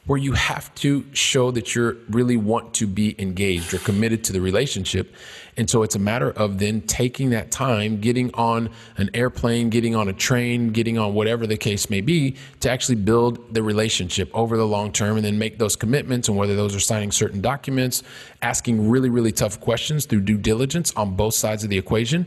where 0.08 0.18
you 0.18 0.32
have 0.32 0.74
to 0.74 1.04
show 1.12 1.50
that 1.50 1.74
you 1.74 2.00
really 2.08 2.38
want 2.38 2.72
to 2.72 2.86
be 2.86 3.14
engaged 3.20 3.74
or 3.74 3.78
committed 3.78 4.24
to 4.24 4.32
the 4.32 4.40
relationship. 4.40 5.14
And 5.58 5.68
so 5.68 5.82
it's 5.82 5.94
a 5.94 5.98
matter 5.98 6.30
of 6.30 6.58
then 6.58 6.80
taking 6.80 7.28
that 7.30 7.50
time, 7.50 8.00
getting 8.00 8.32
on 8.32 8.70
an 8.96 9.10
airplane, 9.12 9.68
getting 9.68 9.94
on 9.94 10.08
a 10.08 10.14
train, 10.14 10.70
getting 10.70 10.96
on 10.96 11.12
whatever 11.12 11.46
the 11.46 11.58
case 11.58 11.90
may 11.90 12.00
be 12.00 12.36
to 12.60 12.70
actually 12.70 12.94
build 12.94 13.52
the 13.52 13.62
relationship 13.62 14.30
over 14.32 14.56
the 14.56 14.66
long 14.66 14.92
term 14.92 15.16
and 15.16 15.26
then 15.26 15.38
make 15.38 15.58
those 15.58 15.76
commitments 15.76 16.26
and 16.28 16.38
whether 16.38 16.56
those 16.56 16.74
are 16.74 16.80
signing 16.80 17.12
certain 17.12 17.42
documents, 17.42 18.02
asking 18.40 18.88
really, 18.88 19.10
really 19.10 19.32
tough 19.32 19.60
questions 19.60 20.06
through 20.06 20.22
due 20.22 20.38
diligence 20.38 20.90
on 20.96 21.16
both 21.16 21.34
sides 21.34 21.64
of 21.64 21.68
the 21.68 21.76
equation 21.76 22.24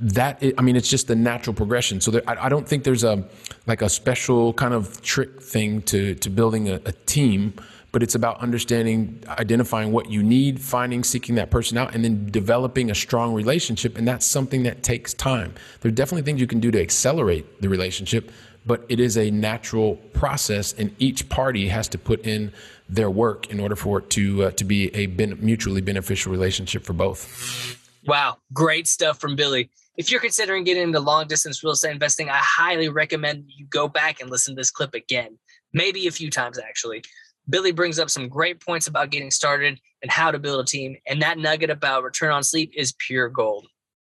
that 0.00 0.42
i 0.56 0.62
mean 0.62 0.76
it's 0.76 0.88
just 0.88 1.08
the 1.08 1.16
natural 1.16 1.54
progression. 1.54 2.00
So 2.00 2.10
there, 2.10 2.22
I, 2.26 2.46
I, 2.46 2.48
don't 2.48 2.68
think 2.68 2.84
there's 2.84 3.04
a 3.04 3.24
like 3.66 3.82
a 3.82 3.88
special 3.88 4.52
kind 4.52 4.74
of 4.74 5.02
trick 5.02 5.42
thing 5.42 5.82
to 5.82 6.14
to 6.14 6.30
building 6.30 6.68
a, 6.68 6.74
a, 6.86 6.92
team 7.06 7.54
but 7.90 8.02
it's 8.02 8.14
about 8.14 8.38
understanding 8.40 9.22
identifying 9.28 9.92
what 9.92 10.10
you 10.10 10.22
need 10.22 10.60
finding 10.60 11.02
seeking 11.02 11.34
that 11.36 11.50
person 11.50 11.78
out 11.78 11.94
and 11.94 12.04
then 12.04 12.30
developing 12.30 12.90
a 12.90 12.94
strong 12.94 13.34
relationship 13.34 13.98
and 13.98 14.06
that's 14.06 14.26
something 14.26 14.62
that 14.62 14.82
takes 14.82 15.14
time. 15.14 15.54
There 15.80 15.88
are 15.88 15.94
definitely 15.94 16.22
things 16.22 16.40
you 16.40 16.46
can 16.46 16.60
do 16.60 16.70
to 16.70 16.80
accelerate 16.80 17.60
the 17.60 17.68
relationship 17.68 18.30
but 18.66 18.84
it 18.88 19.00
is 19.00 19.16
a 19.16 19.30
natural 19.30 19.96
process 20.12 20.74
and 20.74 20.94
each 20.98 21.28
party 21.28 21.68
has 21.68 21.88
to 21.88 21.98
put 21.98 22.24
in 22.26 22.52
their 22.88 23.10
work 23.10 23.50
in 23.50 23.58
order 23.58 23.74
for 23.74 23.98
it 23.98 24.10
to 24.10 24.44
uh, 24.44 24.50
to 24.52 24.64
be 24.64 24.94
a 24.94 25.06
ben- 25.06 25.38
mutually 25.40 25.80
beneficial 25.80 26.30
relationship 26.30 26.84
for 26.84 26.92
both. 26.92 27.76
Wow. 28.06 28.38
Great 28.52 28.86
stuff 28.86 29.18
from 29.18 29.36
billy 29.36 29.70
if 29.98 30.12
you're 30.12 30.20
considering 30.20 30.62
getting 30.62 30.84
into 30.84 31.00
long 31.00 31.26
distance 31.26 31.62
real 31.62 31.72
estate 31.72 31.90
investing, 31.90 32.30
I 32.30 32.38
highly 32.38 32.88
recommend 32.88 33.44
you 33.48 33.66
go 33.66 33.88
back 33.88 34.20
and 34.20 34.30
listen 34.30 34.54
to 34.54 34.60
this 34.60 34.70
clip 34.70 34.94
again, 34.94 35.36
maybe 35.72 36.06
a 36.06 36.12
few 36.12 36.30
times 36.30 36.58
actually. 36.58 37.02
Billy 37.50 37.72
brings 37.72 37.98
up 37.98 38.08
some 38.08 38.28
great 38.28 38.64
points 38.64 38.86
about 38.86 39.10
getting 39.10 39.30
started 39.30 39.80
and 40.02 40.10
how 40.10 40.30
to 40.30 40.38
build 40.38 40.60
a 40.60 40.64
team. 40.64 40.96
And 41.08 41.20
that 41.22 41.38
nugget 41.38 41.70
about 41.70 42.04
return 42.04 42.30
on 42.30 42.44
sleep 42.44 42.70
is 42.76 42.94
pure 43.06 43.28
gold. 43.28 43.66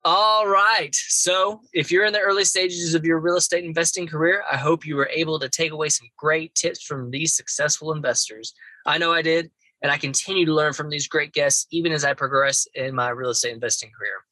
All 0.05 0.49
right. 0.49 0.95
So, 0.95 1.61
if 1.72 1.93
you're 1.93 2.07
in 2.07 2.12
the 2.12 2.20
early 2.20 2.45
stages 2.45 2.95
of 2.95 3.05
your 3.05 3.20
real 3.20 3.37
estate 3.37 3.64
investing 3.64 4.07
career, 4.07 4.43
I 4.51 4.57
hope 4.57 4.87
you 4.87 4.97
were 4.97 5.11
able 5.12 5.39
to 5.39 5.49
take 5.49 5.72
away 5.72 5.91
some 5.91 6.09
great 6.16 6.55
tips 6.55 6.83
from 6.83 7.11
these 7.11 7.37
successful 7.37 7.93
investors. 7.93 8.55
I 8.87 8.97
know 8.99 9.12
I 9.12 9.22
did, 9.22 9.51
and 9.83 9.93
I 9.93 9.99
continue 9.99 10.47
to 10.47 10.55
learn 10.55 10.72
from 10.72 10.89
these 10.89 11.09
great 11.09 11.33
guests 11.33 11.66
even 11.70 11.93
as 11.93 12.05
I 12.05 12.14
progress 12.14 12.66
in 12.74 12.95
my 12.95 13.11
real 13.11 13.31
estate 13.31 13.53
investing 13.53 13.91
career. 13.97 14.24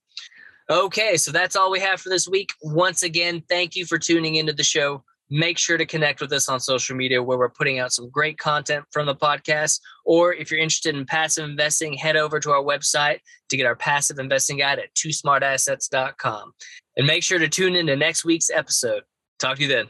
Okay, 0.69 1.17
so 1.17 1.31
that's 1.31 1.55
all 1.55 1.71
we 1.71 1.79
have 1.81 2.01
for 2.01 2.09
this 2.09 2.27
week. 2.27 2.53
Once 2.61 3.05
again, 3.05 3.43
thank 3.49 3.77
you 3.77 3.87
for 3.87 3.99
tuning 3.99 4.35
into 4.35 4.53
the 4.53 4.65
show. 4.65 5.05
Make 5.31 5.59
sure 5.59 5.77
to 5.77 5.87
connect 5.87 6.21
with 6.21 6.33
us 6.33 6.49
on 6.49 6.59
social 6.59 6.97
media 6.97 7.23
where 7.23 7.39
we're 7.39 7.51
putting 7.51 7.79
out 7.79 7.93
some 7.93 8.11
great 8.11 8.39
content 8.39 8.85
from 8.91 9.07
the 9.07 9.15
podcast. 9.15 9.81
Or 10.05 10.33
if 10.35 10.51
you're 10.51 10.61
interested 10.61 10.97
in 10.97 11.05
passive 11.05 11.49
investing, 11.49 11.95
head 11.95 12.17
over 12.17 12.41
to 12.41 12.51
our 12.51 12.63
website 12.63 13.19
to 13.49 13.57
get 13.57 13.67
our 13.67 13.77
passive 13.77 14.19
investing 14.19 14.59
guide 14.59 14.79
at 14.81 14.95
twosmartassets.com. 14.95 16.53
And 16.97 17.07
make 17.07 17.23
sure 17.23 17.39
to 17.39 17.49
tune 17.49 17.77
in 17.77 17.87
to 17.87 17.97
next 17.97 18.25
week's 18.25 18.51
episode. 18.51 19.03
Talk 19.39 19.57
to 19.57 19.63
you 19.63 19.69
then. 19.69 19.87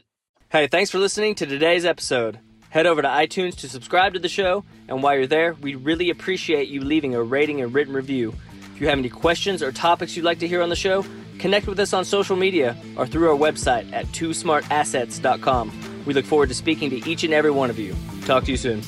Hey, 0.49 0.67
thanks 0.67 0.91
for 0.91 0.99
listening 0.99 1.35
to 1.35 1.45
today's 1.45 1.85
episode. 1.85 2.39
Head 2.69 2.85
over 2.85 3.01
to 3.01 3.07
iTunes 3.07 3.55
to 3.57 3.69
subscribe 3.69 4.13
to 4.13 4.19
the 4.19 4.29
show. 4.29 4.63
And 4.87 5.01
while 5.01 5.15
you're 5.15 5.27
there, 5.27 5.53
we 5.55 5.75
really 5.75 6.09
appreciate 6.09 6.67
you 6.67 6.81
leaving 6.81 7.15
a 7.15 7.23
rating 7.23 7.61
and 7.61 7.73
written 7.73 7.93
review. 7.93 8.33
If 8.77 8.81
you 8.81 8.89
have 8.89 8.99
any 8.99 9.09
questions 9.09 9.63
or 9.63 9.71
topics 9.71 10.15
you'd 10.15 10.23
like 10.23 10.37
to 10.37 10.47
hear 10.47 10.61
on 10.61 10.69
the 10.69 10.75
show, 10.75 11.03
connect 11.39 11.65
with 11.65 11.79
us 11.79 11.93
on 11.93 12.05
social 12.05 12.35
media 12.35 12.77
or 12.95 13.07
through 13.07 13.27
our 13.27 13.35
website 13.35 13.91
at 13.91 14.05
twosmartassets.com. 14.09 16.03
We 16.05 16.13
look 16.13 16.25
forward 16.25 16.49
to 16.49 16.55
speaking 16.55 16.91
to 16.91 17.09
each 17.09 17.23
and 17.23 17.33
every 17.33 17.49
one 17.49 17.71
of 17.71 17.79
you. 17.79 17.95
Talk 18.27 18.43
to 18.43 18.51
you 18.51 18.57
soon. 18.57 18.83